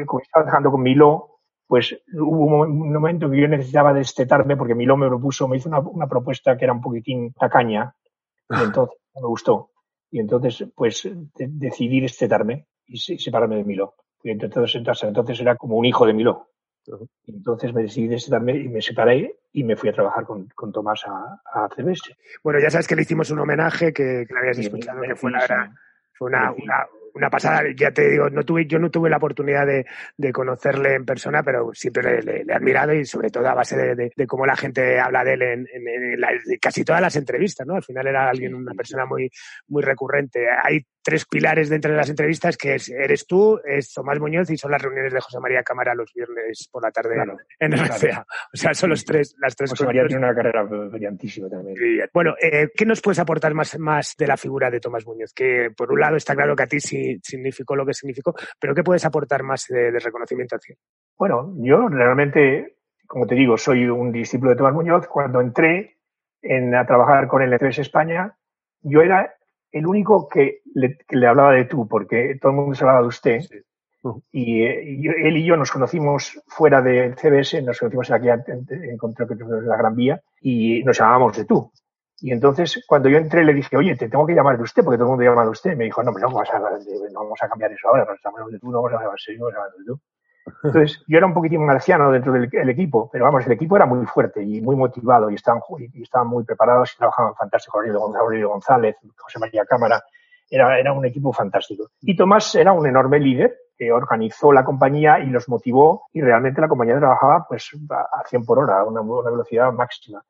Eh, 0.00 0.06
como 0.06 0.20
estaba 0.22 0.44
trabajando 0.44 0.70
con 0.70 0.82
Miló, 0.82 1.40
pues 1.66 1.96
hubo 2.14 2.44
un 2.46 2.50
mo- 2.50 2.62
un 2.62 2.92
momento 2.92 3.30
que 3.30 3.40
yo 3.40 3.48
necesitaba 3.48 3.92
destetarme 3.92 4.56
porque 4.56 4.74
Miló 4.74 4.96
me 4.96 5.06
propuso, 5.08 5.46
me 5.46 5.56
hizo 5.58 5.68
una, 5.68 5.80
una 5.80 6.06
propuesta 6.06 6.56
que 6.56 6.64
era 6.64 6.72
un 6.72 6.80
poquitín 6.80 7.32
tacaña, 7.34 7.94
y 8.48 8.62
entonces 8.62 8.98
no 9.14 9.20
me 9.22 9.28
gustó. 9.28 9.70
Y 10.10 10.20
entonces, 10.20 10.64
pues, 10.74 11.02
de- 11.04 11.48
decidí 11.50 12.00
destetarme 12.00 12.66
y 12.86 12.96
se- 12.98 13.18
separarme 13.18 13.56
de 13.56 13.64
Miló. 13.64 13.94
Y 14.22 14.30
entonces, 14.30 14.74
entonces, 14.76 15.06
entonces 15.08 15.38
era 15.40 15.54
como 15.56 15.76
un 15.76 15.84
hijo 15.84 16.06
de 16.06 16.14
Miló. 16.14 16.48
Y 17.26 17.34
entonces 17.36 17.74
me 17.74 17.82
decidí 17.82 18.08
destetarme 18.08 18.56
y 18.56 18.68
me 18.70 18.80
separé 18.80 19.40
y 19.52 19.62
me 19.62 19.76
fui 19.76 19.90
a 19.90 19.92
trabajar 19.92 20.24
con, 20.24 20.48
con 20.54 20.72
Tomás 20.72 21.04
a, 21.06 21.38
a 21.52 21.68
CBS. 21.76 22.16
Bueno, 22.42 22.58
ya 22.60 22.70
sabes 22.70 22.88
que 22.88 22.96
le 22.96 23.02
hicimos 23.02 23.30
un 23.30 23.40
homenaje 23.40 23.92
que, 23.92 24.24
que 24.26 24.32
lo 24.32 24.40
habías 24.40 24.56
Y 24.58 24.62
escuchado, 24.62 25.02
que 25.02 25.14
fue 25.14 25.30
la. 25.30 25.40
Fue 26.18 26.28
una, 26.28 26.50
una, 26.52 26.86
una 27.14 27.30
pasada. 27.30 27.62
Ya 27.76 27.90
te 27.92 28.08
digo, 28.10 28.28
no 28.30 28.42
tuve, 28.44 28.66
yo 28.66 28.78
no 28.78 28.90
tuve 28.90 29.08
la 29.10 29.16
oportunidad 29.18 29.66
de, 29.66 29.86
de 30.16 30.32
conocerle 30.32 30.94
en 30.94 31.04
persona, 31.04 31.42
pero 31.42 31.70
siempre 31.72 32.02
le, 32.02 32.22
le- 32.22 32.44
le 32.44 32.52
he 32.52 32.56
admirado 32.56 32.92
y 32.94 33.04
sobre 33.04 33.30
todo 33.30 33.46
a 33.48 33.54
base 33.54 33.76
de, 33.76 33.94
de- 33.94 34.12
de 34.14 34.26
cómo 34.26 34.44
la 34.46 34.56
gente 34.56 34.98
habla 35.00 35.24
de 35.24 35.34
él 35.34 35.42
en, 35.42 35.66
en- 35.72 35.88
en 35.88 36.20
la- 36.20 36.30
en 36.32 36.58
casi 36.60 36.84
todas 36.84 37.00
las 37.00 37.16
entrevistas, 37.16 37.66
¿no? 37.66 37.74
Al 37.76 37.82
final 37.84 38.06
era 38.06 38.28
alguien, 38.28 38.54
una 38.54 38.74
persona 38.74 39.06
muy, 39.06 39.30
muy 39.68 39.82
recurrente. 39.82 40.46
Hay 40.62 40.84
tres 41.08 41.24
pilares 41.24 41.70
dentro 41.70 41.90
de 41.90 41.96
las 41.96 42.10
entrevistas 42.10 42.58
que 42.58 42.74
es, 42.74 42.90
eres 42.90 43.26
tú, 43.26 43.58
es 43.64 43.94
Tomás 43.94 44.20
Muñoz 44.20 44.50
y 44.50 44.58
son 44.58 44.70
las 44.70 44.82
reuniones 44.82 45.10
de 45.10 45.20
José 45.20 45.40
María 45.40 45.62
Cámara 45.62 45.94
los 45.94 46.12
viernes 46.12 46.68
por 46.70 46.82
la 46.82 46.90
tarde 46.90 47.14
Claro, 47.14 47.38
en 47.58 47.72
claro. 47.72 47.94
RCA. 47.94 48.26
O 48.52 48.56
sea, 48.58 48.74
son 48.74 48.90
los 48.90 49.06
tres, 49.06 49.34
las 49.38 49.56
tres 49.56 49.70
José 49.70 49.86
María 49.86 50.06
tiene 50.06 50.22
una 50.22 50.34
carrera 50.34 50.64
brillantísima 50.64 51.48
también. 51.48 51.76
Bueno, 52.12 52.34
eh, 52.42 52.68
¿qué 52.76 52.84
nos 52.84 53.00
puedes 53.00 53.18
aportar 53.20 53.54
más, 53.54 53.78
más 53.78 54.16
de 54.18 54.26
la 54.26 54.36
figura 54.36 54.70
de 54.70 54.80
Tomás 54.80 55.06
Muñoz? 55.06 55.32
Que 55.32 55.70
por 55.74 55.90
un 55.90 55.98
lado 55.98 56.16
está 56.16 56.34
claro 56.34 56.54
que 56.54 56.64
a 56.64 56.66
ti 56.66 56.78
sí 56.78 57.18
significó 57.22 57.74
lo 57.74 57.86
que 57.86 57.94
significó, 57.94 58.34
pero 58.60 58.74
¿qué 58.74 58.84
puedes 58.84 59.06
aportar 59.06 59.42
más 59.42 59.64
de, 59.70 59.90
de 59.90 59.98
reconocimiento 59.98 60.56
hacia 60.56 60.74
él? 60.74 60.78
Bueno, 61.16 61.54
yo 61.56 61.88
realmente, 61.88 62.76
como 63.06 63.26
te 63.26 63.34
digo, 63.34 63.56
soy 63.56 63.88
un 63.88 64.12
discípulo 64.12 64.50
de 64.50 64.58
Tomás 64.58 64.74
Muñoz. 64.74 65.08
Cuando 65.08 65.40
entré 65.40 65.96
en, 66.42 66.74
a 66.74 66.84
trabajar 66.84 67.28
con 67.28 67.40
el 67.40 67.50
ECBS 67.54 67.78
España, 67.78 68.36
yo 68.82 69.00
era 69.00 69.37
el 69.72 69.86
único 69.86 70.28
que 70.28 70.60
le, 70.74 70.96
que 70.98 71.16
le 71.16 71.26
hablaba 71.26 71.52
de 71.52 71.64
tú, 71.66 71.86
porque 71.88 72.36
todo 72.40 72.52
el 72.52 72.56
mundo 72.58 72.74
se 72.74 72.84
hablaba 72.84 73.02
de 73.02 73.08
usted. 73.08 73.40
Y, 74.32 74.62
eh, 74.62 74.82
y 74.84 75.08
él 75.08 75.36
y 75.36 75.44
yo 75.44 75.56
nos 75.56 75.70
conocimos 75.70 76.40
fuera 76.46 76.80
del 76.80 77.14
CBS, 77.16 77.60
nos 77.62 77.78
conocimos 77.78 78.10
aquí 78.10 78.28
en, 78.28 78.42
en, 78.46 78.66
en- 78.90 78.96
creo 78.98 79.28
que 79.28 79.34
en 79.34 79.68
la 79.68 79.76
Gran 79.76 79.94
Vía, 79.96 80.22
y 80.40 80.82
nos 80.84 80.98
llamábamos 80.98 81.36
de 81.36 81.44
tú. 81.44 81.70
Y 82.20 82.32
entonces, 82.32 82.84
cuando 82.86 83.08
yo 83.08 83.18
entré, 83.18 83.44
le 83.44 83.54
dije, 83.54 83.76
oye, 83.76 83.96
te 83.96 84.08
tengo 84.08 84.26
que 84.26 84.34
llamar 84.34 84.56
de 84.56 84.62
usted, 84.64 84.82
porque 84.84 84.96
todo 84.98 85.06
el 85.06 85.10
mundo 85.10 85.24
llama 85.24 85.44
de 85.44 85.50
usted. 85.50 85.76
Me 85.76 85.84
dijo, 85.84 86.02
no, 86.02 86.12
pero 86.12 86.28
no 86.28 86.34
vamos 86.34 86.50
a, 86.50 86.58
no 86.58 87.20
vamos 87.20 87.38
a 87.42 87.48
cambiar 87.48 87.72
eso 87.72 87.88
ahora, 87.88 88.04
nos 88.04 88.18
llamamos 88.24 88.52
de 88.52 88.58
tú, 88.58 88.70
no 88.70 88.82
vamos 88.82 88.92
a 88.98 89.02
llamar 89.02 89.16
de 89.78 89.84
tú. 89.84 90.00
Entonces, 90.62 91.02
yo 91.06 91.18
era 91.18 91.26
un 91.26 91.34
poquitín 91.34 91.64
marciano 91.64 92.10
dentro 92.10 92.32
del 92.32 92.48
el 92.52 92.68
equipo, 92.68 93.08
pero 93.10 93.24
vamos, 93.24 93.46
el 93.46 93.52
equipo 93.52 93.76
era 93.76 93.86
muy 93.86 94.04
fuerte 94.06 94.42
y 94.42 94.60
muy 94.60 94.76
motivado 94.76 95.30
y 95.30 95.34
estaban, 95.34 95.60
y 95.92 96.02
estaban 96.02 96.28
muy 96.28 96.44
preparados 96.44 96.92
y 96.94 96.98
trabajaban 96.98 97.34
fantástico. 97.34 97.78
Aurelio 97.78 98.48
González, 98.48 98.96
José 99.16 99.38
María 99.38 99.64
Cámara, 99.64 100.02
era, 100.50 100.92
un 100.92 101.04
equipo 101.04 101.32
fantástico. 101.32 101.90
Y 102.00 102.16
Tomás 102.16 102.54
era 102.54 102.72
un 102.72 102.86
enorme 102.86 103.20
líder 103.20 103.54
que 103.76 103.92
organizó 103.92 104.52
la 104.52 104.64
compañía 104.64 105.20
y 105.20 105.26
los 105.26 105.48
motivó 105.48 106.06
y 106.12 106.20
realmente 106.20 106.60
la 106.60 106.68
compañía 106.68 106.98
trabajaba 106.98 107.46
pues 107.48 107.70
a 107.90 108.20
a 108.20 108.24
100 108.26 108.44
por 108.44 108.58
hora, 108.58 108.80
a 108.80 108.84
una, 108.84 109.00
una 109.00 109.30
velocidad 109.30 109.72
máxima. 109.72 110.22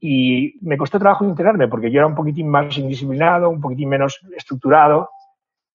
Y 0.00 0.58
me 0.62 0.76
costó 0.76 0.98
trabajo 0.98 1.24
integrarme 1.24 1.68
porque 1.68 1.90
yo 1.90 1.98
era 1.98 2.06
un 2.06 2.14
poquitín 2.14 2.48
más 2.48 2.76
indisciplinado, 2.78 3.50
un 3.50 3.60
poquitín 3.60 3.88
menos 3.88 4.20
estructurado 4.36 5.10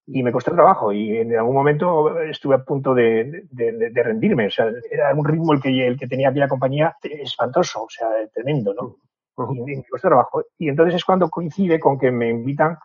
y 0.10 0.24
me 0.24 0.32
costó 0.32 0.52
trabajo 0.54 0.94
y 0.94 1.18
en 1.18 1.36
algún 1.38 1.54
momento 1.54 2.18
estuve 2.22 2.56
a 2.56 2.64
punto 2.64 2.94
de, 2.94 3.44
de- 3.52 3.72
de- 3.74 3.90
de 3.90 4.04
rendirme. 4.04 4.48
O 4.48 4.52
sea, 4.52 4.72
era 4.90 5.14
un 5.14 5.26
ritmo 5.26 5.52
el 5.54 5.62
que, 5.62 5.86
el 5.86 6.00
que 6.00 6.08
tenía 6.08 6.30
aquella 6.30 6.48
compañía 6.48 6.96
espantoso, 7.04 7.84
o 7.84 7.90
sea, 7.90 8.08
tremendo, 8.34 8.74
¿no? 8.74 8.96
Y, 9.54 9.60
y 9.74 9.76
me 9.78 9.84
costó 9.84 10.08
trabajo. 10.08 10.44
Y 10.58 10.70
entonces 10.70 10.96
es 10.96 11.06
cuando 11.06 11.30
coincide 11.30 11.80
con 11.80 12.00
que 12.00 12.10
me 12.12 12.30
invitan, 12.30 12.78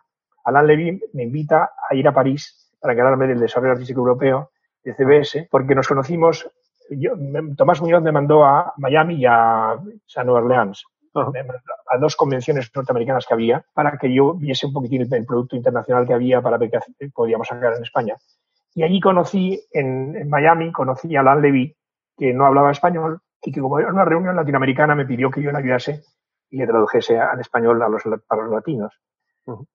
Alain 0.45 0.67
Levy 0.67 1.01
me 1.13 1.23
invita 1.23 1.71
a 1.89 1.95
ir 1.95 2.07
a 2.07 2.13
París 2.13 2.69
para 2.79 2.93
encargarme 2.93 3.27
del 3.27 3.39
desarrollo 3.39 3.71
artístico 3.71 4.01
europeo 4.01 4.51
de 4.83 4.93
CBS, 4.93 5.47
porque 5.49 5.73
nos 5.75 5.87
conocimos, 5.87 6.47
yo- 6.89 7.13
Tomás 7.57 7.81
Muñoz 7.81 8.03
me 8.03 8.11
mandó 8.11 8.43
a 8.43 8.73
Miami 8.77 9.15
y 9.15 9.25
a, 9.25 9.71
a 9.71 10.23
Nueva 10.25 10.41
Orleans 10.41 10.83
a 11.15 11.97
dos 11.97 12.15
convenciones 12.15 12.71
norteamericanas 12.75 13.25
que 13.25 13.33
había 13.33 13.65
para 13.73 13.97
que 13.97 14.13
yo 14.13 14.33
viese 14.33 14.67
un 14.67 14.73
poquitín 14.73 15.01
el, 15.01 15.13
el 15.13 15.25
producto 15.25 15.55
internacional 15.55 16.07
que 16.07 16.13
había 16.13 16.41
para 16.41 16.57
ver 16.57 16.71
qué 16.71 17.09
podíamos 17.13 17.47
sacar 17.47 17.75
en 17.75 17.83
España. 17.83 18.15
Y 18.75 18.83
allí 18.83 18.99
conocí, 18.99 19.61
en, 19.71 20.15
en 20.15 20.29
Miami, 20.29 20.71
conocí 20.71 21.15
a 21.15 21.19
Alan 21.19 21.41
Levy, 21.41 21.75
que 22.17 22.33
no 22.33 22.45
hablaba 22.45 22.71
español 22.71 23.19
y 23.41 23.51
que 23.51 23.61
como 23.61 23.79
era 23.79 23.91
una 23.91 24.05
reunión 24.05 24.35
latinoamericana 24.35 24.95
me 24.95 25.05
pidió 25.05 25.29
que 25.29 25.41
yo 25.41 25.51
le 25.51 25.57
ayudase 25.59 26.01
y 26.49 26.57
le 26.57 26.67
tradujese 26.67 27.19
al 27.19 27.39
español 27.39 27.81
a 27.81 27.89
los, 27.89 28.03
para 28.27 28.43
los 28.43 28.51
latinos. 28.51 28.99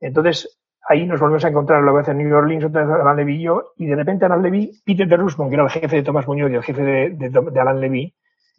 Entonces, 0.01 0.61
ahí 0.89 1.07
nos 1.07 1.21
volvemos 1.21 1.45
a 1.45 1.49
encontrar 1.49 1.83
la 1.83 1.93
vez 1.93 2.09
en 2.09 2.19
New 2.19 2.35
Orleans, 2.35 2.65
otra 2.65 2.85
vez 2.85 3.01
Alan 3.01 3.17
Levy 3.17 3.37
y 3.37 3.43
yo, 3.43 3.73
y 3.77 3.87
de 3.87 3.97
repente 3.97 4.25
Alan 4.25 4.43
Levy, 4.43 4.81
Peter 4.85 5.07
de 5.07 5.17
Rusmond, 5.17 5.51
que 5.51 5.55
era 5.55 5.65
el 5.65 5.71
jefe 5.71 5.97
de 5.97 6.03
Tomás 6.03 6.27
Muñoz 6.27 6.51
y 6.51 6.55
el 6.55 6.63
jefe 6.63 6.83
de, 6.83 7.11
de, 7.11 7.29
de 7.29 7.61
Alan 7.61 7.81
Levy, 7.81 8.15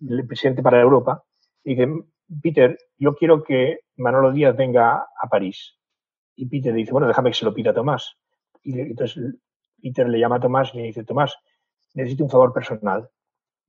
el 0.08 0.28
presidente 0.28 0.62
para 0.62 0.80
Europa, 0.80 1.24
dice, 1.64 1.88
Peter, 2.42 2.78
yo 2.98 3.16
quiero 3.16 3.44
que 3.44 3.80
Manolo 3.98 4.32
Díaz 4.32 4.56
venga 4.56 4.96
a 5.22 5.28
París. 5.30 5.76
Y 6.36 6.48
Peter 6.48 6.72
le 6.72 6.80
dice, 6.80 6.92
bueno, 6.92 7.08
déjame 7.08 7.32
que 7.32 7.38
se 7.38 7.46
lo 7.46 7.54
pida 7.54 7.72
a 7.72 7.74
Tomás. 7.74 8.16
Y 8.64 8.74
le- 8.76 8.84
entonces 8.84 9.36
Peter 9.82 10.08
le 10.08 10.20
llama 10.20 10.38
a 10.38 10.40
Tomás 10.40 10.74
y 10.74 10.78
le 10.78 10.84
dice, 10.84 11.04
Tomás, 11.04 11.36
necesito 11.94 12.24
un 12.24 12.30
favor 12.30 12.54
personal. 12.54 13.10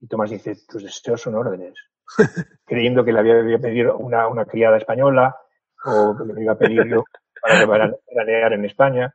Y 0.01 0.07
Tomás 0.07 0.31
dice, 0.31 0.55
tus 0.69 0.83
deseos 0.83 1.21
son 1.21 1.35
órdenes. 1.35 1.75
Creyendo 2.65 3.05
que 3.05 3.13
le 3.13 3.19
había, 3.21 3.59
pedido 3.59 3.97
una, 3.99 4.29
una 4.29 4.45
criada 4.45 4.77
española 4.77 5.37
o 5.85 6.17
que 6.17 6.25
me 6.25 6.43
iba 6.43 6.53
a 6.53 6.59
pedir 6.59 6.87
yo 6.87 7.05
para 7.43 7.67
para 7.67 7.93
veranear 8.15 8.53
en 8.53 8.65
España. 8.65 9.15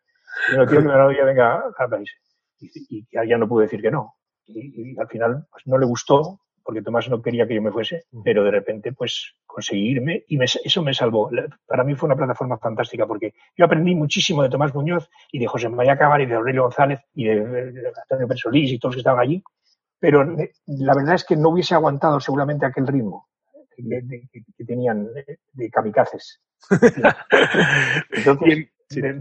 Y 0.52 0.58
no 0.58 0.66
quiero 0.66 0.82
que 0.82 0.88
Manolo 0.88 1.10
Díaz 1.10 1.26
venga 1.26 1.64
a 1.78 1.88
París. 1.88 2.12
Y, 2.60 3.00
y 3.00 3.08
ya 3.12 3.38
no 3.38 3.48
pude 3.48 3.64
decir 3.66 3.82
que 3.82 3.92
no. 3.92 4.16
Y, 4.48 4.94
y 4.94 5.00
al 5.00 5.08
final 5.08 5.48
pues, 5.52 5.66
no 5.68 5.78
le 5.78 5.86
gustó 5.86 6.40
porque 6.66 6.82
Tomás 6.82 7.10
no 7.10 7.22
quería 7.22 7.48
que 7.48 7.56
yo 7.56 7.62
me 7.62 7.72
fuese, 7.72 8.06
pero 8.24 8.44
de 8.44 8.52
repente 8.52 8.92
pues 8.94 9.36
conseguí 9.46 9.92
irme 9.92 10.24
y 10.28 10.38
me- 10.38 10.46
eso 10.46 10.82
me 10.84 10.94
salvó. 10.94 11.30
Para 11.68 11.84
mí 11.86 11.96
fue 11.96 12.08
una 12.08 12.16
plataforma 12.18 12.58
fantástica 12.58 13.06
porque 13.08 13.34
yo 13.58 13.66
aprendí 13.66 13.96
muchísimo 13.96 14.44
de 14.44 14.50
Tomás 14.50 14.74
Muñoz 14.76 15.10
y 15.32 15.40
de 15.40 15.48
José 15.48 15.70
María 15.70 15.98
Cámara 15.98 16.24
y 16.24 16.28
de 16.28 16.36
Aurelio 16.36 16.64
González 16.64 17.00
y 17.14 17.26
de, 17.26 17.92
Antonio 18.04 18.28
Persolís 18.28 18.72
y 18.72 18.80
todos 18.80 18.92
los 18.92 18.98
que 18.98 19.02
estaban 19.02 19.22
allí, 19.22 19.44
pero 20.00 20.24
eh, 20.40 20.52
la 20.68 20.96
verdad 20.96 21.16
es 21.16 21.26
que 21.26 21.36
no 21.38 21.50
hubiese 21.50 21.76
aguantado 21.76 22.20
seguramente 22.20 22.66
aquel 22.66 22.88
ritmo 22.88 23.28
que 24.58 24.66
tenían 24.66 25.06
de, 25.14 25.40
de 25.54 25.70
kamikazes. 25.70 26.42
Entonces 28.12 28.68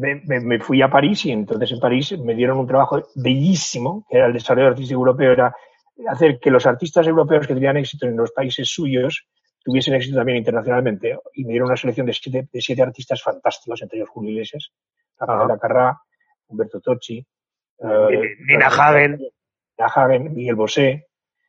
me, 0.00 0.16
me- 0.26 0.40
me 0.40 0.60
fui 0.60 0.82
a 0.82 0.90
París 0.90 1.24
y 1.26 1.32
entonces 1.32 1.72
en 1.72 1.80
París 1.80 2.16
me 2.18 2.34
dieron 2.34 2.58
un 2.58 2.66
trabajo 2.66 3.02
bellísimo, 3.14 4.04
que 4.08 4.18
era 4.18 4.26
el 4.26 4.32
desarrollo 4.32 4.68
artístico 4.68 4.98
europeo, 5.00 5.32
era 5.32 5.54
hacer 6.08 6.38
que 6.40 6.50
los 6.50 6.66
artistas 6.66 7.06
europeos 7.06 7.46
que 7.46 7.54
tenían 7.54 7.76
éxito 7.76 8.06
en 8.06 8.16
los 8.16 8.32
países 8.32 8.68
suyos 8.68 9.26
tuviesen 9.62 9.94
éxito 9.94 10.16
también 10.16 10.38
internacionalmente. 10.38 11.18
Y 11.34 11.44
me 11.44 11.50
dieron 11.52 11.68
una 11.68 11.76
selección 11.76 12.06
de 12.06 12.12
siete, 12.12 12.48
de 12.52 12.60
siete 12.60 12.82
artistas 12.82 13.22
fantásticos, 13.22 13.80
entre 13.82 13.98
ellos 13.98 14.10
Julio 14.10 14.32
Iglesias, 14.32 14.70
Rafael 15.18 15.58
Carrá, 15.60 15.98
Humberto 16.48 16.80
Tocci, 16.80 17.18
eh, 17.18 18.28
Nina 18.46 18.66
Hagen. 18.66 19.12
Nina 19.18 19.88
Hagen, 19.94 20.34
Miguel 20.34 20.54
Bosé, 20.56 21.06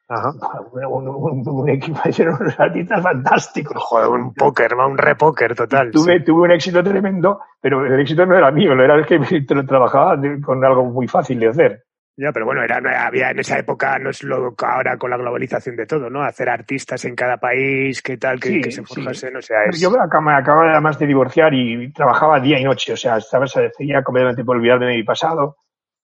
Ajá. 0.08 0.32
un, 0.72 1.08
un- 1.08 1.48
un 1.50 1.70
equipo 1.70 2.00
de 2.06 2.24
unos 2.30 2.60
artistas 2.60 3.02
fantásticos. 3.02 3.76
Joder, 3.84 4.08
un 4.10 4.34
póker, 4.34 4.76
un 4.76 4.98
repóker 4.98 5.56
total. 5.56 5.90
Tuve, 5.92 6.20
tuve 6.22 6.42
un 6.44 6.52
éxito 6.52 6.84
tremendo, 6.84 7.42
pero 7.60 7.86
el 7.86 8.00
éxito 8.00 8.26
no 8.26 8.38
era 8.38 8.52
mío, 8.52 8.76
no 8.76 8.84
era 8.84 8.96
el 8.96 9.06
que 9.06 9.20
tra- 9.48 9.68
trabajaba 9.68 10.16
con 10.44 10.64
algo 10.64 10.86
muy 10.86 11.08
fácil 11.08 11.40
de 11.40 11.48
hacer. 11.48 11.85
Ya, 12.18 12.32
pero 12.32 12.46
bueno, 12.46 12.64
era, 12.64 12.78
había 13.06 13.32
en 13.32 13.40
esa 13.40 13.60
época, 13.60 14.00
no 14.00 14.10
es 14.10 14.24
lo 14.24 14.56
que 14.56 14.66
ahora 14.66 14.98
con 14.98 15.10
la 15.10 15.18
globalización 15.18 15.76
de 15.76 15.86
todo, 15.86 16.10
¿no? 16.10 16.24
Hacer 16.24 16.48
artistas 16.48 17.04
en 17.04 17.14
cada 17.14 17.38
país, 17.38 18.02
qué 18.02 18.16
tal, 18.16 18.40
que, 18.40 18.48
Sí, 18.48 18.62
que 18.62 18.72
se 18.72 18.86
sí. 18.86 18.94
forjasen, 18.94 19.36
o 19.36 19.42
sea, 19.42 19.66
es... 19.66 19.82
Yo 19.82 19.92
me 19.92 19.98
acababa 20.00 20.72
además 20.72 20.98
de 20.98 21.08
divorciar 21.08 21.54
y 21.54 21.92
trabajaba 21.92 22.40
día 22.40 22.58
y 22.58 22.64
noche, 22.64 22.94
o 22.94 22.98
sea, 22.98 23.18
estaba 23.18 23.48
seguía 23.48 24.02
completamente 24.02 24.46
por 24.46 24.56
olvidarme 24.56 24.86
de 24.86 24.96
mi 24.96 25.04
pasado, 25.04 25.58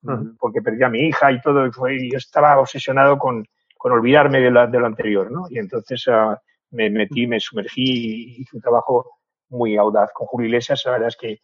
Ujú. 0.03 0.35
porque 0.37 0.61
perdí 0.61 0.83
a 0.83 0.89
mi 0.89 0.99
hija 1.07 1.31
y 1.31 1.39
todo, 1.39 1.65
y 1.65 1.71
fue, 1.71 1.95
y 1.95 2.11
yo 2.11 2.17
estaba 2.17 2.59
obsesionado 2.59 3.17
con, 3.17 3.45
con 3.77 3.93
olvidarme 3.93 4.41
de, 4.41 4.51
la- 4.51 4.67
de 4.67 4.79
lo 4.79 4.87
anterior, 4.87 5.31
¿no? 5.31 5.45
Y 5.49 5.59
entonces 5.59 6.03
ah, 6.09 6.37
me 6.71 6.89
metí, 6.89 7.25
me 7.25 7.39
sumergí 7.39 7.83
y 7.85 8.41
hice 8.41 8.57
un 8.57 8.61
trabajo 8.61 9.19
muy 9.47 9.77
audaz 9.77 10.09
con 10.13 10.27
Julio 10.27 10.47
Iglesias, 10.47 10.81
la 10.85 10.91
verdad 10.91 11.07
es 11.07 11.15
que 11.15 11.39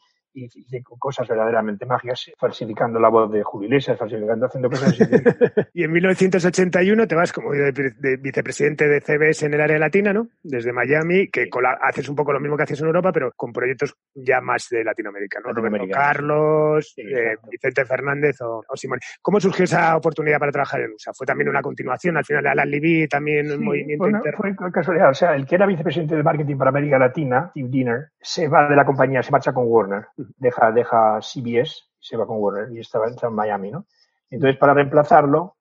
hice 0.45 0.59
hice 0.59 0.83
cosas 0.99 1.27
verdaderamente 1.27 1.85
mágicas, 1.85 2.31
falsificando 2.38 2.99
la 2.99 3.09
voz 3.09 3.31
de 3.31 3.43
Julio 3.43 3.67
Iglesias, 3.67 3.97
falsificando, 3.97 4.45
haciendo 4.45 4.69
cosas 4.69 4.89
así. 4.99 5.03
Y 5.73 5.83
en 5.83 5.91
1981 5.91 7.07
te 7.07 7.15
vas 7.15 7.31
como 7.33 7.51
de, 7.51 7.71
de 7.71 8.17
vicepresidente 8.17 8.88
de 8.88 9.01
CBS 9.01 9.45
en 9.45 9.53
el 9.53 9.61
área 9.61 9.77
latina, 9.77 10.13
¿no? 10.13 10.27
Desde 10.43 10.71
Miami, 10.73 11.27
que 11.29 11.49
cola- 11.49 11.77
haces 11.81 12.07
un 12.09 12.15
poco 12.15 12.33
lo 12.33 12.39
mismo 12.39 12.57
que 12.57 12.63
haces 12.63 12.79
en 12.81 12.88
Europa, 12.88 13.11
pero 13.11 13.31
con 13.35 13.51
proyectos 13.53 13.95
ya 14.13 14.41
más 14.41 14.67
de 14.69 14.83
Latinoamérica, 14.83 15.39
¿no? 15.43 15.53
Roberto. 15.53 15.88
Carlos, 15.91 16.93
Sí, 16.95 17.01
eh. 17.01 17.35
Vicente 17.49 17.85
Fernández 17.85 18.41
o, 18.41 18.63
o 18.67 18.75
Simón. 18.75 18.99
¿Cómo 19.21 19.39
surgió 19.39 19.65
esa 19.65 19.95
oportunidad 19.97 20.39
para 20.39 20.51
trabajar 20.51 20.81
en 20.81 20.91
USA? 20.91 21.11
¿Fue 21.13 21.25
también 21.27 21.49
una 21.49 21.61
continuación 21.61 22.17
al 22.17 22.25
final 22.25 22.43
de 22.43 22.49
Alan 22.49 22.69
Levy, 22.69 23.07
también 23.07 23.51
un 23.51 23.59
Sí, 23.59 23.63
movimiento 23.63 24.03
bueno, 24.03 24.17
interno? 24.17 24.38
fue 24.55 24.71
casualidad. 24.71 25.09
O 25.09 25.13
sea, 25.13 25.35
el 25.35 25.45
que 25.45 25.55
era 25.55 25.65
vicepresidente 25.65 26.15
de 26.15 26.23
marketing 26.23 26.57
para 26.57 26.69
América 26.69 26.97
Latina, 26.99 27.49
Steve 27.51 27.69
Diener, 27.69 28.07
se 28.19 28.47
va 28.47 28.67
de 28.69 28.75
la 28.75 28.85
compañía, 28.85 29.21
se 29.23 29.31
marcha 29.31 29.53
con 29.53 29.65
Warner, 29.67 30.05
deja, 30.38 30.71
deja 30.71 31.19
CBS, 31.21 31.84
se 31.99 32.17
va 32.17 32.25
con 32.28 32.38
Warner 32.39 32.71
y 32.75 32.80
estaba, 32.80 33.07
en 33.07 33.34
Miami, 33.34 33.71
¿no? 33.71 33.86
Entonces, 34.30 34.57
para 34.57 34.73
reemplazarlo, 34.73 35.55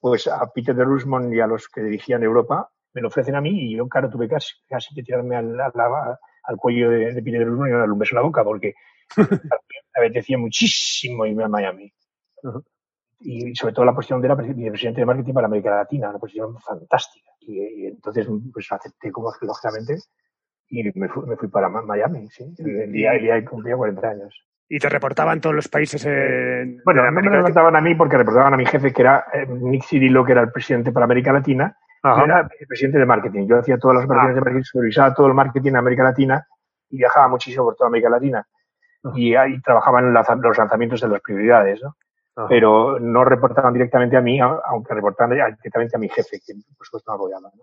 pues 0.00 0.26
a 0.28 0.46
Peter 0.52 0.74
de 0.74 0.84
Rusmond 0.84 1.32
y 1.34 1.40
a 1.40 1.46
los 1.46 1.68
que 1.68 1.82
dirigían 1.82 2.22
Europa 2.22 2.70
me 2.94 3.00
lo 3.00 3.08
ofrecen 3.08 3.34
a 3.36 3.40
mí 3.40 3.50
y 3.72 3.76
yo, 3.76 3.88
claro, 3.88 4.10
tuve 4.10 4.28
casi, 4.28 4.52
casi 4.68 4.94
que 4.94 5.02
tirarme 5.02 5.36
al, 5.36 5.58
a 5.60 5.70
la- 5.74 6.18
al 6.44 6.56
cuello 6.56 6.90
de, 6.90 7.12
de 7.14 7.22
Peter 7.22 7.38
de 7.40 7.44
Rusmond 7.46 7.68
y 7.70 7.72
darle 7.72 7.92
un 7.92 7.98
beso 7.98 8.14
en 8.14 8.16
la 8.16 8.22
boca 8.22 8.42
porque 8.44 8.74
me 9.16 10.06
apetecía 10.06 10.36
muchísimo 10.38 11.24
irme 11.26 11.44
a 11.44 11.48
Miami. 11.48 11.92
Y 13.20 13.54
sobre 13.54 13.72
todo 13.72 13.84
la 13.84 13.94
posición 13.94 14.20
de 14.20 14.28
la 14.28 14.36
presi- 14.36 14.54
vicepresidente 14.54 15.00
de 15.00 15.06
marketing 15.06 15.32
para 15.32 15.46
América 15.46 15.70
Latina, 15.76 16.10
una 16.10 16.18
posición 16.18 16.58
fantástica. 16.58 17.30
Y, 17.40 17.84
y 17.84 17.86
entonces, 17.86 18.26
pues 18.52 18.70
acepté 18.72 19.12
como 19.12 19.32
lógicamente 19.40 19.96
y 20.72 20.90
me 20.98 21.08
fui, 21.08 21.26
me 21.26 21.36
fui 21.36 21.48
para 21.48 21.68
Miami, 21.68 22.28
sí. 22.30 22.54
El 22.58 22.90
día, 22.92 23.12
el 23.12 23.22
día 23.22 23.34
que 23.40 23.44
cumplía 23.44 23.76
40 23.76 24.08
años. 24.08 24.34
Y 24.68 24.78
te 24.78 24.88
reportaban 24.88 25.38
todos 25.40 25.54
los 25.54 25.68
países 25.68 26.02
en, 26.06 26.80
Bueno, 26.82 27.04
no 27.10 27.12
me 27.12 27.28
reportaban 27.28 27.76
a 27.76 27.80
mí 27.82 27.94
porque 27.94 28.16
reportaban 28.16 28.54
a 28.54 28.56
mi 28.56 28.64
jefe, 28.64 28.90
que 28.90 29.02
era 29.02 29.26
eh, 29.34 29.46
Nick 29.46 29.84
Cirillo, 29.84 30.24
que 30.24 30.32
era 30.32 30.40
el 30.40 30.50
presidente 30.50 30.90
para 30.90 31.04
América 31.04 31.30
Latina. 31.32 31.76
Yo 32.02 32.24
era 32.24 32.48
el 32.58 32.66
presidente 32.66 32.98
de 32.98 33.04
marketing. 33.06 33.46
Yo 33.46 33.58
hacía 33.58 33.76
todas 33.78 33.96
las 33.96 34.04
operaciones 34.06 34.32
Ah. 34.34 34.40
de 34.40 34.44
marketing, 34.44 34.64
supervisaba 34.64 35.14
todo 35.14 35.26
el 35.26 35.34
marketing 35.34 35.68
en 35.68 35.76
América 35.76 36.02
Latina 36.04 36.46
y 36.88 36.96
viajaba 36.96 37.28
muchísimo 37.28 37.64
por 37.66 37.76
toda 37.76 37.88
América 37.88 38.08
Latina. 38.08 38.46
Ajá. 39.04 39.14
Y 39.18 39.34
ahí 39.34 39.60
trabajaban 39.60 40.06
en 40.06 40.14
los 40.14 40.58
lanzamientos 40.58 41.00
de 41.02 41.08
las 41.08 41.20
prioridades, 41.20 41.82
¿no? 41.82 41.94
Ajá. 42.34 42.48
Pero 42.48 42.98
no 42.98 43.24
reportaban 43.24 43.74
directamente 43.74 44.16
a 44.16 44.22
mí, 44.22 44.40
aunque 44.40 44.94
reportaban 44.94 45.36
directamente 45.36 45.96
a 45.96 46.00
mi 46.00 46.08
jefe, 46.08 46.40
que 46.44 46.54
por 46.76 46.86
supuesto 46.86 47.12
me 47.12 47.16
apoyaba, 47.16 47.50
¿no? 47.54 47.62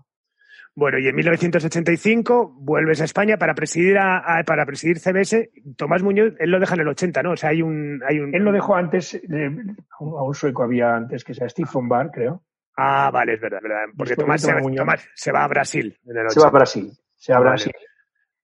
Bueno, 0.76 0.97
y 0.99 1.07
en 1.07 1.15
1985 1.15 2.55
vuelves 2.59 3.01
a 3.01 3.05
España 3.05 3.38
para 3.38 3.53
presidir 3.53 3.97
a, 3.97 4.20
a- 4.39 4.43
para 4.43 4.65
presidir 4.65 4.99
CBS. 4.99 5.49
Tomás 5.76 6.03
Muñoz, 6.03 6.34
él 6.39 6.51
lo 6.51 6.59
deja 6.59 6.76
en 6.76 6.82
el 6.82 6.88
80, 6.88 7.24
¿no? 7.24 7.32
O 7.32 7.36
sea, 7.38 7.49
hay 7.49 7.61
un 7.61 8.01
hay 8.07 8.20
un 8.20 8.34
Él 8.34 8.43
lo 8.43 8.51
dejó 8.51 8.76
antes, 8.76 9.13
eh, 9.15 9.51
a 9.99 10.03
un, 10.24 10.34
sueco 10.34 10.63
había 10.63 10.95
antes, 10.95 11.24
que 11.24 11.34
sea 11.34 11.49
Steve 11.49 11.70
von 11.74 11.89
Bar, 11.89 12.11
creo. 12.11 12.43
Ah, 12.78 13.09
vale, 13.11 13.34
es 13.34 13.41
verdad. 13.41 13.59
Porque 13.97 14.15
Tomás 14.15 14.41
se, 14.41 14.53
Tomás 14.78 15.09
se 15.15 15.32
va 15.34 15.43
a 15.43 15.47
Brasil 15.47 15.97
en 16.05 16.17
el 16.17 16.28
80. 16.28 16.34
Se 16.34 16.39
va 16.39 16.47
a 16.47 16.51
Brasil. 16.51 16.91
Se 17.15 17.34
va 17.34 17.38
a. 17.39 17.41
Brasil. 17.41 17.74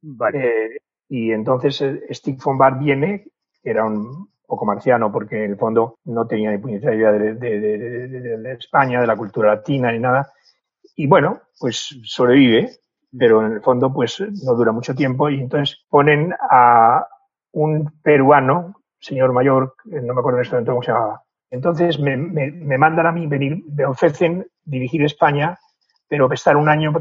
Vale. 0.02 0.48
Eh, 0.76 0.82
y 1.08 1.32
entonces 1.32 1.82
eh, 1.82 2.02
Steve 2.12 2.38
von 2.44 2.58
Bar 2.58 2.78
viene, 2.80 3.28
que 3.64 3.70
era 3.70 3.86
un 3.86 4.30
poco 4.46 4.66
marciano, 4.66 5.12
porque 5.12 5.46
en 5.46 5.52
el 5.52 5.58
fondo 5.58 6.00
no 6.06 6.28
tenía 6.28 6.52
ni 6.52 6.58
puñetera 6.58 6.94
idea 6.94 7.12
de, 7.14 7.34
de- 7.36 7.60
de- 7.62 7.78
de- 7.78 8.08
de- 8.10 8.38
de 8.40 8.52
España, 8.54 9.00
de 9.00 9.08
la 9.08 9.16
cultura 9.16 9.56
latina 9.56 9.92
ni 9.92 10.00
nada. 10.00 10.30
Y 10.96 11.08
bueno, 11.08 11.42
pues 11.60 11.98
sobrevive, 12.04 12.70
pero 13.18 13.46
en 13.46 13.54
el 13.54 13.62
fondo 13.62 13.94
pues 13.94 14.20
no 14.44 14.54
dura 14.56 14.72
mucho 14.72 14.96
tiempo 14.96 15.30
y 15.30 15.40
entonces 15.42 15.86
ponen 15.90 16.34
a 16.50 17.06
un 17.54 17.92
peruano, 18.02 18.76
señor 19.00 19.34
mayor, 19.34 19.76
eh, 19.92 20.02
no 20.02 20.14
me 20.14 20.20
acuerdo 20.20 20.40
en 20.40 20.44
este 20.44 20.56
momento 20.56 20.72
cómo 20.74 20.84
se 20.84 20.92
llamaba. 20.92 21.24
Entonces 21.50 22.00
me, 22.00 22.18
me- 22.18 22.52
me 22.52 22.78
mandan 22.78 23.08
a 23.08 23.12
mí 23.12 23.28
venir, 23.28 23.64
me 23.74 23.86
ofrecen 23.86 24.46
dirigir 24.64 25.04
España, 25.04 25.58
pero 26.08 26.32
estar 26.32 26.58
un 26.58 26.70
año 26.70 26.94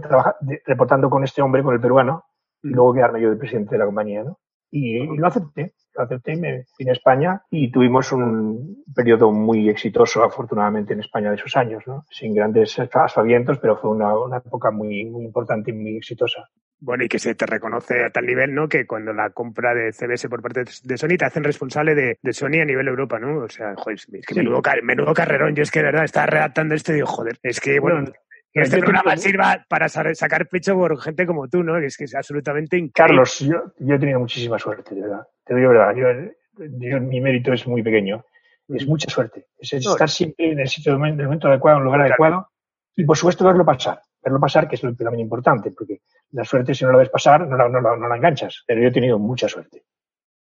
reportando 0.67 1.11
con 1.11 1.25
este 1.25 1.43
hombre, 1.43 1.63
con 1.63 1.75
el 1.75 1.81
peruano, 1.81 2.25
y 2.63 2.69
luego 2.69 2.95
quedarme 2.95 3.21
yo 3.21 3.31
de 3.31 3.37
presidente 3.37 3.73
de 3.75 3.79
la 3.79 3.87
compañía, 3.87 4.25
¿no? 4.25 4.39
Y, 4.77 5.07
lo 5.16 5.29
acepté, 5.29 5.72
lo 5.97 6.03
acepté 6.03 6.33
y 6.33 6.41
me 6.41 6.64
vine 6.77 6.91
a 6.91 6.95
España 6.95 7.41
y 7.49 7.70
tuvimos 7.70 8.11
un 8.11 8.83
periodo 8.93 9.31
muy 9.31 9.68
exitoso, 9.68 10.25
afortunadamente, 10.25 10.95
en 10.95 11.01
España 11.01 11.31
de 11.31 11.37
esos 11.37 11.57
años, 11.57 11.85
¿no? 11.87 12.05
Sin 12.11 12.35
grandes 12.35 12.77
aspavientos, 12.81 13.59
pero 13.59 13.77
fue 13.77 13.91
una, 13.91 14.18
una 14.18 14.39
época 14.39 14.72
muy, 14.72 15.05
muy 15.05 15.25
importante 15.27 15.70
y 15.70 15.75
muy 15.75 15.97
exitosa. 15.97 16.49
Bueno, 16.81 17.05
y 17.05 17.09
que 17.09 17.20
se 17.20 17.37
te 17.37 17.47
reconoce 17.47 18.05
a 18.05 18.11
tal 18.11 18.27
nivel, 18.27 18.53
¿no? 18.53 18.68
Que 18.68 18.85
cuando 18.85 19.12
la 19.12 19.31
compra 19.31 19.72
de 19.75 19.93
CBS 19.93 20.29
por 20.29 20.43
parte 20.43 20.64
de 20.83 20.99
Sony 20.99 21.16
te 21.16 21.25
hacen 21.25 21.45
responsable 21.45 21.95
de, 21.95 22.18
de 22.20 22.33
Sony 22.33 22.61
a 22.61 22.64
nivel 22.64 22.89
Europa, 22.89 23.20
¿no? 23.20 23.45
O 23.45 23.49
sea, 23.49 23.75
joder, 23.77 23.95
es 23.97 24.07
que 24.27 24.35
Sí. 24.35 24.41
menudo, 24.41 24.61
car- 24.61 24.83
menudo 24.83 25.14
carrerón. 25.14 25.55
Yo 25.55 25.62
es 25.62 25.70
que 25.70 25.79
de 25.79 25.85
verdad 25.87 26.05
estaba 26.05 26.27
redactando 26.27 26.75
esto 26.75 26.91
y 26.91 26.97
digo, 26.97 27.07
joder, 27.07 27.39
es 27.45 27.61
que, 27.61 27.79
bueno, 27.79 28.01
Bueno, 28.01 28.12
que 28.55 28.61
este 28.63 28.77
yo 28.77 28.83
programa 28.85 29.17
sirva 29.17 29.67
para 29.69 29.89
sa- 29.89 30.15
sacar 30.15 30.49
pecho 30.49 30.75
por 30.75 30.99
gente 31.01 31.27
como 31.27 31.49
tú, 31.49 31.63
¿no? 31.63 31.77
Es 31.79 31.97
que 31.97 32.05
es 32.05 32.15
absolutamente 32.15 32.77
increíble. 32.79 32.93
Carlos, 32.95 33.39
yo, 33.41 33.73
yo 33.79 33.95
he 33.95 33.99
tenido 33.99 34.21
muchísima 34.21 34.59
suerte, 34.59 34.95
de 34.95 35.03
verdad. 35.03 35.27
Te 35.45 35.55
digo 35.55 35.71
verdad. 35.71 35.95
Yo, 35.97 36.67
yo- 36.79 37.01
mi 37.01 37.21
mérito 37.21 37.53
es 37.53 37.67
muy 37.67 37.83
pequeño. 37.83 38.25
Es 38.69 38.87
mucha 38.87 39.11
suerte. 39.11 39.47
Es 39.59 39.73
No, 39.85 39.93
estar 39.93 40.09
siempre 40.09 40.53
en 40.53 40.61
el 40.61 40.69
sitio, 40.69 40.95
en 40.95 41.05
el 41.05 41.25
momento 41.25 41.49
adecuado, 41.49 41.79
en 41.79 41.83
el 41.83 41.85
lugar 41.87 42.01
Claro. 42.01 42.13
adecuado. 42.13 42.49
Y 42.97 43.05
por 43.05 43.17
supuesto 43.17 43.45
verlo 43.45 43.65
pasar. 43.65 44.01
Verlo 44.23 44.41
pasar, 44.41 44.69
que 44.69 44.77
es 44.77 44.83
lo 44.83 44.95
también 44.95 45.21
importante, 45.21 45.71
porque 45.73 45.99
la 46.31 46.45
suerte, 46.45 46.73
si 46.75 46.85
no 46.85 46.93
la 46.93 46.99
ves 46.99 47.11
pasar, 47.11 47.47
no 47.47 47.57
la, 47.57 47.69
no 47.69 47.81
la- 47.81 47.97
no 47.97 48.09
la 48.09 48.17
enganchas. 48.17 48.63
Pero 48.67 48.81
yo 48.81 48.89
he 48.89 48.93
tenido 48.93 49.19
mucha 49.19 49.49
suerte. 49.49 49.83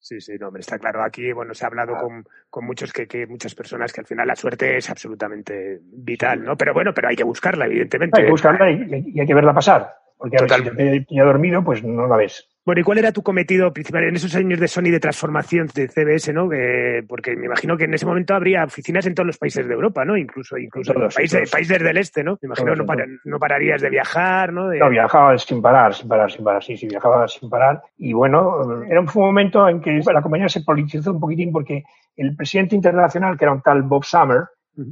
Sí, 0.05 0.21
sí, 0.21 0.35
no, 0.39 0.49
hombre, 0.49 0.61
está 0.61 0.79
claro. 0.79 1.03
Aquí, 1.03 1.33
bueno, 1.33 1.55
se 1.55 1.65
ha 1.65 1.69
hablado 1.69 1.97
con, 1.97 2.27
con 2.51 2.67
muchos 2.67 2.93
que, 2.93 3.09
que 3.09 3.27
muchas 3.27 3.55
personas 3.55 3.91
que 3.91 4.03
al 4.03 4.07
final 4.07 4.29
la 4.29 4.37
suerte 4.37 4.77
es 4.77 4.91
absolutamente 4.91 5.81
vital, 5.81 6.45
¿no? 6.45 6.59
Pero 6.59 6.75
bueno, 6.75 6.93
pero 6.93 7.09
hay 7.09 7.17
que 7.17 7.25
buscarla, 7.25 7.65
evidentemente. 7.65 8.21
Hay 8.21 8.27
que 8.27 8.31
buscarla 8.31 8.71
y, 8.71 9.13
y 9.15 9.21
hay 9.21 9.27
que 9.27 9.35
verla 9.35 9.55
pasar. 9.55 9.97
Porque 10.19 10.37
a 10.37 10.47
si 10.47 10.63
te 10.63 11.01
pilla 11.09 11.25
dormido, 11.25 11.65
pues 11.65 11.83
no 11.83 12.07
la 12.07 12.19
ves. 12.19 12.54
Bueno, 12.67 12.81
¿y 12.81 12.85
cuál 12.85 12.97
era 12.97 13.13
tu 13.13 13.23
cometido 13.23 13.71
principal 13.75 14.05
en 14.05 14.17
esos 14.17 14.35
años 14.37 14.59
de 14.59 14.69
Sony 14.69 14.85
de 14.91 14.99
transformación 14.99 15.69
de 15.75 15.87
CBS, 15.87 16.33
no? 16.33 16.49
Que- 16.49 17.05
porque 17.07 17.37
me 17.37 17.45
imagino 17.45 17.77
que 17.77 17.85
en 17.85 17.93
ese 17.93 18.07
momento 18.07 18.35
habría 18.35 18.65
oficinas 18.65 19.05
en 19.05 19.15
todos 19.15 19.27
los 19.27 19.37
países 19.37 19.69
de 19.69 19.75
Europa, 19.75 20.03
¿no? 20.07 20.17
Incluso, 20.17 20.57
incluso 20.57 20.95
en 20.95 21.01
los 21.03 21.15
países, 21.15 21.51
países 21.51 21.83
del 21.83 21.97
este, 21.99 22.25
¿no? 22.25 22.39
Me 22.41 22.47
imagino 22.47 22.69
Todos, 22.69 22.79
no, 22.79 22.83
en 22.85 22.87
para- 22.87 23.07
no 23.25 23.39
pararías 23.39 23.83
de 23.83 23.91
viajar, 23.91 24.51
¿no? 24.55 24.69
De- 24.71 24.79
No, 24.79 24.89
viajaba 24.89 25.37
sin 25.37 25.61
parar, 25.61 25.93
sin 25.95 26.09
parar, 26.09 26.33
sin 26.33 26.43
parar. 26.43 26.65
Sí, 26.65 26.77
sí, 26.79 26.87
viajaba 26.89 27.29
sin 27.29 27.51
parar. 27.51 27.83
Y 27.99 28.15
bueno, 28.15 28.83
era 28.89 28.99
un, 29.01 29.09
momento 29.15 29.69
en 29.69 29.83
que 29.83 30.01
la 30.11 30.23
compañía 30.23 30.49
se 30.49 30.63
politizó 30.63 31.13
un 31.13 31.21
poquitín 31.21 31.53
porque 31.53 31.83
el 32.17 32.35
presidente 32.35 32.75
internacional, 32.75 33.37
que 33.37 33.45
era 33.45 33.53
un 33.53 33.61
tal 33.61 33.83
Bob 33.83 34.05
Summer, 34.05 34.45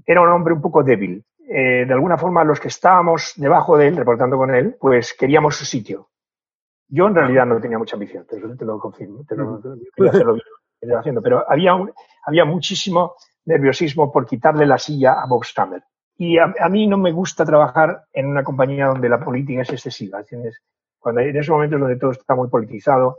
era 0.04 0.20
un 0.20 0.28
hombre 0.28 0.52
un 0.52 0.60
poco 0.60 0.82
débil. 0.82 1.24
Eh, 1.48 1.84
de 1.86 1.92
alguna 1.94 2.18
forma, 2.18 2.44
los 2.44 2.60
que 2.60 2.68
estábamos 2.68 3.32
debajo 3.36 3.78
de 3.78 3.88
él, 3.88 3.96
reportando 3.96 4.36
con 4.36 4.54
él, 4.54 4.76
pues 4.78 5.14
queríamos 5.18 5.56
su 5.56 5.64
sitio. 5.64 6.08
Yo 6.94 7.06
en 7.08 7.14
realidad 7.14 7.46
no 7.46 7.58
tenía 7.60 7.78
mucha 7.78 7.96
ambición, 7.96 8.26
te 8.26 8.38
lo, 8.38 8.54
te 8.56 8.64
lo 8.66 8.78
confirmo. 8.78 9.24
Te 9.26 9.34
lo, 9.34 9.60
quería 9.94 10.10
hacerlo 10.10 10.34
bien, 10.34 10.44
haciendo, 10.98 11.22
pero 11.22 11.44
había, 11.50 11.74
un- 11.74 11.92
había 12.26 12.44
muchísimo 12.44 13.14
nerviosismo 13.46 14.12
por 14.12 14.26
quitarle 14.26 14.66
la 14.66 14.76
silla 14.78 15.14
a 15.22 15.26
Bob 15.26 15.44
Stammer. 15.44 15.82
Y 16.18 16.36
a, 16.38 16.52
a 16.60 16.68
mí 16.68 16.86
no 16.86 16.98
me 16.98 17.10
gusta 17.12 17.44
trabajar 17.44 18.04
en 18.12 18.26
una 18.26 18.44
compañía 18.44 18.86
donde 18.88 19.08
la 19.08 19.18
política 19.24 19.62
es 19.62 19.70
excesiva. 19.70 20.20
¿entiendes? 20.20 20.60
Cuando 20.98 21.22
en 21.22 21.34
esos 21.36 21.52
momentos 21.54 21.80
donde 21.80 21.96
todo 21.96 22.10
está 22.10 22.34
muy 22.34 22.48
politizado 22.48 23.16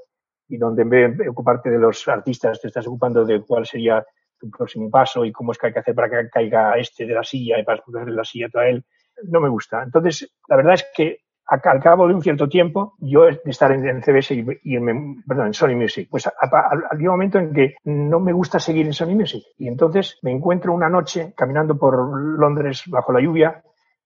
y 0.48 0.58
donde 0.58 0.84
en 0.84 0.90
vez 0.90 1.18
de 1.18 1.30
ocuparte 1.30 1.70
de 1.72 1.80
los 1.80 2.08
artistas 2.08 2.62
te 2.62 2.68
estás 2.68 2.86
ocupando 2.88 3.26
de 3.26 3.42
cuál 3.42 3.66
sería 3.66 4.06
tu 4.40 4.50
próximo 4.52 4.90
paso 4.92 5.26
y 5.26 5.32
cómo 5.32 5.52
es 5.52 5.58
que 5.58 5.68
hay 5.68 5.74
que 5.74 5.80
hacer 5.80 5.96
para 5.96 6.10
que 6.10 6.30
caiga 6.30 6.78
este 6.78 7.06
de 7.08 7.14
la 7.16 7.24
silla 7.24 7.58
y 7.60 7.64
para 7.64 7.82
ponerle 7.82 8.14
la 8.14 8.24
silla 8.26 8.50
a 8.54 8.68
él, 8.68 8.86
no 9.24 9.40
me 9.42 9.50
gusta. 9.50 9.82
Entonces, 9.84 10.32
la 10.48 10.58
verdad 10.58 10.74
es 10.76 10.86
que 10.96 11.23
al 11.62 11.82
cabo 11.82 12.08
de 12.08 12.14
un 12.14 12.22
cierto 12.22 12.48
tiempo, 12.48 12.96
yo 13.00 13.26
de 13.26 13.40
estar 13.46 13.72
en, 13.72 14.02
CBS 14.02 14.34
y, 14.34 14.46
y 14.64 14.76
en, 14.76 15.24
perdón, 15.24 15.48
en 15.48 15.54
Sony 15.54 15.76
Music, 15.76 16.08
pues 16.10 16.28
había 16.28 17.10
un 17.10 17.14
momento 17.14 17.40
en 17.40 17.54
que 17.54 17.76
no 17.86 18.20
me 18.20 18.34
gusta 18.34 18.60
seguir 18.60 18.86
en 18.86 18.94
Sony 18.94 19.16
Music. 19.16 19.44
Y 19.58 19.68
entonces 19.68 20.18
me 20.22 20.32
encuentro 20.32 20.74
una 20.74 20.90
noche 20.90 21.34
caminando 21.36 21.78
por 21.78 21.96
Londres 22.40 22.84
bajo 22.88 23.12
la 23.12 23.22
lluvia, 23.22 23.64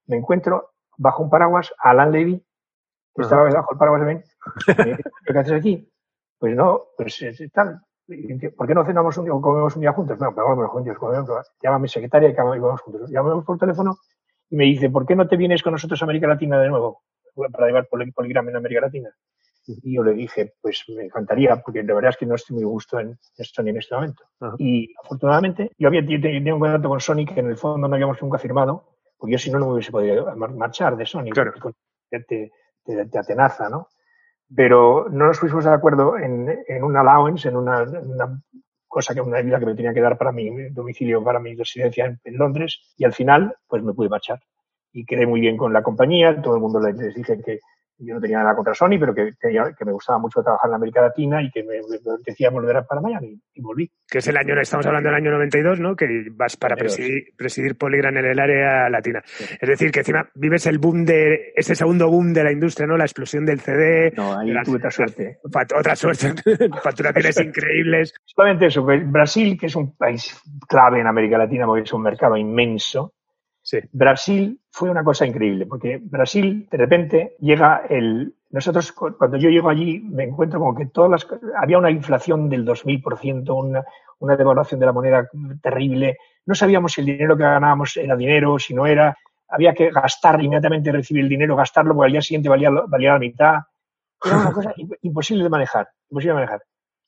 me 0.07 0.17
encuentro 0.17 0.71
bajo 0.97 1.23
un 1.23 1.29
paraguas 1.29 1.73
a 1.79 1.91
Alan 1.91 2.11
Levy, 2.11 2.43
que 3.15 3.21
estaba 3.21 3.49
bajo 3.49 3.73
el 3.73 3.77
paraguas 3.77 4.01
también. 4.01 4.23
¿Qué 5.25 5.37
haces 5.37 5.53
aquí? 5.53 5.91
Pues 6.39 6.55
no, 6.55 6.81
pues 6.97 7.23
tal. 7.53 7.81
¿por 8.55 8.67
qué 8.67 8.73
no 8.73 8.85
cenamos 8.85 9.17
un 9.17 9.25
día 9.25 9.33
o 9.33 9.41
comemos 9.41 9.75
un 9.75 9.81
día 9.81 9.91
juntos? 9.91 10.19
No, 10.19 10.33
pero 10.33 10.47
vamos 10.47 10.69
juntos, 10.69 10.97
comemos, 10.97 11.29
llama 11.61 11.75
a 11.75 11.79
mi 11.79 11.87
secretaria 11.87 12.29
y 12.29 12.33
vamos 12.33 12.81
juntos. 12.81 13.09
Llamamos 13.09 13.43
por 13.43 13.57
teléfono 13.57 13.97
y 14.49 14.55
me 14.55 14.63
dice, 14.63 14.89
¿por 14.89 15.05
qué 15.05 15.15
no 15.15 15.27
te 15.27 15.35
vienes 15.35 15.61
con 15.61 15.73
nosotros 15.73 16.01
a 16.01 16.05
América 16.05 16.27
Latina 16.27 16.59
de 16.59 16.69
nuevo? 16.69 17.01
Para 17.51 17.67
llevar 17.67 17.87
Poligram 17.87 18.49
en 18.49 18.55
América 18.55 18.81
Latina. 18.81 19.09
Y 19.67 19.95
yo 19.95 20.03
le 20.03 20.13
dije, 20.13 20.53
pues 20.61 20.85
me 20.95 21.05
encantaría, 21.05 21.57
porque 21.57 21.83
de 21.83 21.93
verdad 21.93 22.11
es 22.11 22.17
que 22.17 22.25
no 22.25 22.35
estoy 22.35 22.55
muy 22.55 22.63
gusto 22.63 22.99
en 22.99 23.17
Sony 23.35 23.67
en 23.67 23.77
este 23.77 23.95
momento. 23.95 24.23
Y 24.57 24.93
afortunadamente, 25.03 25.71
yo 25.77 25.89
había 25.89 26.05
tenido 26.05 26.55
un 26.55 26.61
contacto 26.61 26.87
con 26.87 27.01
Sony 27.01 27.25
que 27.25 27.39
en 27.41 27.47
el 27.47 27.57
fondo 27.57 27.87
no 27.87 27.93
habíamos 27.93 28.21
nunca 28.21 28.37
firmado, 28.37 28.85
porque 29.17 29.33
yo 29.33 29.39
si 29.39 29.51
no, 29.51 29.59
no 29.59 29.67
me 29.67 29.73
hubiese 29.73 29.91
podido 29.91 30.33
marchar 30.35 30.95
de 30.95 31.05
Sony. 31.05 31.31
Claro. 31.31 31.51
Te, 32.09 32.21
te, 32.21 32.51
te, 32.85 33.19
atenaza, 33.19 33.69
¿no? 33.69 33.89
Pero 34.55 35.07
no 35.09 35.27
nos 35.27 35.39
pusimos 35.39 35.65
de 35.65 35.71
acuerdo 35.71 36.17
en, 36.17 36.63
en 36.65 36.83
un 36.83 36.95
allowance, 36.95 37.49
en 37.49 37.57
una, 37.57 37.83
una 37.83 38.41
cosa 38.87 39.13
que 39.13 39.19
una 39.19 39.39
ayuda 39.39 39.59
que 39.59 39.65
me 39.65 39.75
tenía 39.75 39.93
que 39.93 39.99
dar 39.99 40.17
para 40.17 40.31
mi 40.31 40.69
domicilio, 40.69 41.21
para 41.21 41.39
mi 41.39 41.53
residencia 41.55 42.05
en, 42.05 42.21
en, 42.23 42.37
Londres, 42.37 42.93
y 42.95 43.03
al 43.03 43.13
final, 43.13 43.53
pues 43.67 43.83
me 43.83 43.93
pude 43.93 44.07
marchar. 44.07 44.39
Y 44.97 45.05
quedé 45.05 45.27
muy 45.27 45.39
bien 45.39 45.57
con 45.57 45.71
la 45.71 45.83
compañía, 45.83 46.41
todo 46.41 46.55
el 46.55 46.61
mundo 46.61 46.79
les, 46.79 47.13
dije 47.13 47.39
que 47.45 47.59
yo 47.99 48.15
no 48.15 48.19
tenía 48.19 48.39
nada 48.39 48.55
contra 48.55 48.73
Sony, 48.73 48.97
pero 48.99 49.13
que, 49.13 49.33
me 49.85 49.91
gustaba 49.91 50.17
mucho 50.17 50.41
trabajar 50.41 50.71
en 50.71 50.75
América 50.75 51.01
Latina 51.01 51.39
y 51.43 51.51
que 51.51 51.61
me, 51.61 51.75
me 51.87 52.13
apetecía 52.13 52.49
volver 52.49 52.83
para 52.89 52.99
Miami 52.99 53.39
y 53.53 53.61
volví. 53.61 53.91
Que 54.09 54.17
es 54.17 54.27
el 54.27 54.37
año, 54.37 54.59
estamos 54.59 54.87
hablando 54.87 55.09
del 55.09 55.17
año 55.17 55.31
92, 55.31 55.79
¿no? 55.79 55.95
Que 55.95 56.25
vas 56.31 56.57
para 56.57 56.75
presidir, 56.75 57.25
presidir 57.35 57.77
Polygram 57.77 58.17
en 58.17 58.25
el 58.25 58.39
área 58.39 58.89
latina. 58.89 59.21
Sí. 59.23 59.45
Es 59.61 59.69
decir, 59.69 59.91
que 59.91 59.99
encima 59.99 60.27
vives 60.33 60.65
el 60.65 60.79
boom 60.79 61.05
de, 61.05 61.53
ese 61.55 61.75
segundo 61.75 62.09
boom 62.09 62.33
de 62.33 62.43
la 62.43 62.51
industria, 62.51 62.87
¿no? 62.87 62.97
La 62.97 63.05
explosión 63.05 63.45
del 63.45 63.59
CD. 63.59 64.11
No, 64.17 64.39
ahí 64.39 64.51
tuve 64.63 64.77
otra 64.77 64.89
suerte. 64.89 65.37
Otra 65.43 65.95
suerte. 65.95 66.33
Facturaciones 66.83 67.39
increíbles. 67.43 68.15
Solamente 68.25 68.65
eso, 68.65 68.83
Brasil, 68.83 69.59
que 69.59 69.67
es 69.67 69.75
un 69.75 69.95
país 69.95 70.41
clave 70.67 71.01
en 71.01 71.05
América 71.07 71.37
Latina 71.37 71.67
porque 71.67 71.83
es 71.83 71.93
un 71.93 72.01
mercado 72.01 72.35
inmenso, 72.35 73.13
Brasil 73.91 74.59
fue 74.71 74.89
una 74.89 75.03
cosa 75.03 75.25
increíble, 75.25 75.65
porque 75.65 75.99
Brasil, 76.01 76.67
de 76.69 76.77
repente, 76.77 77.35
llega 77.39 77.83
el... 77.89 78.33
Nosotros, 78.49 78.93
cuando 78.93 79.37
yo 79.37 79.49
llego 79.49 79.69
allí, 79.69 79.99
me 79.99 80.23
encuentro 80.23 80.59
como 80.59 80.73
que 80.73 80.85
todas. 80.85 81.27
Había 81.61 81.77
una 81.77 81.91
inflación 81.91 82.47
del 82.47 82.65
2000%, 82.65 83.53
una, 83.53 83.83
una 84.19 84.35
devaluación 84.37 84.79
de 84.79 84.85
la 84.85 84.93
moneda 84.93 85.29
terrible. 85.61 86.17
No 86.45 86.55
sabíamos 86.55 86.93
si 86.93 87.01
el 87.01 87.07
dinero 87.07 87.35
que 87.35 87.43
ganábamos 87.43 87.97
era 87.97 88.15
dinero, 88.15 88.57
si 88.57 88.73
no 88.73 88.87
era. 88.87 89.17
Había 89.49 89.73
que 89.73 89.89
gastar 89.91 90.41
inmediatamente, 90.41 90.91
recibir 90.91 91.23
el 91.23 91.29
dinero, 91.29 91.55
gastarlo, 91.55 91.93
porque 91.93 92.07
al 92.07 92.11
día 92.13 92.21
siguiente 92.21 92.47
valía, 92.47 92.69
valía 92.69 93.13
la 93.13 93.19
mitad. 93.19 93.55
Era 94.23 94.37
una 94.37 94.53
cosa 94.53 94.73
imposible 95.01 95.43
de 95.43 95.49
manejar, 95.49 95.89
imposible 96.09 96.33
de 96.33 96.39
manejar. 96.39 96.63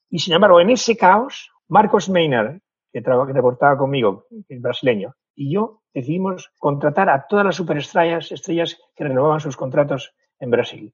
Y 0.09 0.19
sin 0.19 0.33
embargo, 0.33 0.59
en 0.59 0.71
ese 0.71 0.97
caos, 0.97 1.51
Marcos 1.69 2.09
Maynard, 2.09 2.59
que, 2.91 3.01
que 3.01 3.33
reportaba 3.33 3.77
conmigo, 3.77 4.25
el 4.47 4.59
brasileño, 4.59 5.13
y 5.35 5.53
yo 5.53 5.78
decidimos 5.93 6.51
contratar 6.57 7.09
a 7.09 7.25
todas 7.27 7.45
las 7.45 7.55
superestrellas 7.55 8.31
estrellas 8.31 8.77
que 8.95 9.03
renovaban 9.03 9.39
sus 9.39 9.57
contratos 9.57 10.13
en 10.39 10.51
Brasil. 10.51 10.93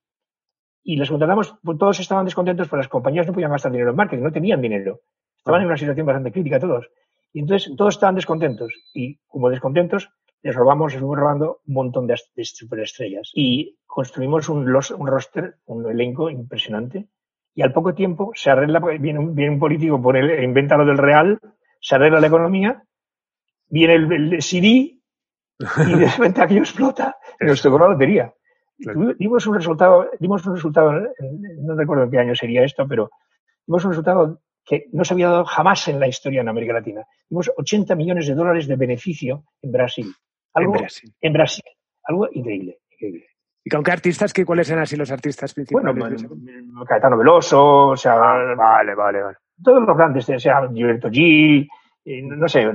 Y 0.83 0.97
les 0.97 1.09
contratamos, 1.09 1.55
pues 1.63 1.77
todos 1.77 1.99
estaban 1.99 2.25
descontentos 2.25 2.67
porque 2.67 2.81
las 2.81 2.87
compañías 2.87 3.25
no 3.25 3.33
podían 3.33 3.51
gastar 3.51 3.71
dinero 3.71 3.89
en 3.89 3.95
marketing, 3.95 4.23
no 4.23 4.31
tenían 4.31 4.61
dinero. 4.61 4.99
Estaban 5.37 5.61
en 5.61 5.67
una 5.67 5.77
situación 5.77 6.05
bastante 6.05 6.31
crítica 6.31 6.59
todos. 6.59 6.87
Y 7.33 7.39
entonces 7.39 7.75
todos 7.75 7.95
estaban 7.95 8.15
descontentos. 8.15 8.71
Y 8.93 9.17
como 9.27 9.49
descontentos, 9.49 10.09
les 10.41 10.55
robamos, 10.55 10.93
les 10.93 10.99
fuimos 10.99 11.17
robando 11.17 11.59
un 11.67 11.73
montón 11.73 12.07
de, 12.07 12.15
de 12.35 12.45
superestrellas. 12.45 13.31
Y 13.33 13.77
construimos 13.87 14.47
un, 14.47 14.71
los, 14.71 14.91
un 14.91 15.07
roster, 15.07 15.55
un 15.65 15.89
elenco 15.89 16.29
impresionante. 16.29 17.07
Y 17.55 17.63
al 17.63 17.73
poco 17.73 17.95
tiempo 17.95 18.31
se 18.35 18.51
arregla, 18.51 18.79
viene 18.79 19.19
un, 19.19 19.33
viene 19.33 19.53
un 19.53 19.59
político, 19.59 20.01
pone, 20.01 20.43
inventa 20.43 20.77
lo 20.77 20.85
del 20.85 20.97
real, 20.97 21.39
se 21.81 21.95
arregla 21.95 22.19
la 22.19 22.27
economía 22.27 22.84
viene 23.69 23.95
el, 23.95 24.33
el, 24.33 24.41
CD 24.41 24.67
y 24.67 24.99
de 25.99 26.05
repente 26.17 26.41
aquello 26.41 26.61
explota 26.61 27.15
y 27.39 27.45
nos 27.45 27.61
tocó 27.61 27.79
la 27.79 27.89
lotería. 27.89 28.33
Claro. 28.77 29.13
Dimos 29.17 29.47
un 29.47 29.55
resultado, 29.55 30.09
dimos 30.19 30.45
un 30.45 30.55
resultado, 30.55 30.91
no 31.61 31.75
recuerdo 31.75 32.03
en 32.03 32.11
qué 32.11 32.19
año 32.19 32.35
sería 32.35 32.63
esto, 32.63 32.85
pero 32.87 33.09
dimos 33.65 33.85
un 33.85 33.91
resultado 33.91 34.41
que 34.65 34.87
no 34.91 35.05
se 35.05 35.13
había 35.13 35.29
dado 35.29 35.45
jamás 35.45 35.87
en 35.87 35.99
la 35.99 36.07
historia 36.07 36.41
en 36.41 36.49
América 36.49 36.73
Latina. 36.73 37.05
Dimos 37.29 37.51
80 37.55 37.95
millones 37.95 38.27
de 38.27 38.33
dólares 38.33 38.67
de 38.67 38.75
beneficio 38.75 39.45
en 39.61 39.71
Brasil. 39.71 40.13
Algo, 40.53 40.73
en 40.73 40.81
Brasil. 40.81 41.13
En 41.21 41.33
Brasil. 41.33 41.63
Algo 42.03 42.27
increíble, 42.31 42.79
increíble. 42.91 43.27
¿Y 43.63 43.69
con 43.69 43.83
qué 43.83 43.91
artistas? 43.91 44.33
¿qué, 44.33 44.45
¿Cuáles 44.45 44.69
eran 44.69 44.83
así 44.83 44.95
los 44.95 45.11
artistas 45.11 45.53
principales? 45.53 45.95
Bueno, 45.95 46.85
Caetano 46.85 47.17
Veloso, 47.17 47.87
o 47.87 47.97
sea... 47.97 48.13
Ah, 48.13 48.55
vale, 48.55 48.93
vale, 48.93 49.21
vale. 49.21 49.37
Todos 49.63 49.83
los 49.87 49.97
grandes, 49.97 50.29
o 50.29 50.39
sea, 50.39 50.69
Gilberto 50.71 51.09
Gil, 51.09 51.67
no 52.05 52.47
sé, 52.47 52.65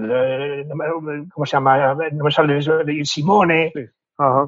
¿cómo 1.33 1.47
se 1.47 1.53
llama? 1.53 1.95
No 2.13 2.25
me 2.25 2.31
sale 2.31 2.61
Simone. 3.05 3.71
Sí. 3.75 3.87
Ajá. 4.19 4.47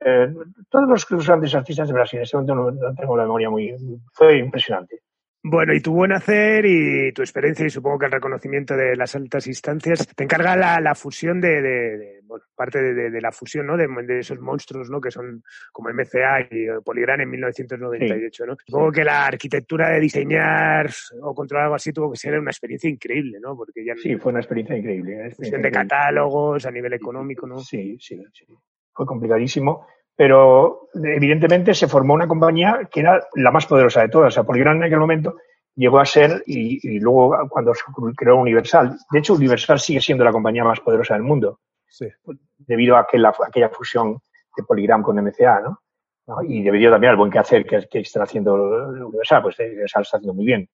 Eh, 0.00 0.32
todos 0.68 1.06
los 1.08 1.26
grandes 1.26 1.54
artistas 1.54 1.88
de 1.88 1.94
Brasil, 1.94 2.18
en 2.18 2.22
este 2.24 2.36
momento 2.36 2.54
no, 2.54 2.70
no, 2.70 2.94
tengo 2.94 3.16
la 3.16 3.22
memoria 3.24 3.50
muy. 3.50 3.74
Fue 4.12 4.38
impresionante. 4.38 5.02
Bueno, 5.48 5.72
y 5.74 5.80
tu 5.80 5.92
buen 5.92 6.10
hacer 6.10 6.66
y 6.66 7.12
tu 7.12 7.22
experiencia 7.22 7.64
y 7.64 7.70
supongo 7.70 8.00
que 8.00 8.06
el 8.06 8.12
reconocimiento 8.12 8.76
de 8.76 8.96
las 8.96 9.14
altas 9.14 9.46
instancias 9.46 10.04
te 10.08 10.24
encarga 10.24 10.56
la, 10.56 10.80
la 10.80 10.96
fusión 10.96 11.40
de, 11.40 11.62
de, 11.62 11.98
de, 11.98 12.20
bueno, 12.24 12.46
parte 12.56 12.82
de, 12.82 13.10
de, 13.10 13.20
la 13.20 13.30
fusión, 13.30 13.64
¿no? 13.64 13.76
De, 13.76 13.86
esos 14.18 14.40
monstruos, 14.40 14.90
¿no? 14.90 15.00
Que 15.00 15.12
son 15.12 15.44
como 15.70 15.90
MCA 15.90 16.48
y 16.50 16.66
Polygram 16.84 17.20
en 17.20 17.30
1998, 17.30 18.44
sí. 18.44 18.50
¿no? 18.50 18.56
Supongo 18.66 18.90
que 18.90 19.04
la 19.04 19.24
arquitectura 19.24 19.90
de 19.90 20.00
diseñar 20.00 20.90
o 21.22 21.32
controlar 21.32 21.66
algo 21.66 21.76
así 21.76 21.92
tuvo 21.92 22.10
que 22.10 22.16
ser 22.16 22.36
una 22.40 22.50
experiencia 22.50 22.90
increíble, 22.90 23.38
¿no? 23.40 23.56
Porque 23.56 23.84
ya 23.84 23.94
sí, 23.94 24.16
fue 24.16 24.32
una 24.32 24.40
experiencia 24.40 24.76
increíble. 24.76 25.14
Una 25.14 25.26
experiencia 25.28 25.58
de 25.62 25.68
increíble. 25.68 25.88
catálogos 25.88 26.66
a 26.66 26.72
nivel 26.72 26.94
económico, 26.94 27.46
¿no? 27.46 27.60
Sí, 27.60 27.96
sí, 28.00 28.20
sí. 28.32 28.46
Fue 28.92 29.06
complicadísimo 29.06 29.86
pero 30.16 30.88
evidentemente 30.94 31.74
se 31.74 31.88
formó 31.88 32.14
una 32.14 32.26
compañía 32.26 32.88
que 32.90 33.00
era 33.00 33.22
la 33.34 33.50
más 33.50 33.66
poderosa 33.66 34.00
de 34.00 34.08
todas. 34.08 34.28
O 34.28 34.34
sea, 34.34 34.44
Polygram 34.44 34.78
en 34.78 34.84
aquel 34.84 34.98
momento 34.98 35.36
llegó 35.74 36.00
a 36.00 36.06
ser, 36.06 36.42
y, 36.46 36.80
y, 36.82 36.98
luego 36.98 37.36
cuando 37.50 37.74
se 37.74 37.82
creó 38.16 38.36
Universal, 38.36 38.96
de 39.10 39.18
hecho 39.18 39.34
Universal 39.34 39.78
sigue 39.78 40.00
siendo 40.00 40.24
la 40.24 40.32
compañía 40.32 40.64
más 40.64 40.80
poderosa 40.80 41.14
del 41.14 41.22
mundo, 41.22 41.60
sí. 41.86 42.08
debido 42.56 42.96
a 42.96 43.00
aquella, 43.00 43.28
a 43.28 43.46
aquella 43.46 43.68
fusión 43.68 44.18
de 44.56 44.62
Polygram 44.62 45.02
con 45.02 45.22
MCA, 45.22 45.60
¿no? 45.60 45.80
¿no? 46.26 46.42
Y 46.42 46.62
debido 46.62 46.90
también 46.90 47.10
al 47.10 47.18
buen 47.18 47.30
quehacer 47.30 47.66
que, 47.66 47.86
que 47.86 48.00
están 48.00 48.22
haciendo 48.22 48.54
Universal, 48.54 49.42
pues 49.42 49.58
Universal 49.58 50.02
está 50.02 50.16
haciendo 50.16 50.34
muy 50.34 50.46
bien. 50.46 50.68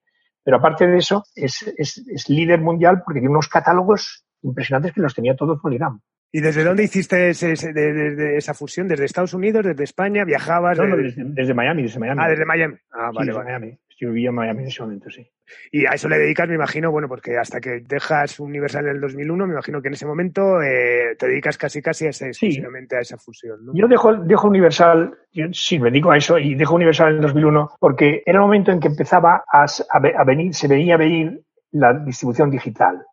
Pero 0.44 0.56
aparte 0.56 0.86
de 0.86 0.98
eso, 0.98 1.24
es, 1.34 1.62
es, 1.76 1.98
es 2.08 2.28
líder 2.28 2.60
mundial 2.60 3.02
porque 3.04 3.20
tiene 3.20 3.32
unos 3.32 3.48
catálogos 3.48 4.24
impresionantes 4.42 4.92
que 4.92 5.00
los 5.00 5.14
tenía 5.14 5.36
todos 5.36 5.60
Polygram. 5.60 6.00
¿Y 6.34 6.40
desde 6.40 6.64
dónde 6.64 6.84
hiciste 6.84 7.28
ese, 7.28 7.52
ese, 7.52 7.74
de, 7.74 7.92
de, 7.92 8.16
de 8.16 8.36
esa 8.38 8.54
fusión? 8.54 8.88
¿Desde 8.88 9.04
Estados 9.04 9.34
Unidos? 9.34 9.66
¿Desde 9.66 9.84
España? 9.84 10.24
¿Viajabas? 10.24 10.78
No, 10.78 10.86
no, 10.86 10.96
desde, 10.96 11.22
desde, 11.26 11.52
Miami, 11.52 11.82
desde 11.82 12.00
Miami. 12.00 12.20
Ah, 12.24 12.28
desde 12.30 12.46
Miami. 12.46 12.74
Ah, 12.90 13.10
sí, 13.10 13.16
vale, 13.16 13.26
desde 13.26 13.38
vale. 13.38 13.50
Miami. 13.50 13.78
Yo 13.98 14.08
vivía 14.08 14.30
en 14.30 14.34
Miami 14.34 14.62
en 14.62 14.68
ese 14.68 14.82
momento, 14.82 15.10
sí. 15.10 15.30
Y 15.70 15.84
a 15.84 15.90
eso 15.90 16.08
le 16.08 16.18
dedicas, 16.18 16.48
me 16.48 16.54
imagino, 16.54 16.90
bueno, 16.90 17.06
porque 17.06 17.36
hasta 17.36 17.60
que 17.60 17.82
dejas 17.86 18.40
Universal 18.40 18.86
en 18.86 18.94
el 18.96 19.00
2001, 19.02 19.46
me 19.46 19.52
imagino 19.52 19.82
que 19.82 19.88
en 19.88 19.94
ese 19.94 20.06
momento 20.06 20.62
eh, 20.62 21.14
te 21.18 21.28
dedicas 21.28 21.58
casi 21.58 21.82
casi 21.82 22.06
a 22.06 22.08
ese, 22.10 22.28
exclusivamente 22.28 22.96
sí. 22.96 22.98
a 22.98 23.00
esa 23.00 23.18
fusión, 23.18 23.66
¿no? 23.66 23.72
Yo 23.74 23.86
dejo, 23.86 24.14
dejo 24.14 24.48
Universal, 24.48 25.14
yo 25.32 25.44
sí 25.52 25.78
me 25.78 25.90
dedico 25.90 26.10
a 26.10 26.16
eso, 26.16 26.38
y 26.38 26.54
dejo 26.54 26.74
Universal 26.74 27.10
en 27.10 27.16
el 27.16 27.20
2001 27.20 27.72
porque 27.78 28.22
era 28.24 28.38
el 28.38 28.42
momento 28.42 28.72
en 28.72 28.80
que 28.80 28.88
empezaba 28.88 29.44
a, 29.46 29.64
a, 29.64 29.96
a 29.98 30.24
venir, 30.24 30.54
se 30.54 30.66
venía 30.66 30.94
a 30.94 30.98
venir 30.98 31.42
la 31.72 31.92
distribución 31.92 32.50
digital 32.50 33.04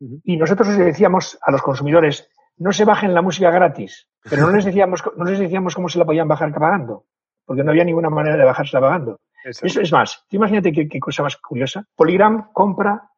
uh 0.00 0.04
-huh. 0.04 0.20
Y 0.24 0.36
nosotros 0.36 0.68
les 0.68 0.78
decíamos 0.78 1.38
a 1.42 1.50
los 1.50 1.62
consumidores, 1.62 2.28
no 2.56 2.72
se 2.72 2.84
bajen 2.84 3.14
la 3.14 3.22
música 3.22 3.50
gratis, 3.50 4.08
pero 4.28 4.46
no 4.46 4.52
les 4.52 4.64
decíamos, 4.64 5.02
no 5.16 5.24
les 5.24 5.38
decíamos 5.38 5.74
cómo 5.74 5.88
se 5.88 5.98
la 5.98 6.04
podían 6.04 6.28
bajar 6.28 6.52
pagando, 6.52 7.04
porque 7.46 7.64
no 7.64 7.70
había 7.70 7.84
ninguna 7.84 8.10
manera 8.10 8.36
de 8.36 8.44
bajársela 8.44 8.80
pagando. 8.80 9.20
Eso. 9.44 9.64
Eso 9.64 9.80
es 9.80 9.90
más, 9.92 10.26
imagínate 10.30 10.70
qué, 10.70 10.86
qué, 10.86 11.00
cosa 11.00 11.22
más 11.22 11.36
curiosa. 11.38 11.86
Polygram 11.96 12.52
compra 12.52 13.08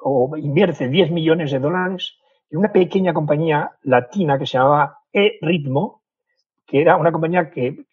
o 0.00 0.36
invierte 0.36 0.88
10 0.88 1.10
millones 1.10 1.50
de 1.50 1.58
dólares 1.58 2.18
en 2.50 2.58
una 2.58 2.70
pequeña 2.70 3.12
compañía 3.12 3.72
latina 3.82 4.38
que 4.38 4.46
se 4.46 4.58
llamaba 4.58 4.98
E-Ritmo, 5.12 6.02
que 6.64 6.80
era 6.80 6.96
una 6.96 7.10
compañía 7.10 7.50
que 7.50 7.84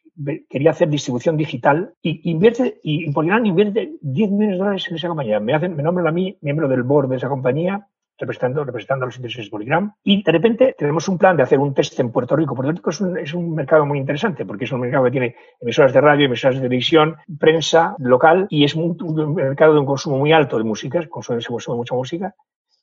quería 0.50 0.72
hacer 0.72 0.88
distribución 0.90 1.36
digital 1.36 1.94
y 2.02 2.30
invierte, 2.30 2.80
y 2.84 3.12
Polygram 3.12 3.46
invierte 3.46 3.94
10 4.02 4.32
millones 4.32 4.52
de 4.52 4.58
dólares 4.58 4.88
en 4.90 4.96
esa 4.96 5.08
compañía. 5.08 5.40
Me, 5.40 5.56
hacen, 5.56 5.76
me 5.76 5.84
nombran 5.84 6.08
a 6.08 6.12
mí 6.12 6.38
miembro 6.42 6.68
del 6.68 6.84
board 6.84 7.10
de 7.10 7.18
esa 7.18 7.28
compañía 7.28 7.88
representando, 8.18 8.64
representando 8.64 9.06
los 9.06 9.16
intereses 9.18 9.46
de 9.46 9.52
Polygram. 9.52 9.94
Y 10.04 10.24
de 10.24 10.32
repente 10.32 10.76
tenemos 10.78 11.08
un 11.08 11.18
plan 11.18 11.36
de 11.38 11.44
hacer 11.44 11.60
un 11.60 11.74
test 11.74 12.00
en 12.00 12.12
Puerto 12.12 12.36
Rico. 12.36 12.56
Puerto 12.56 12.72
Rico 12.72 12.90
es 12.90 13.02
un, 13.02 13.18
es 13.18 13.34
un, 13.34 13.54
mercado 13.54 13.86
muy 13.86 14.00
interesante 14.00 14.46
porque 14.46 14.66
es 14.66 14.72
un 14.72 14.82
mercado 14.82 15.06
que 15.06 15.12
tiene 15.12 15.36
emisoras 15.60 15.94
de 15.94 16.02
radio, 16.02 16.26
emisoras 16.26 16.56
de 16.56 16.62
televisión, 16.62 17.16
prensa 17.40 17.96
local 18.00 18.48
y 18.50 18.64
es 18.64 18.76
un, 18.76 18.98
un 19.02 19.36
mercado 19.36 19.74
de 19.74 19.80
un 19.80 19.86
consumo 19.86 20.18
muy 20.18 20.32
alto 20.32 20.58
de 20.58 20.64
música, 20.64 21.02
se 21.02 21.10
consume, 21.10 21.42
se 21.42 21.50
consume 21.50 21.78
mucha 21.78 21.96
música. 21.96 22.34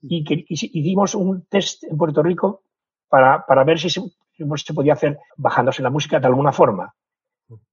Y, 0.03 0.25
que, 0.25 0.45
hicimos 0.49 1.15
un 1.15 1.47
test 1.47 1.85
en 1.85 1.97
Puerto 1.97 2.23
Rico 2.23 2.63
para, 3.09 3.47
para 3.47 3.65
ver 3.65 3.79
si 3.79 3.89
se, 3.89 4.01
si 4.01 4.45
se 4.57 4.75
podía 4.75 4.95
hacer 4.95 5.19
bajándose 5.37 5.83
la 5.83 5.91
música 5.91 6.19
de 6.19 6.27
alguna 6.27 6.53
forma. 6.53 6.95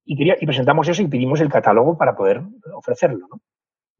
Y, 0.04 0.16
quería, 0.16 0.36
y 0.40 0.46
presentamos 0.46 0.88
eso 0.88 1.02
y 1.02 1.08
pedimos 1.08 1.40
el 1.40 1.48
catálogo 1.48 1.96
para 1.96 2.14
poder 2.14 2.42
ofrecerlo. 2.74 3.26
¿no? 3.30 3.40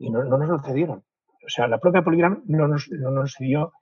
y 0.00 0.10
no, 0.10 0.24
no 0.24 0.38
nos 0.38 0.48
lo 0.48 0.58
cedieron. 0.58 1.04
O 1.50 1.52
sea, 1.52 1.66
la 1.66 1.78
propia 1.78 2.02
Polygram 2.02 2.42
no 2.46 2.68
nos, 2.68 2.88
no 2.90 3.10
nos 3.10 3.34
cedió 3.36 3.72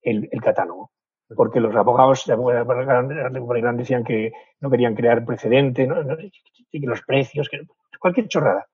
el, 0.00 0.28
el 0.32 0.40
catálogo 0.40 0.90
porque 1.34 1.60
los 1.60 1.74
abogados 1.74 2.24
de 2.26 2.36
Polygram 2.36 3.76
decían 3.76 4.04
que 4.04 4.32
no 4.60 4.70
querían 4.70 4.94
crear 4.94 5.24
precedente, 5.24 5.86
¿no? 5.86 5.96
Que 6.16 6.78
los 6.80 7.02
precios, 7.02 7.48
que 7.48 7.60
cualquier 7.98 8.28
chorrada, 8.28 8.66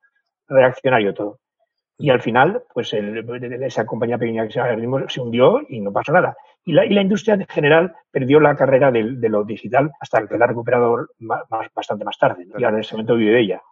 reaccionario 0.48 1.14
todo. 1.14 1.38
Y 1.98 2.10
al 2.10 2.20
final, 2.20 2.62
pues 2.74 2.92
el- 2.94 3.28
esa 3.64 3.84
compañía 3.86 4.18
pequeña 4.18 4.44
que 4.46 4.52
se 4.52 4.60
llama 4.60 5.04
se 5.08 5.20
hundió 5.20 5.60
y 5.68 5.80
no 5.80 5.92
pasó 5.92 6.12
nada. 6.12 6.36
Y 6.64 6.72
la, 6.72 6.84
y 6.84 6.90
la 6.90 7.02
industria 7.02 7.34
en 7.34 7.46
general 7.46 7.94
perdió 8.10 8.40
la 8.40 8.56
carrera 8.56 8.90
de, 8.90 9.02
lo 9.28 9.44
digital 9.44 9.90
hasta 10.00 10.26
que 10.26 10.38
la 10.38 10.44
ha 10.44 10.48
recuperado 10.48 11.06
más- 11.18 11.42
bastante 11.74 12.04
más 12.04 12.18
tarde. 12.18 12.44
¿no? 12.46 12.58
Y 12.58 12.64
ahora 12.64 12.76
en 12.76 12.80
ese 12.82 12.94
momento 12.94 13.14
vive 13.16 13.32
de 13.32 13.40
ella. 13.40 13.62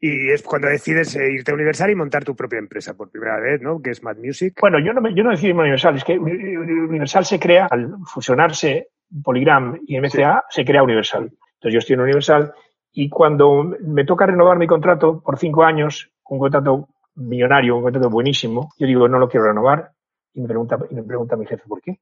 Y 0.00 0.30
es 0.30 0.42
cuando 0.42 0.68
decides 0.68 1.16
eh, 1.16 1.32
irte 1.32 1.50
a 1.50 1.54
Universal 1.54 1.90
y 1.90 1.94
montar 1.94 2.24
tu 2.24 2.36
propia 2.36 2.58
empresa 2.58 2.94
por 2.96 3.10
primera 3.10 3.40
vez, 3.40 3.60
¿no? 3.60 3.80
Que 3.82 3.90
es 3.90 4.02
Mad 4.02 4.18
Music. 4.18 4.56
Bueno, 4.60 4.78
yo 4.78 4.92
no, 4.92 5.00
me, 5.00 5.14
yo 5.14 5.24
no 5.24 5.30
decidí 5.30 5.48
irme 5.48 5.60
a 5.60 5.64
Universal, 5.64 5.96
es 5.96 6.04
que 6.04 6.18
Uni- 6.18 6.56
Universal 6.56 7.24
se 7.24 7.38
crea, 7.40 7.66
al 7.70 7.94
fusionarse 8.06 8.88
Polygram 9.24 9.80
y 9.86 9.98
MCA, 10.00 10.44
se 10.48 10.64
crea 10.64 10.82
Universal. 10.82 11.24
Entonces 11.24 11.72
yo 11.72 11.78
estoy 11.78 11.94
en 11.94 12.00
Universal 12.00 12.52
y 12.92 13.08
cuando 13.08 13.64
me 13.80 14.04
toca 14.04 14.26
renovar 14.26 14.58
mi 14.58 14.66
contrato 14.66 15.20
por 15.20 15.38
cinco 15.38 15.64
años, 15.64 16.10
un 16.28 16.38
contrato 16.38 16.88
millonario, 17.16 17.76
un 17.76 17.82
contrato 17.82 18.08
buenísimo, 18.10 18.72
yo 18.78 18.86
digo, 18.86 19.08
no 19.08 19.18
lo 19.18 19.28
quiero 19.28 19.46
renovar 19.46 19.90
y 20.32 20.40
me 20.40 20.46
pregunta, 20.48 20.78
y 20.88 20.94
me 20.94 21.02
pregunta 21.02 21.36
mi 21.36 21.46
jefe, 21.46 21.64
¿por 21.66 21.80
qué? 21.82 21.98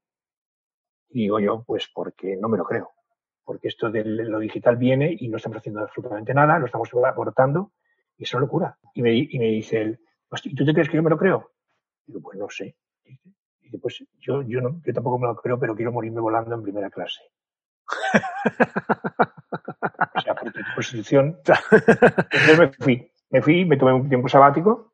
Y 1.09 1.21
digo 1.23 1.39
yo, 1.39 1.63
pues 1.65 1.89
porque 1.93 2.37
no 2.39 2.47
me 2.47 2.57
lo 2.57 2.63
creo. 2.63 2.91
Porque 3.49 3.69
esto 3.69 3.89
de 3.89 4.05
lo 4.05 4.37
digital 4.37 4.77
viene 4.77 5.17
y 5.19 5.27
no 5.27 5.37
estamos 5.37 5.57
haciendo 5.57 5.81
absolutamente 5.81 6.35
nada, 6.35 6.59
lo 6.59 6.67
estamos 6.67 6.87
aportando 7.03 7.71
y 8.15 8.23
es 8.25 8.33
una 8.35 8.41
locura. 8.41 8.77
Y 8.93 9.01
me, 9.01 9.11
y 9.15 9.39
me 9.39 9.45
dice 9.45 9.81
él, 9.81 9.99
"Hostia, 10.29 10.51
¿y 10.51 10.55
tú 10.55 10.63
te 10.63 10.71
crees 10.71 10.87
que 10.87 10.97
yo 10.97 11.01
me 11.01 11.09
lo 11.09 11.17
creo? 11.17 11.49
Digo, 12.05 12.21
pues 12.21 12.37
no 12.37 12.47
sé. 12.47 12.75
Dice, 13.03 13.31
dice, 13.59 13.79
pues 13.79 14.05
yo, 14.19 14.43
yo, 14.43 14.61
no, 14.61 14.79
yo 14.85 14.93
tampoco 14.93 15.17
me 15.17 15.25
lo 15.25 15.35
creo, 15.35 15.59
pero 15.59 15.75
quiero 15.75 15.91
morirme 15.91 16.21
volando 16.21 16.53
en 16.53 16.61
primera 16.61 16.91
clase. 16.91 17.21
o 20.15 20.21
sea, 20.21 20.35
porque 20.35 20.59
tu 20.59 20.75
constitución. 20.75 21.39
Entonces 21.71 22.59
me 22.59 22.71
fui. 22.73 23.11
Me 23.31 23.41
fui, 23.41 23.65
me 23.65 23.77
tomé 23.77 23.93
un 23.93 24.09
tiempo 24.09 24.29
sabático, 24.29 24.88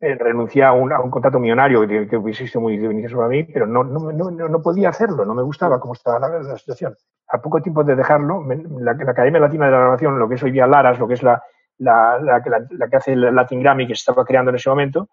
eh, 0.00 0.14
renuncié 0.14 0.62
a 0.64 0.72
un, 0.72 0.92
a 0.92 1.00
un 1.00 1.10
contrato 1.10 1.38
millonario 1.38 1.86
que, 1.86 2.06
que 2.08 2.16
hubiese 2.16 2.46
sido 2.46 2.60
muy 2.60 2.76
beneficioso 2.78 3.16
para 3.16 3.28
mí, 3.28 3.44
pero 3.44 3.66
no, 3.66 3.84
no, 3.84 4.12
no, 4.12 4.30
no- 4.30 4.62
podía 4.62 4.88
hacerlo, 4.90 5.24
no 5.24 5.34
me 5.34 5.42
gustaba 5.42 5.78
cómo 5.80 5.94
estaba 5.94 6.18
la, 6.18 6.38
la 6.40 6.58
situación. 6.58 6.94
A 7.28 7.40
poco 7.40 7.60
tiempo 7.62 7.82
de 7.84 7.96
dejarlo, 7.96 8.40
me- 8.40 8.56
la, 8.80 8.94
la 8.94 9.10
Academia 9.10 9.40
Latina 9.40 9.66
de 9.66 9.72
la 9.72 9.78
Grabación, 9.78 10.18
lo 10.18 10.28
que 10.28 10.34
es 10.36 10.42
hoy 10.42 10.50
día 10.52 10.66
Laras, 10.66 10.98
lo 10.98 11.06
que 11.08 11.14
es 11.14 11.22
la, 11.22 11.42
la, 11.78 12.18
la, 12.20 12.42
que- 12.42 12.96
hace 12.96 13.12
el 13.12 13.34
Latin 13.34 13.60
Grammy 13.62 13.86
que 13.86 13.94
se 13.94 14.00
estaba 14.00 14.24
creando 14.24 14.50
en 14.50 14.56
ese 14.56 14.68
momento, 14.70 15.08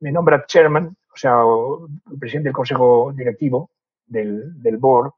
me 0.00 0.12
nombra 0.12 0.44
chairman, 0.46 0.88
o 0.88 1.16
sea, 1.16 1.36
presidente 2.20 2.48
del 2.48 2.54
consejo 2.54 3.12
directivo 3.14 3.70
del, 4.06 4.60
del 4.62 4.76
board 4.76 5.10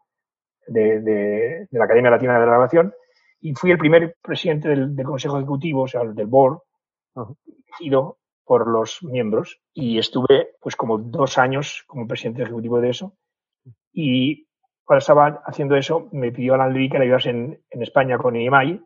de, 0.66 1.00
de- 1.00 1.66
de 1.70 1.78
la 1.78 1.84
Academia 1.84 2.10
Latina 2.10 2.34
de 2.34 2.40
la 2.40 2.46
Grabación, 2.46 2.92
y 3.40 3.54
fui 3.54 3.70
el 3.70 3.78
primer 3.78 4.16
presidente 4.22 4.68
del, 4.68 4.96
del 4.96 5.06
consejo 5.06 5.36
ejecutivo, 5.38 5.82
o 5.82 5.88
sea, 5.88 6.02
del 6.04 6.26
board, 6.26 6.58
elegido 7.46 8.18
por 8.48 8.66
los 8.66 9.02
miembros, 9.02 9.60
y 9.74 9.98
estuve 9.98 10.48
pues 10.60 10.74
como 10.74 10.98
dos 10.98 11.38
años 11.38 11.84
como 11.86 12.08
presidente 12.08 12.42
ejecutivo 12.42 12.80
de 12.80 12.88
eso, 12.90 13.12
y 13.92 14.46
cuando 14.84 14.98
estaba 15.00 15.42
haciendo 15.44 15.76
eso, 15.76 16.08
me 16.12 16.32
pidió 16.32 16.54
Alan 16.54 16.72
Levy 16.72 16.88
que 16.88 16.98
le 16.98 17.04
ayudase 17.04 17.30
en, 17.30 17.62
en 17.70 17.82
España 17.82 18.16
con 18.18 18.34
EMI, 18.36 18.82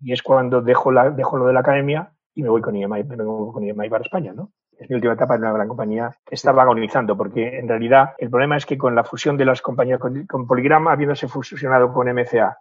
y 0.00 0.12
es 0.12 0.22
cuando 0.22 0.62
dejo, 0.62 0.92
la, 0.92 1.10
dejo 1.10 1.36
lo 1.36 1.46
de 1.46 1.52
la 1.52 1.60
academia 1.60 2.12
y 2.34 2.42
me 2.42 2.48
voy 2.48 2.62
con 2.62 2.76
EMI, 2.76 3.04
me 3.04 3.16
vengo 3.16 3.52
con 3.52 3.64
EMI 3.64 3.88
para 3.90 4.04
España, 4.04 4.32
¿no? 4.32 4.52
Es 4.78 4.88
mi 4.90 4.96
última 4.96 5.14
etapa 5.14 5.34
en 5.36 5.42
una 5.42 5.52
gran 5.52 5.68
compañía. 5.68 6.10
Que 6.26 6.34
estaba 6.34 6.62
agonizando, 6.62 7.16
porque 7.16 7.58
en 7.58 7.68
realidad 7.68 8.14
el 8.18 8.28
problema 8.28 8.56
es 8.56 8.66
que 8.66 8.76
con 8.76 8.94
la 8.94 9.04
fusión 9.04 9.36
de 9.36 9.44
las 9.44 9.62
compañías, 9.62 10.00
con, 10.00 10.26
con 10.26 10.46
Polygram 10.46 10.88
habiéndose 10.88 11.28
fusionado 11.28 11.92
con 11.92 12.08
MCA 12.08 12.58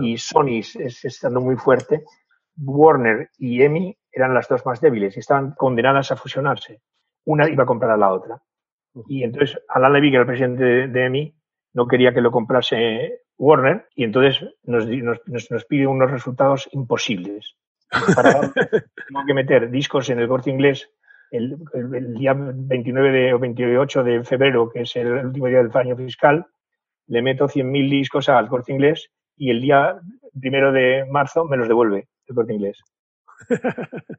y 0.00 0.16
Sony 0.18 0.58
es- 0.58 1.04
estando 1.04 1.40
muy 1.40 1.56
fuerte, 1.56 2.04
Warner 2.56 3.30
y 3.38 3.62
EMI 3.62 3.96
eran 4.14 4.34
las 4.34 4.48
dos 4.48 4.64
más 4.66 4.80
débiles 4.80 5.16
y 5.16 5.20
estaban 5.20 5.52
condenadas 5.52 6.12
a 6.12 6.16
fusionarse. 6.16 6.80
Una 7.24 7.48
iba 7.48 7.64
a 7.64 7.66
comprar 7.66 7.90
a 7.92 7.96
la 7.96 8.12
otra. 8.12 8.40
Y 9.08 9.24
entonces 9.24 9.58
Alan 9.68 9.92
Levy, 9.92 10.10
que 10.10 10.16
era 10.16 10.22
el 10.22 10.26
presidente 10.28 10.64
de, 10.88 11.04
EMI, 11.06 11.34
no 11.72 11.86
quería 11.88 12.14
que 12.14 12.20
lo 12.20 12.30
comprase 12.30 13.22
Warner 13.36 13.88
y 13.96 14.04
entonces 14.04 14.48
nos, 14.62 14.86
nos, 14.86 15.50
nos- 15.50 15.64
pide 15.64 15.86
unos 15.86 16.10
resultados 16.10 16.68
imposibles. 16.72 17.56
Para 18.14 18.40
tengo 19.08 19.24
que 19.26 19.34
meter 19.34 19.70
discos 19.70 20.08
en 20.10 20.20
el 20.20 20.28
corte 20.28 20.50
inglés 20.50 20.88
el, 21.30 21.56
el- 21.72 21.94
el 21.94 22.14
día 22.14 22.34
29 22.36 23.10
de, 23.10 23.34
o 23.34 23.38
28 23.40 24.04
de 24.04 24.22
febrero, 24.22 24.70
que 24.70 24.82
es 24.82 24.94
el 24.94 25.10
último 25.26 25.48
día 25.48 25.58
del 25.62 25.76
año 25.76 25.96
fiscal, 25.96 26.46
le 27.08 27.22
meto 27.22 27.48
100.000 27.48 27.90
discos 27.90 28.28
al 28.28 28.48
corte 28.48 28.72
inglés 28.72 29.10
y 29.36 29.50
el 29.50 29.60
día 29.60 29.98
primero 30.40 30.70
de 30.70 31.04
marzo 31.10 31.44
me 31.46 31.56
los 31.56 31.66
devuelve 31.66 32.06
el 32.28 32.34
corte 32.36 32.54
inglés. 32.54 32.78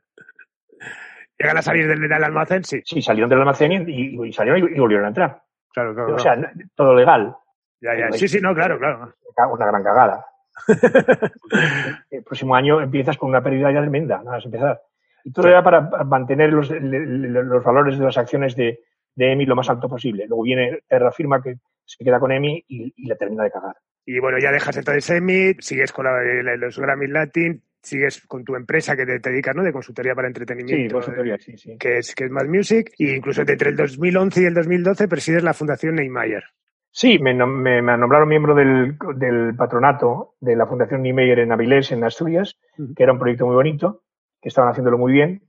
Llegan 1.38 1.58
a 1.58 1.62
salir 1.62 1.88
del, 1.88 2.00
del 2.02 2.24
almacén, 2.24 2.64
sí. 2.64 2.82
Sí, 2.86 3.02
salieron 3.02 3.30
del 3.30 3.40
almacén 3.40 3.72
y, 3.90 4.28
y 4.28 4.34
salieron 4.34 4.62
y, 4.72 4.76
y 4.76 4.80
volvieron 4.80 5.06
a 5.06 5.10
entrar. 5.10 5.42
Claro, 5.74 5.94
claro. 5.94 6.16
O 6.16 6.20
sea, 6.20 6.38
todo 6.76 6.96
legal. 6.96 7.36
ya, 7.82 7.94
ya. 7.98 8.12
Sí, 8.14 8.28
sí, 8.28 8.40
no, 8.40 8.56
claro, 8.56 8.80
claro. 8.80 9.14
Una 9.52 9.66
gran 9.66 9.84
cagada. 9.84 10.26
el 12.10 12.24
próximo 12.24 12.56
año 12.56 12.80
empiezas 12.82 13.18
con 13.18 13.30
una 13.30 13.44
pérdida 13.44 13.72
ya 13.74 13.82
tremenda, 13.82 14.18
nada 14.20 14.38
más 14.38 14.46
empezar. 14.46 14.82
Y 15.26 15.32
todo 15.34 15.50
era 15.50 15.62
para 15.62 15.82
mantener 16.06 16.54
los, 16.54 16.70
los 16.72 17.64
valores 17.64 18.00
de 18.00 18.06
las 18.06 18.18
acciones 18.18 18.56
de, 18.56 18.80
de 19.16 19.32
EMI 19.34 19.46
lo 19.46 19.56
más 19.58 19.70
alto 19.70 19.90
posible. 19.90 20.26
Luego 20.28 20.44
viene 20.44 20.80
Terra 20.88 21.12
Firma 21.12 21.42
que 21.42 21.56
se 21.84 22.04
queda 22.06 22.20
con 22.20 22.32
EMI 22.32 22.64
y, 22.70 22.94
y 22.96 23.08
la 23.08 23.16
termina 23.16 23.44
de 23.44 23.52
cagar. 23.52 23.76
Y 24.06 24.20
bueno, 24.20 24.38
ya 24.40 24.52
dejas 24.52 24.78
entonces 24.78 25.10
EMI, 25.10 25.56
sigues 25.60 25.92
con 25.92 26.06
la- 26.06 26.56
los 26.56 26.80
Grammy 26.80 27.08
Latin, 27.08 27.62
sigues 27.86 28.26
con 28.28 28.44
tu 28.44 28.56
empresa 28.56 28.96
que 28.96 29.06
te, 29.06 29.20
te 29.20 29.30
dedicas, 29.30 29.56
¿no? 29.56 29.64
De 29.64 29.72
consultoría 29.72 30.14
para 30.16 30.28
Sí, 30.28 30.30
entretenimiento. 30.30 30.96
consultoría, 30.96 31.38
sí, 31.38 31.58
sí. 31.58 31.78
que 31.78 32.00
es, 32.00 32.14
que 32.16 32.26
es 32.26 32.32
Mad 32.32 32.48
Music, 32.48 32.92
e 33.00 33.16
incluso 33.16 33.42
entre 33.42 33.70
el 33.70 33.76
2011 33.76 34.42
y 34.42 34.46
el 34.46 34.54
2012 34.54 35.08
presides 35.08 35.44
la 35.44 35.54
Fundación 35.54 35.96
Neymar. 35.96 36.44
Sí, 36.92 37.20
me, 37.20 37.36
nom- 37.36 37.58
me- 37.62 37.82
me 37.82 37.98
nombraron 37.98 38.28
miembro 38.30 38.56
del, 38.56 38.98
del 39.18 39.56
patronato 39.56 40.36
de 40.40 40.56
la 40.56 40.66
Fundación 40.66 41.02
Niemeyer 41.02 41.40
en 41.40 41.52
Avilés, 41.52 41.92
en 41.92 42.04
Asturias, 42.04 42.58
que 42.96 43.04
era 43.04 43.12
un 43.14 43.20
proyecto 43.20 43.46
muy 43.46 43.56
bonito, 43.56 44.04
que 44.42 44.50
estaban 44.50 44.72
haciéndolo 44.72 44.98
muy 44.98 45.12
bien. 45.12 45.44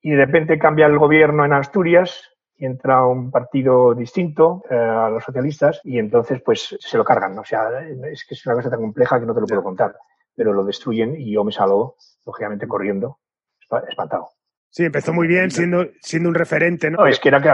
Y 0.00 0.10
de 0.12 0.24
repente 0.24 0.58
cambia 0.58 0.86
el 0.86 0.96
gobierno 0.98 1.44
en 1.44 1.52
Asturias 1.52 2.30
y 2.56 2.66
entra 2.66 3.04
un 3.04 3.30
partido 3.32 3.94
distinto 3.94 4.62
eh, 4.70 4.74
a 4.76 5.08
los 5.10 5.24
socialistas 5.24 5.80
y 5.84 5.98
entonces 5.98 6.40
pues 6.44 6.76
se 6.78 6.96
lo 6.96 7.04
cargan. 7.04 7.34
¿no? 7.34 7.40
O 7.40 7.44
sea, 7.44 7.68
es 8.10 8.24
que 8.24 8.34
es 8.34 8.46
una 8.46 8.54
cosa 8.54 8.70
tan 8.70 8.80
compleja 8.80 9.18
que 9.18 9.26
no 9.26 9.34
te 9.34 9.40
lo 9.40 9.46
puedo 9.48 9.62
contar. 9.64 9.96
Pero 10.38 10.52
lo 10.52 10.64
destruyen 10.64 11.16
y 11.20 11.32
yo 11.32 11.42
me 11.42 11.50
salgo, 11.50 11.96
lógicamente, 12.24 12.68
corriendo, 12.68 13.18
espa- 13.60 13.82
espantado. 13.88 14.28
Sí, 14.70 14.84
empezó 14.84 15.12
muy 15.12 15.26
bien 15.26 15.50
siendo, 15.50 15.86
siendo 16.00 16.28
un 16.28 16.34
referente, 16.36 16.90
¿no? 16.90 16.98
No, 16.98 17.06
es 17.06 17.18
que 17.18 17.28
era 17.30 17.42
que 17.42 17.48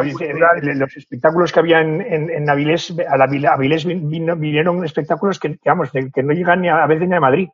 los 0.74 0.96
espectáculos 0.96 1.50
que 1.52 1.60
había 1.60 1.80
en, 1.80 2.02
en, 2.02 2.28
en 2.28 2.50
Avilés, 2.50 2.94
a 3.08 3.16
la 3.16 3.24
Avilés 3.52 3.86
vin- 3.86 4.06
vino- 4.10 4.36
vinieron 4.36 4.84
espectáculos 4.84 5.38
que, 5.40 5.48
de- 5.50 6.10
que 6.12 6.22
no 6.22 6.32
llegan 6.34 6.60
ni 6.60 6.68
a, 6.68 6.82
a 6.82 6.86
veces 6.86 7.08
ni 7.08 7.14
a 7.14 7.20
Madrid. 7.20 7.48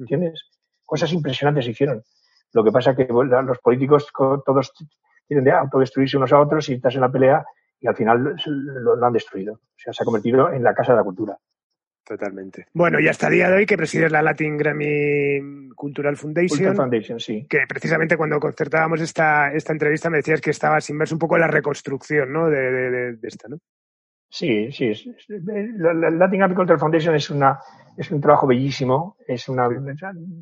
¿Entiendes? 0.00 0.50
Cosas 0.84 1.12
impresionantes 1.12 1.64
se 1.66 1.70
hicieron. 1.70 2.02
Lo 2.52 2.64
que 2.64 2.72
pasa 2.72 2.90
es 2.92 2.96
que 2.96 3.06
los 3.08 3.58
políticos 3.60 4.10
co- 4.10 4.42
todos 4.44 4.72
tienen 5.28 5.44
de 5.44 5.52
autodestruirse 5.52 6.16
unos 6.16 6.32
a 6.32 6.40
otros 6.40 6.68
y 6.70 6.74
estás 6.74 6.94
en 6.96 7.02
la 7.02 7.12
pelea 7.12 7.44
y 7.80 7.86
al 7.86 7.94
final 7.94 8.34
lo 8.46 9.06
han 9.06 9.12
destruido. 9.12 9.54
O 9.54 9.60
sea, 9.76 9.92
se 9.92 10.02
ha 10.02 10.06
convertido 10.06 10.50
en 10.52 10.64
la 10.64 10.74
casa 10.74 10.92
de 10.92 10.98
la 10.98 11.04
cultura. 11.04 11.36
Totalmente. 12.06 12.66
Bueno, 12.72 13.00
y 13.00 13.08
hasta 13.08 13.26
el 13.26 13.32
día 13.34 13.50
de 13.50 13.56
hoy 13.56 13.66
que 13.66 13.76
presides 13.76 14.12
la 14.12 14.22
Latin 14.22 14.56
Grammy 14.56 15.70
Cultural 15.74 16.16
Foundation, 16.16 16.48
Cultural 16.48 16.76
Foundation, 16.76 17.18
sí. 17.18 17.44
que 17.50 17.66
precisamente 17.68 18.16
cuando 18.16 18.38
concertábamos 18.38 19.00
esta, 19.00 19.52
esta 19.52 19.72
entrevista 19.72 20.08
me 20.08 20.18
decías 20.18 20.40
que 20.40 20.50
estabas 20.50 20.88
inmerso 20.88 21.16
un 21.16 21.18
poco 21.18 21.34
en 21.34 21.40
la 21.40 21.48
reconstrucción, 21.48 22.32
¿no? 22.32 22.48
De, 22.48 22.60
de, 22.70 22.90
de- 22.90 23.16
de 23.16 23.28
esta, 23.28 23.48
¿no? 23.48 23.58
Sí, 24.28 24.70
sí. 24.70 24.92
La, 25.28 25.94
la 25.94 26.10
Latin 26.10 26.42
Agricultural 26.42 26.78
Foundation 26.78 27.14
es 27.16 27.28
una 27.30 27.58
es 27.96 28.10
un 28.10 28.20
trabajo 28.20 28.46
bellísimo. 28.46 29.16
Es 29.26 29.48
una 29.48 29.68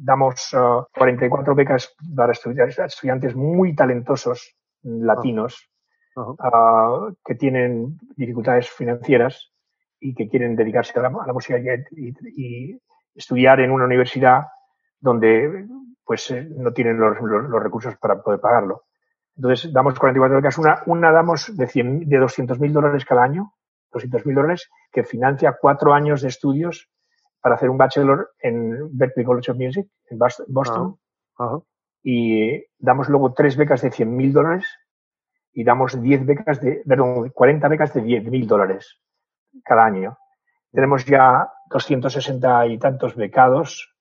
damos 0.03 0.53
uh, 0.53 0.85
44 0.99 1.55
becas 1.55 1.95
para 2.15 2.33
estudiantes, 2.33 2.79
estudiantes 2.79 3.35
muy 3.35 3.75
talentosos 3.75 4.55
latinos 4.83 5.71
uh, 6.17 7.15
que 7.25 7.35
tienen 7.37 7.99
dificultades 8.17 8.69
financieras 8.69 9.54
y 10.05 10.15
que 10.15 10.29
quieren 10.29 10.55
dedicarse 10.55 10.99
a 10.99 11.03
la, 11.03 11.09
a 11.09 11.27
la 11.27 11.33
música 11.33 11.59
y, 11.59 12.79
estudiar 13.15 13.61
en 13.61 13.71
una 13.71 13.85
universidad 13.85 14.43
donde 15.01 15.67
pues 16.05 16.31
eh, 16.33 16.47
no 16.57 16.73
tienen 16.73 16.99
los, 16.99 17.19
los- 17.21 17.49
los 17.49 17.63
recursos 17.63 17.97
para 17.97 18.21
poder 18.23 18.41
pagarlo. 18.41 18.83
Entonces, 19.37 19.73
damos 19.73 19.99
44 19.99 20.37
becas. 20.37 20.59
Una, 20.59 20.83
una 20.87 21.11
damos 21.13 21.57
de, 21.57 21.67
100, 21.67 22.09
de 22.09 22.19
200 22.19 22.59
mil 22.61 22.73
dólares 22.73 23.05
cada 23.05 23.23
año, 23.23 23.53
200 23.93 24.27
mil 24.27 24.35
dólares, 24.35 24.69
que 24.93 25.05
financia 25.05 25.57
cuatro 25.61 25.95
años 25.95 26.23
de 26.23 26.29
estudios 26.29 26.91
para 27.41 27.55
hacer 27.55 27.71
un 27.71 27.79
bachelor 27.79 28.33
en 28.41 28.89
Berklee 28.99 29.25
College 29.25 29.53
of 29.53 29.57
Music, 29.59 29.87
en 30.11 30.19
Boston. 30.19 30.47
Boston. 30.49 30.97
y 32.03 32.63
damos 32.79 33.09
luego 33.09 33.33
tres 33.33 33.57
becas 33.57 33.81
de 33.83 33.91
100.000 33.91 34.33
dólares 34.33 34.67
y 35.53 35.65
damos 35.65 36.01
10 36.01 36.27
becas 36.27 36.61
de, 36.61 36.83
perdón, 36.87 37.31
40 37.31 37.69
becas 37.69 37.95
de 37.95 38.03
10.000 38.03 38.47
dólares 38.47 39.01
cada 39.63 39.85
año. 39.85 40.19
Tenemos 40.73 41.05
ya 41.05 41.49
260 41.71 42.67
y 42.67 42.79
tantos 42.79 43.15
becados, 43.15 43.95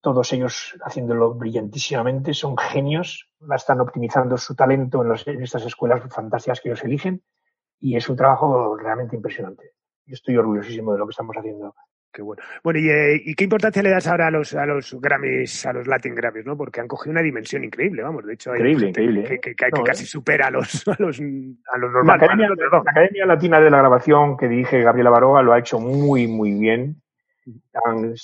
todos 0.00 0.32
ellos 0.32 0.76
haciéndolo 0.84 1.34
brillantísimamente, 1.34 2.34
son 2.34 2.56
genios, 2.56 3.28
están 3.54 3.80
optimizando 3.80 4.36
su 4.36 4.54
talento 4.54 5.02
en, 5.02 5.42
estas 5.42 5.64
escuelas 5.64 6.02
fantásticas 6.12 6.60
que 6.60 6.68
ellos 6.68 6.84
eligen 6.84 7.22
y 7.80 7.96
es 7.96 8.08
un 8.08 8.16
trabajo 8.16 8.76
realmente 8.76 9.16
impresionante. 9.16 9.72
Yo 10.06 10.14
estoy 10.14 10.36
orgullosísimo 10.36 10.92
de 10.92 10.98
lo 10.98 11.06
que 11.06 11.10
estamos 11.10 11.36
haciendo. 11.36 11.74
Qué 12.12 12.22
bueno. 12.22 12.42
Bueno, 12.64 12.80
¿y, 12.80 12.88
eh, 12.88 13.22
¿y 13.22 13.34
qué 13.34 13.44
importancia 13.44 13.82
le 13.82 13.90
das 13.90 14.06
ahora 14.08 14.28
a 14.28 14.30
los, 14.30 14.54
a 14.54 14.64
los 14.66 14.96
Grammys, 15.00 15.66
a 15.66 15.72
los 15.74 15.86
Latin 15.86 16.14
Grammys, 16.14 16.46
no? 16.46 16.56
Porque 16.56 16.80
han 16.80 16.88
cogido 16.88 17.12
una 17.12 17.22
dimensión 17.22 17.64
increíble, 17.64 18.02
vamos. 18.02 18.24
De 18.24 18.32
hecho, 18.34 18.50
hay 18.52 18.58
Increíble, 18.60 18.86
gente 18.86 19.02
increíble, 19.02 19.28
que, 19.28 19.34
¿eh? 19.34 19.40
que- 19.40 19.54
que 19.54 19.82
casi 19.84 20.06
supera 20.06 20.46
a 20.46 20.50
los, 20.50 20.88
a 20.88 20.96
los, 20.98 21.20
a 21.20 21.78
los 21.78 21.92
La 21.92 21.98
normales. 21.98 22.22
Academia, 22.22 22.48
los 22.48 22.58
la 22.72 22.78
Academia 22.90 23.26
Latina 23.26 23.60
de 23.60 23.70
la 23.70 23.78
Grabación 23.78 24.36
que 24.36 24.48
dirige 24.48 24.82
Gabriela 24.82 25.10
Baroa 25.10 25.42
lo 25.42 25.52
ha 25.52 25.58
hecho 25.58 25.78
muy, 25.78 26.26
muy 26.26 26.52
bien. 26.58 26.96
Han, 27.84 28.14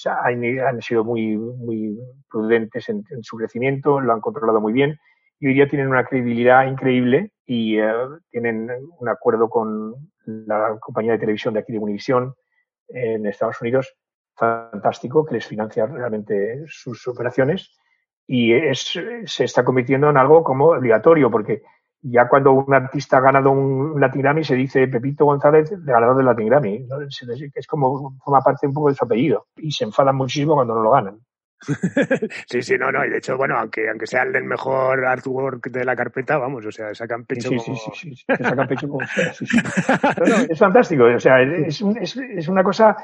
han- 0.66 0.82
sido 0.82 1.04
muy, 1.04 1.36
muy 1.36 1.98
prudentes 2.30 2.88
en, 2.88 3.04
en 3.10 3.22
su 3.22 3.36
crecimiento, 3.36 4.00
lo 4.00 4.12
han 4.12 4.20
controlado 4.20 4.60
muy 4.60 4.72
bien 4.72 4.98
y 5.40 5.46
hoy 5.46 5.54
día 5.54 5.68
tienen 5.68 5.88
una 5.88 6.04
credibilidad 6.04 6.66
increíble 6.66 7.30
y 7.46 7.78
eh, 7.78 7.90
tienen 8.30 8.70
un 8.98 9.08
acuerdo 9.08 9.48
con 9.48 9.94
la 10.26 10.76
compañía 10.80 11.12
de 11.12 11.18
televisión 11.18 11.54
de 11.54 11.60
aquí 11.60 11.72
de 11.72 11.78
Univision 11.78 12.34
en 12.88 13.26
Estados 13.26 13.60
Unidos 13.60 13.94
fantástico 14.36 15.24
que 15.24 15.34
les 15.34 15.46
financia 15.46 15.86
realmente 15.86 16.64
sus 16.66 17.06
operaciones 17.06 17.76
y 18.26 18.52
es, 18.52 18.98
se 19.26 19.44
está 19.44 19.64
convirtiendo 19.64 20.10
en 20.10 20.16
algo 20.16 20.42
como 20.42 20.66
obligatorio 20.66 21.30
porque 21.30 21.62
ya 22.06 22.28
cuando 22.28 22.52
un 22.52 22.74
artista 22.74 23.16
ha 23.16 23.20
ganado 23.20 23.50
un 23.50 23.98
Latin 23.98 24.20
Grammy 24.20 24.44
se 24.44 24.54
dice 24.54 24.86
Pepito 24.88 25.24
González, 25.24 25.70
ganador 25.84 26.18
del 26.18 26.26
Latin 26.26 26.48
Grammy. 26.48 26.80
¿no? 26.80 27.00
Es, 27.00 27.66
como 27.66 28.14
forma 28.22 28.42
parte 28.42 28.66
un 28.66 28.74
poco 28.74 28.90
de 28.90 28.94
su 28.94 29.04
apellido 29.04 29.46
y 29.56 29.72
se 29.72 29.84
enfadan 29.84 30.16
muchísimo 30.16 30.54
cuando 30.54 30.74
no 30.74 30.82
lo 30.82 30.90
ganan. 30.90 31.20
Sí, 32.48 32.62
sí, 32.62 32.76
no, 32.78 32.90
no. 32.92 33.04
Y 33.04 33.10
de 33.10 33.18
hecho, 33.18 33.36
bueno, 33.36 33.56
aunque, 33.58 33.88
aunque 33.88 34.06
sea 34.06 34.22
el 34.22 34.44
mejor 34.44 35.04
artwork 35.04 35.70
de 35.70 35.84
la 35.84 35.96
carpeta, 35.96 36.38
vamos, 36.38 36.64
o 36.66 36.72
sea, 36.72 36.94
sacan 36.94 37.24
pecho 37.24 37.48
Sí, 37.48 37.58
sí, 37.58 37.64
como... 37.64 37.94
sí, 37.94 38.14
sí, 38.14 38.24
sacan 38.26 38.68
pecho 38.68 38.88
como 38.88 39.06
sea, 39.14 39.32
sí, 39.32 39.46
sí. 39.46 39.58
No, 40.18 40.26
no, 40.26 40.36
es 40.50 40.58
fantástico, 40.58 41.04
o 41.04 41.20
sea, 41.20 41.40
es, 41.42 41.82
es, 42.00 42.16
es 42.16 42.48
una 42.48 42.62
cosa 42.62 42.96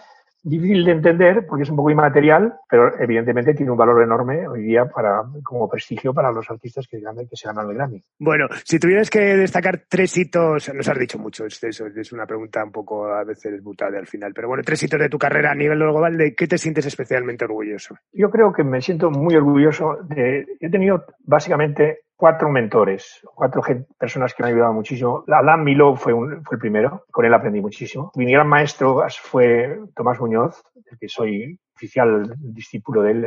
difícil 0.43 0.85
de 0.85 0.93
entender 0.93 1.47
porque 1.47 1.65
es 1.65 1.71
un 1.71 1.77
poco 1.77 1.91
inmaterial, 1.91 2.55
pero 2.69 2.99
evidentemente 3.01 3.55
tiene 3.55 3.73
un 3.73 3.79
valor 3.79 4.03
enorme 4.03 4.49
hoy 4.49 4.63
día 4.63 4.87
para 4.87 5.23
como 5.43 5.69
prestigio 5.69 6.15
para 6.15 6.33
los 6.33 6.51
artistas 6.51 6.87
que, 6.89 6.99
que 6.99 7.37
se 7.37 7.49
ganan 7.49 7.69
el 7.69 7.75
Grammy. 7.75 8.03
Bueno, 8.19 8.47
si 8.65 8.79
tuvieras 8.79 9.11
que 9.11 9.21
destacar 9.37 9.85
tres 9.89 10.17
hitos, 10.17 10.73
nos 10.75 10.89
has 10.89 10.99
dicho 10.99 11.19
mucho, 11.19 11.47
es, 11.47 11.63
eso, 11.63 11.87
es 11.87 12.13
una 12.13 12.27
pregunta 12.27 12.65
un 12.65 12.73
poco 12.73 13.07
a 13.07 13.25
veces 13.25 13.63
butada 13.63 13.99
al 13.99 14.07
final, 14.07 14.33
pero 14.35 14.49
bueno, 14.49 14.63
tres 14.65 14.83
hitos 14.83 15.01
de 15.01 15.09
tu 15.09 15.19
carrera 15.19 15.53
a 15.53 15.55
nivel 15.55 15.79
global, 15.79 16.17
¿de 16.17 16.35
qué 16.35 16.47
te 16.47 16.59
sientes 16.59 16.87
especialmente 16.87 17.45
orgulloso? 17.45 17.97
Yo 18.13 18.31
creo 18.31 18.53
que 18.53 18.65
me 18.65 18.81
siento 18.81 19.11
muy 19.11 19.35
orgulloso 19.35 19.99
de. 20.09 20.47
He 20.61 20.71
tenido 20.71 21.05
básicamente 21.25 22.01
cuatro 22.21 22.51
mentores, 22.51 23.27
cuatro 23.35 23.63
personas 23.99 24.35
que 24.35 24.43
me 24.43 24.51
han 24.51 24.55
ayudado 24.55 24.75
muchísimo. 24.75 25.25
Alain 25.27 25.65
Miló 25.65 25.97
fue, 25.97 26.13
un- 26.13 26.45
fue 26.45 26.57
el 26.57 26.61
primero, 26.61 27.05
con 27.11 27.25
él 27.25 27.33
aprendí 27.33 27.63
muchísimo. 27.63 28.13
Mi 28.15 28.31
gran 28.31 28.47
maestro 28.47 29.03
fue 29.23 29.81
Tomás 29.97 30.21
Muñoz, 30.21 30.63
del 30.75 30.99
que 30.99 31.09
soy 31.09 31.59
oficial 31.75 32.35
discípulo 32.39 33.01
de 33.03 33.11
él, 33.13 33.25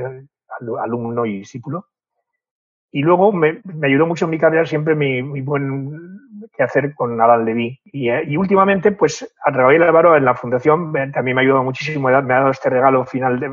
alu- 0.61 0.79
alumno 0.79 1.25
y 1.25 1.39
discípulo. 1.39 1.87
Y 2.91 3.01
luego 3.01 3.31
me, 3.33 3.61
me 3.63 3.87
ayudó 3.87 4.05
mucho 4.05 4.25
en 4.25 4.31
mi 4.31 4.37
carrera 4.37 4.67
siempre 4.67 4.93
mi, 4.93 5.23
mi 5.23 5.41
buen 5.41 6.19
quehacer 6.55 6.93
con 6.93 7.19
Alan 7.19 7.43
Levy. 7.45 7.79
Y, 7.85 8.11
y 8.11 8.37
últimamente, 8.37 8.91
pues 8.91 9.33
a 9.43 9.49
Rafael 9.49 9.81
Álvaro 9.81 10.15
en 10.15 10.23
la 10.25 10.35
fundación 10.35 10.93
también 11.11 11.35
me 11.35 11.41
ha 11.41 11.45
ayudado 11.45 11.63
muchísimo. 11.63 12.09
Me 12.09 12.15
ha, 12.15 12.21
dado 12.21 12.51
este 12.51 12.69
regalo 12.69 13.03
final, 13.05 13.39
de, 13.39 13.49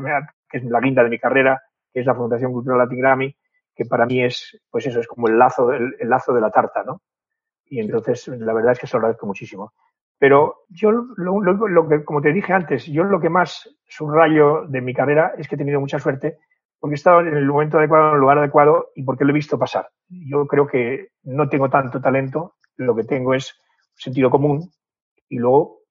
que 0.47 0.59
es 0.59 0.63
la 0.65 0.79
guinda 0.79 1.03
de 1.03 1.09
mi 1.09 1.17
carrera, 1.17 1.59
que 1.91 2.01
es 2.01 2.05
la 2.05 2.13
Fundación 2.13 2.51
Cultural 2.51 2.77
Latin 2.77 2.99
Grammy, 2.99 3.35
que 3.75 3.85
para 3.85 4.05
mí 4.05 4.23
es, 4.23 4.59
pues 4.69 4.85
eso, 4.87 4.99
es 4.99 5.07
como 5.07 5.27
el 5.27 5.37
lazo, 5.39 5.71
el, 5.71 5.95
el 5.99 6.09
lazo 6.09 6.33
de 6.33 6.41
la 6.41 6.51
tarta, 6.51 6.83
¿no? 6.83 7.01
Y 7.65 7.79
entonces, 7.79 8.27
la 8.27 8.53
verdad 8.53 8.73
es 8.73 8.79
que 8.79 8.87
se 8.87 8.93
lo 8.93 8.99
agradezco 8.99 9.25
muchísimo. 9.27 9.73
Pero 10.19 10.65
yo, 10.69 10.91
lo, 10.91 11.41
lo- 11.41 11.67
lo 11.67 11.87
que, 11.89 12.03
como 12.03 12.21
te 12.21 12.33
dije 12.33 12.53
antes, 12.53 12.85
yo 12.85 13.03
lo 13.03 13.19
que 13.19 13.29
más 13.29 13.69
subrayo 13.87 14.65
de 14.67 14.81
mi 14.81 14.93
carrera 14.93 15.33
es 15.37 15.47
que 15.47 15.55
he 15.55 15.57
tenido 15.57 15.79
mucha 15.79 15.99
suerte 15.99 16.37
porque 16.79 16.95
he 16.95 16.95
estado 16.95 17.21
en 17.21 17.35
el 17.37 17.45
momento 17.45 17.77
adecuado, 17.77 18.09
en 18.09 18.15
el 18.15 18.19
lugar 18.21 18.37
adecuado 18.39 18.91
y 18.95 19.03
porque 19.03 19.23
lo 19.23 19.31
he 19.31 19.33
visto 19.33 19.57
pasar. 19.59 19.89
Yo 20.09 20.47
creo 20.47 20.67
que 20.67 21.09
no 21.23 21.47
tengo 21.49 21.69
tanto 21.69 22.01
talento, 22.01 22.55
lo 22.77 22.95
que 22.95 23.03
tengo 23.03 23.33
es 23.33 23.55
sentido 23.95 24.29
común 24.31 24.71
y 25.29 25.37
luego, 25.39 25.81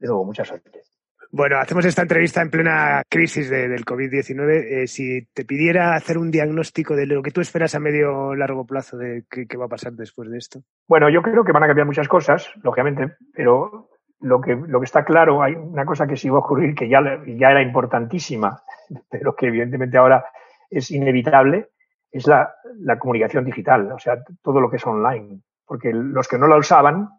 de 0.00 0.08
nuevo, 0.08 0.24
mucha 0.24 0.44
suerte. 0.44 0.82
Bueno, 1.30 1.58
hacemos 1.58 1.84
esta 1.84 2.02
entrevista 2.02 2.40
en 2.40 2.50
plena 2.50 3.02
crisis 3.08 3.50
de- 3.50 3.68
del 3.68 3.84
COVID-19. 3.84 4.82
Eh, 4.82 4.86
si 4.86 5.26
te 5.34 5.44
pidiera 5.44 5.94
hacer 5.94 6.16
un 6.16 6.30
diagnóstico 6.30 6.96
de 6.96 7.06
lo 7.06 7.22
que 7.22 7.30
tú 7.30 7.42
esperas 7.42 7.74
a 7.74 7.80
medio 7.80 8.34
largo 8.34 8.64
plazo 8.64 8.96
de 8.96 9.24
qué, 9.30 9.46
qué 9.46 9.56
va 9.58 9.66
a 9.66 9.68
pasar 9.68 9.92
después 9.92 10.30
de 10.30 10.38
esto. 10.38 10.60
Bueno, 10.88 11.10
yo 11.10 11.20
creo 11.20 11.44
que 11.44 11.52
van 11.52 11.64
a 11.64 11.66
cambiar 11.66 11.86
muchas 11.86 12.08
cosas, 12.08 12.50
lógicamente, 12.62 13.16
pero 13.34 13.90
lo 14.20 14.40
que, 14.40 14.56
lo 14.56 14.80
que 14.80 14.84
está 14.86 15.04
claro, 15.04 15.42
hay 15.42 15.54
una 15.54 15.84
cosa 15.84 16.06
que 16.06 16.16
sí 16.16 16.30
va 16.30 16.36
a 16.38 16.40
ocurrir 16.40 16.74
que 16.74 16.88
ya, 16.88 17.00
ya 17.26 17.50
era 17.50 17.62
importantísima, 17.62 18.62
pero 19.10 19.34
que 19.36 19.48
evidentemente 19.48 19.98
ahora 19.98 20.24
es 20.70 20.90
inevitable, 20.90 21.68
es 22.10 22.26
la, 22.26 22.54
la 22.78 22.98
comunicación 22.98 23.44
digital, 23.44 23.92
o 23.92 23.98
sea, 23.98 24.14
todo 24.42 24.60
lo 24.62 24.70
que 24.70 24.76
es 24.76 24.86
online. 24.86 25.42
Porque 25.66 25.92
los 25.92 26.26
que 26.26 26.38
no 26.38 26.48
la 26.48 26.56
usaban, 26.56 27.10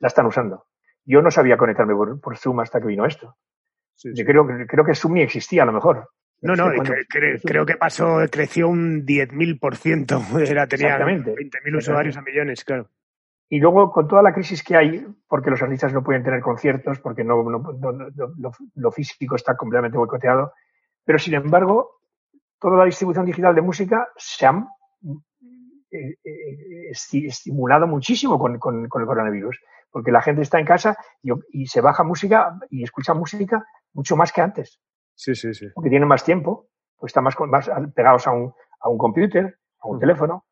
la 0.00 0.08
están 0.08 0.24
usando. 0.24 0.64
Yo 1.04 1.20
no 1.20 1.30
sabía 1.30 1.58
conectarme 1.58 1.94
por, 1.94 2.18
por 2.18 2.38
Zoom 2.38 2.60
hasta 2.60 2.80
que 2.80 2.86
vino 2.86 3.04
esto. 3.04 3.36
Yo 4.02 4.24
creo, 4.24 4.46
que- 4.46 4.66
creo 4.66 4.84
que 4.84 4.94
Zoom 4.94 5.14
ni 5.14 5.22
existía 5.22 5.62
a 5.62 5.66
lo 5.66 5.72
mejor. 5.72 6.08
No, 6.40 6.54
no, 6.54 6.66
cre- 6.68 7.04
cre- 7.12 7.40
creo 7.44 7.66
que 7.66 7.74
pasó, 7.76 8.18
creció 8.30 8.68
un 8.68 9.04
10.000%. 9.04 9.58
Era, 10.48 10.66
tenía 10.68 10.86
Exactamente. 10.88 11.34
20.000 11.34 11.76
usuarios 11.76 12.16
a 12.16 12.22
millones, 12.22 12.64
claro. 12.64 12.88
Y 13.50 13.58
luego, 13.60 13.90
con 13.90 14.06
toda 14.06 14.22
la 14.22 14.32
crisis 14.32 14.62
que 14.62 14.76
hay, 14.76 15.06
porque 15.26 15.50
los 15.50 15.60
artistas 15.62 15.92
no 15.92 16.04
pueden 16.04 16.22
tener 16.22 16.40
conciertos, 16.40 17.00
porque 17.00 17.24
no, 17.24 17.42
no- 17.42 17.58
no- 17.58 17.92
no- 17.92 18.08
lo, 18.36 18.52
lo 18.74 18.92
físico 18.92 19.34
está 19.36 19.56
completamente 19.56 19.98
boicoteado, 19.98 20.52
pero 21.04 21.18
sin 21.18 21.34
embargo, 21.34 22.00
toda 22.60 22.76
la 22.76 22.84
distribución 22.84 23.24
digital 23.26 23.54
de 23.54 23.62
música 23.62 24.08
se 24.16 24.46
ha 24.46 24.64
eh, 25.90 26.16
eh, 26.22 26.90
esti- 26.92 27.26
estimulado 27.26 27.86
muchísimo 27.86 28.38
con, 28.38 28.58
con- 28.58 28.88
con 28.88 29.00
el 29.02 29.08
coronavirus, 29.08 29.58
porque 29.90 30.12
la 30.12 30.20
gente 30.20 30.42
está 30.42 30.58
en 30.60 30.66
casa 30.66 30.96
y, 31.22 31.30
y 31.50 31.66
se 31.66 31.80
baja 31.80 32.04
música 32.04 32.58
y 32.68 32.82
escucha 32.84 33.14
música 33.14 33.64
mucho 33.98 34.16
más 34.16 34.32
que 34.32 34.40
antes, 34.40 34.80
Sí, 35.14 35.34
sí, 35.34 35.52
sí. 35.52 35.66
porque 35.74 35.90
tienen 35.90 36.08
más 36.08 36.24
tiempo, 36.24 36.68
pues 36.96 37.10
están 37.10 37.24
más, 37.24 37.34
más 37.48 37.68
pegados 37.94 38.26
a 38.28 38.30
un, 38.32 38.52
a 38.80 38.88
un 38.88 38.96
computer, 38.98 39.58
a 39.80 39.88
un 39.88 39.96
Mm. 39.96 40.00
teléfono, 40.00 40.44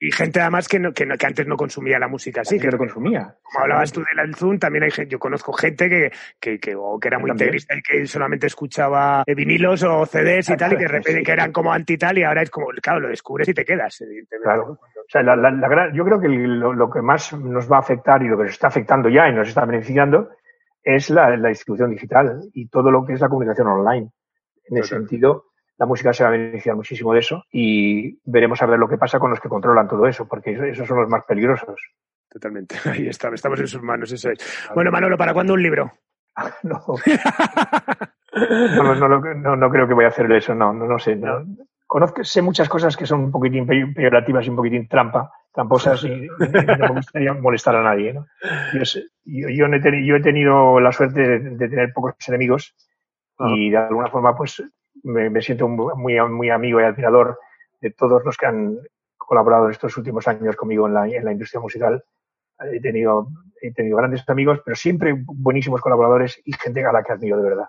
Y 0.00 0.10
gente 0.10 0.40
además 0.40 0.66
que, 0.68 0.78
no, 0.80 0.92
que, 0.92 1.06
no- 1.06 1.16
que 1.16 1.24
antes 1.26 1.46
no 1.46 1.56
consumía 1.56 1.98
la 2.00 2.08
música 2.08 2.40
así, 2.42 2.58
que 2.58 2.68
lo 2.70 2.76
consumía. 2.76 3.36
como 3.44 3.62
hablabas 3.62 3.92
tú 3.92 4.02
del 4.02 4.34
Zoom, 4.34 4.58
también 4.58 4.82
hay 4.84 4.90
gente, 4.90 5.10
yo 5.12 5.18
conozco 5.20 5.52
gente 5.52 5.88
que, 5.88 6.10
que, 6.40 6.58
que, 6.58 6.74
o 6.76 6.98
que 6.98 7.08
era 7.08 7.18
muy 7.18 7.28
También. 7.30 7.46
integrista 7.54 7.74
y 7.76 7.80
que 7.80 8.04
solamente 8.06 8.48
escuchaba 8.48 9.22
eh, 9.26 9.34
vinilos 9.34 9.82
o 9.84 10.04
CDs 10.04 10.50
y 10.50 10.56
tal, 10.56 10.72
y 10.72 10.76
que 10.76 10.82
de 10.82 10.88
repente 10.98 11.18
Sí. 11.20 11.24
que 11.24 11.32
eran 11.32 11.52
como 11.52 11.72
anti 11.72 11.96
tal, 11.96 12.18
y 12.18 12.24
ahora 12.24 12.42
es 12.42 12.50
como, 12.50 12.66
claro, 12.82 13.00
lo 13.00 13.08
descubres 13.08 13.48
y 13.48 13.54
te 13.54 13.64
quedas, 13.64 13.98
evidentemente. 14.02 14.44
Claro. 14.44 14.72
O 14.72 15.08
sea, 15.08 15.22
la- 15.22 15.36
la- 15.36 15.52
la 15.52 15.68
gran- 15.68 15.94
yo 15.94 16.04
creo 16.04 16.20
que 16.20 16.28
lo, 16.28 16.72
lo 16.74 16.90
que 16.90 17.00
más 17.00 17.32
nos 17.32 17.70
va 17.70 17.76
a 17.76 17.80
afectar 17.80 18.20
y 18.22 18.28
lo 18.28 18.36
que 18.36 18.42
nos 18.44 18.52
está 18.52 18.66
afectando 18.66 19.08
ya 19.08 19.28
y 19.28 19.32
nos 19.34 19.48
está 19.48 19.64
beneficiando 19.64 20.28
es 20.84 21.10
la, 21.10 21.36
la 21.36 21.48
distribución 21.48 21.90
digital 21.90 22.42
y 22.52 22.68
todo 22.68 22.90
lo 22.90 23.04
que 23.04 23.14
es 23.14 23.20
la 23.20 23.28
comunicación 23.28 23.66
online. 23.68 24.10
En 24.66 24.76
ese 24.78 24.90
sentido, 24.96 25.46
la 25.78 25.86
música 25.86 26.12
se 26.12 26.22
va 26.24 26.28
a 26.28 26.32
beneficiar 26.32 26.76
muchísimo 26.76 27.12
de 27.12 27.20
eso 27.20 27.42
y 27.50 28.18
veremos 28.24 28.62
a 28.62 28.66
ver 28.66 28.78
lo 28.78 28.88
que 28.88 28.98
pasa 28.98 29.18
con 29.18 29.30
los 29.30 29.40
que 29.40 29.48
controlan 29.48 29.88
todo 29.88 30.06
eso, 30.06 30.26
porque 30.28 30.52
eso- 30.52 30.64
esos 30.64 30.86
son 30.86 30.98
los 31.00 31.08
más 31.08 31.24
peligrosos. 31.26 31.80
Totalmente. 32.30 32.76
Ahí 32.84 33.08
está, 33.08 33.28
estamos 33.34 33.58
en 33.60 33.66
sus 33.68 33.82
manos, 33.82 34.10
eso 34.12 34.30
es. 34.30 34.38
Bueno, 34.74 34.90
Manolo, 34.92 35.16
¿para 35.18 35.32
cuándo 35.34 35.54
un 35.54 35.62
libro? 35.62 35.92
No, 36.64 36.82
no, 38.82 38.94
no, 38.96 39.08
no, 39.08 39.34
no- 39.34 39.56
no 39.56 39.70
creo 39.70 39.86
que 39.86 39.94
voy 39.94 40.04
a 40.04 40.08
hacer 40.08 40.30
eso, 40.32 40.54
no, 40.54 40.72
no, 40.72 40.86
no 40.86 40.98
sé. 40.98 41.14
no. 41.16 41.44
Conozco, 41.86 42.24
sé 42.24 42.42
muchas 42.42 42.68
cosas 42.68 42.96
que 42.96 43.06
son 43.06 43.20
un 43.20 43.30
poquitín 43.30 43.66
pe- 43.66 43.92
peyorativas 43.94 44.44
y 44.46 44.50
un 44.50 44.56
poquitín 44.56 44.88
trampa, 44.88 45.30
tramposas 45.54 46.02
y, 46.04 46.08
y 46.08 46.28
no 46.28 46.88
me 46.88 46.94
gustaría 46.96 47.32
molestar 47.32 47.76
a 47.76 47.82
nadie. 47.82 48.12
¿no? 48.12 48.26
Yo, 48.74 48.84
sé- 48.84 49.04
yo, 49.24 49.48
yo 49.48 49.68
no 49.68 49.76
he 49.76 49.80
teni- 49.80 50.04
yo 50.04 50.16
he 50.16 50.20
tenido 50.20 50.80
la 50.80 50.92
suerte 50.92 51.20
de, 51.20 51.38
de 51.56 51.68
tener 51.68 51.92
pocos 51.92 52.14
enemigos 52.28 52.74
y 53.56 53.70
de 53.70 53.76
alguna 53.76 54.08
forma 54.08 54.36
pues 54.36 54.62
me, 55.02 55.30
me 55.30 55.40
siento 55.42 55.68
muy, 55.68 56.20
muy 56.28 56.50
amigo 56.50 56.80
y 56.80 56.84
admirador 56.84 57.38
de 57.80 57.90
todos 57.90 58.22
los 58.24 58.36
que 58.36 58.46
han 58.46 58.78
colaborado 59.16 59.66
en 59.66 59.70
estos 59.72 59.96
últimos 59.96 60.26
años 60.28 60.56
conmigo 60.56 60.86
en 60.86 60.94
la, 60.94 61.08
en 61.08 61.24
la 61.24 61.32
industria 61.32 61.60
musical. 61.60 62.02
He 62.72 62.80
tenido, 62.80 63.28
he 63.60 63.72
tenido 63.72 63.96
grandes 63.96 64.28
amigos, 64.28 64.60
pero 64.64 64.76
siempre 64.76 65.14
buenísimos 65.18 65.80
colaboradores 65.80 66.40
y 66.44 66.52
gente 66.52 66.84
a 66.84 66.92
la 66.92 67.02
que 67.02 67.12
admiro 67.12 67.36
de 67.38 67.42
verdad. 67.42 67.66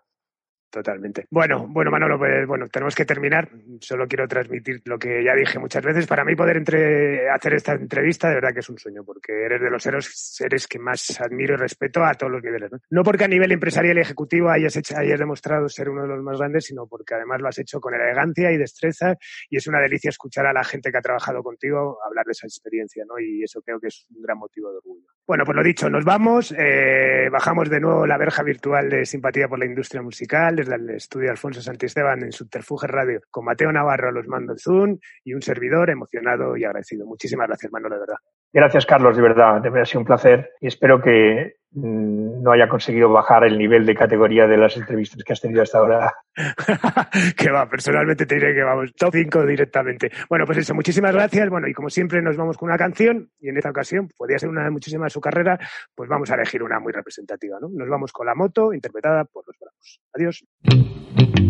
Totalmente. 0.69 1.25
Bueno, 1.29 1.67
bueno, 1.69 1.89
Manolo, 1.89 2.17
pues 2.17 2.45
bueno, 2.47 2.67
tenemos 2.67 2.93
que 2.93 3.05
terminar. 3.05 3.49
Solo 3.79 4.07
quiero 4.07 4.27
transmitir 4.27 4.81
lo 4.85 4.99
que 4.99 5.23
ya 5.23 5.33
dije 5.33 5.57
muchas 5.57 5.83
veces. 5.83 6.05
Para 6.05 6.25
mí 6.25 6.35
poder 6.35 6.57
entre, 6.57 7.29
hacer 7.29 7.53
esta 7.53 7.73
entrevista 7.73 8.27
de 8.27 8.35
verdad 8.35 8.53
que 8.53 8.59
es 8.59 8.69
un 8.69 8.77
sueño, 8.77 9.03
porque 9.05 9.45
eres 9.45 9.61
de 9.61 9.69
los 9.69 9.83
seres 9.83 10.67
que 10.67 10.79
más 10.79 11.19
admiro 11.21 11.53
y 11.53 11.57
respeto 11.57 12.03
a 12.03 12.13
todos 12.13 12.33
los 12.33 12.43
niveles. 12.43 12.71
¿no? 12.71 12.79
no 12.89 13.03
porque 13.03 13.23
a 13.23 13.27
nivel 13.27 13.51
empresarial 13.51 13.97
y 13.97 14.01
ejecutivo 14.01 14.49
hayas, 14.49 14.75
hecho, 14.75 14.97
hayas 14.97 15.19
demostrado 15.19 15.69
ser 15.69 15.89
uno 15.89 16.01
de 16.01 16.09
los 16.09 16.21
más 16.21 16.37
grandes, 16.37 16.65
sino 16.65 16.87
porque 16.87 17.15
además 17.15 17.41
lo 17.41 17.47
has 17.47 17.57
hecho 17.57 17.79
con 17.79 17.93
elegancia 17.93 18.51
y 18.51 18.57
destreza 18.57 19.15
y 19.49 19.57
es 19.57 19.67
una 19.67 19.79
delicia 19.79 20.09
escuchar 20.09 20.45
a 20.45 20.53
la 20.53 20.63
gente 20.63 20.91
que 20.91 20.97
ha 20.97 21.01
trabajado 21.01 21.41
contigo 21.41 21.99
hablar 22.05 22.25
de 22.25 22.31
esa 22.31 22.47
experiencia, 22.47 23.05
¿no? 23.07 23.17
Y 23.19 23.43
eso 23.43 23.61
creo 23.61 23.79
que 23.79 23.87
es 23.87 24.05
un 24.13 24.21
gran 24.21 24.37
motivo 24.37 24.71
de 24.71 24.77
orgullo. 24.77 25.07
Bueno, 25.27 25.43
pues 25.43 25.55
lo 25.55 25.63
dicho, 25.63 25.89
nos 25.89 26.05
vamos. 26.05 26.53
Eh, 26.55 27.29
bajamos 27.31 27.67
de 27.67 27.79
nuevo 27.79 28.05
la 28.05 28.15
verja 28.15 28.43
virtual 28.43 28.91
de 28.91 29.07
simpatía 29.07 29.47
por 29.47 29.57
la 29.57 29.65
industria 29.65 30.03
musical 30.03 30.55
desde 30.55 30.75
el 30.75 30.87
estudio 30.91 31.31
Alfonso 31.31 31.63
Santisteban 31.63 32.21
en 32.21 32.31
Subterfuge 32.31 32.85
Radio 32.85 33.21
con 33.31 33.45
Mateo 33.45 33.71
Navarro 33.71 34.09
a 34.09 34.11
los 34.11 34.27
mandos 34.27 34.61
Zoom 34.61 34.99
y 35.23 35.33
un 35.33 35.41
servidor 35.41 35.89
emocionado 35.89 36.55
y 36.55 36.63
agradecido. 36.63 37.07
Muchísimas 37.07 37.47
gracias, 37.47 37.71
Manolo, 37.71 37.95
de 37.95 38.01
verdad. 38.01 38.17
Gracias, 38.55 38.85
Carlos, 38.85 39.17
de 39.17 39.21
verdad. 39.21 39.55
De 39.61 39.69
verdad 39.69 39.81
ha 39.81 39.85
sido 39.85 39.99
un 39.99 40.05
placer 40.05 40.51
y 40.61 40.67
espero 40.67 41.01
que 41.01 41.57
mm, 41.71 42.41
no 42.41 42.53
haya 42.53 42.69
conseguido 42.69 43.11
bajar 43.11 43.43
el 43.43 43.57
nivel 43.57 43.85
de 43.85 43.93
categoría 43.93 44.47
de 44.47 44.55
las 44.55 44.77
entrevistas 44.77 45.21
que 45.25 45.33
has 45.33 45.41
tenido 45.41 45.61
hasta 45.61 45.79
ahora. 45.79 46.13
que 47.37 47.51
va, 47.51 47.67
personalmente 47.67 48.25
te 48.25 48.35
diré 48.35 48.55
que 48.55 48.63
vamos, 48.63 48.93
top 48.95 49.13
5 49.13 49.45
directamente. 49.45 50.09
Bueno, 50.29 50.45
pues 50.45 50.59
eso, 50.59 50.73
muchísimas 50.73 51.13
gracias. 51.13 51.49
Bueno, 51.49 51.67
y 51.67 51.73
como 51.73 51.89
siempre 51.89 52.21
nos 52.21 52.37
vamos 52.37 52.57
con 52.57 52.69
una 52.69 52.77
canción 52.77 53.29
y 53.41 53.49
en 53.49 53.57
esta 53.57 53.71
ocasión 53.71 54.07
podría 54.15 54.39
ser 54.39 54.47
una 54.47 54.63
de 54.63 54.71
muchísimas 54.71 55.07
de 55.07 55.15
su 55.15 55.19
carrera, 55.19 55.59
pues 55.93 56.07
vamos 56.07 56.31
a 56.31 56.35
elegir 56.35 56.63
una 56.63 56.79
muy 56.79 56.93
representativa, 56.93 57.57
¿no? 57.59 57.67
Nos 57.73 57.89
vamos 57.89 58.13
con 58.13 58.25
La 58.25 58.35
Moto, 58.35 58.71
interpretada 58.71 59.25
por 59.25 59.43
Los 59.45 59.57
Bravos. 59.59 59.99
Adiós. 60.13 61.44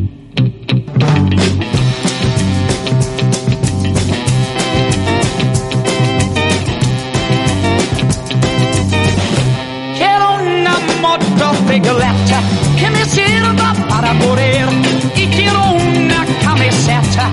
Moto 11.46 11.66
regolata 11.68 12.42
que 12.78 12.90
me 12.90 13.06
sirva 13.06 13.74
para 13.90 14.14
correr 14.20 14.68
y 15.16 15.28
quiero 15.28 15.72
una 15.72 16.26
camiseta. 16.44 17.30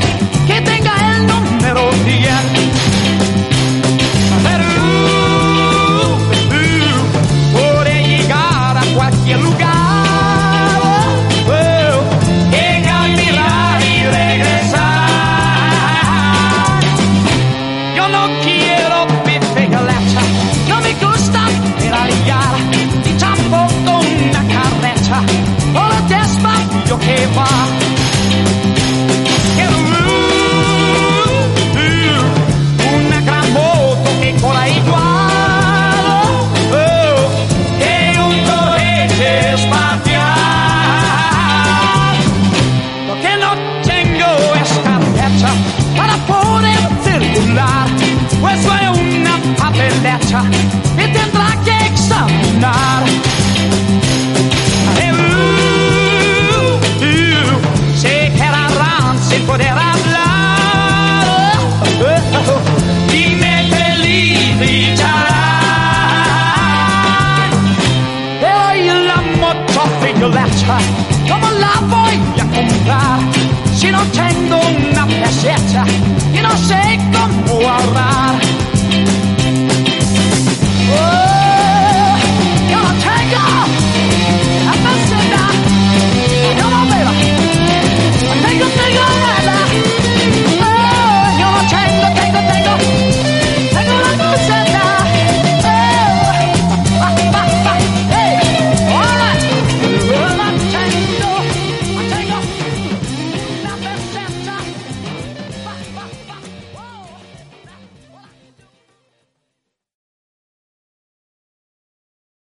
Que 0.47 0.61
tenga 0.61 1.17
el 1.17 1.27
número 1.27 1.91
10. 2.05 2.52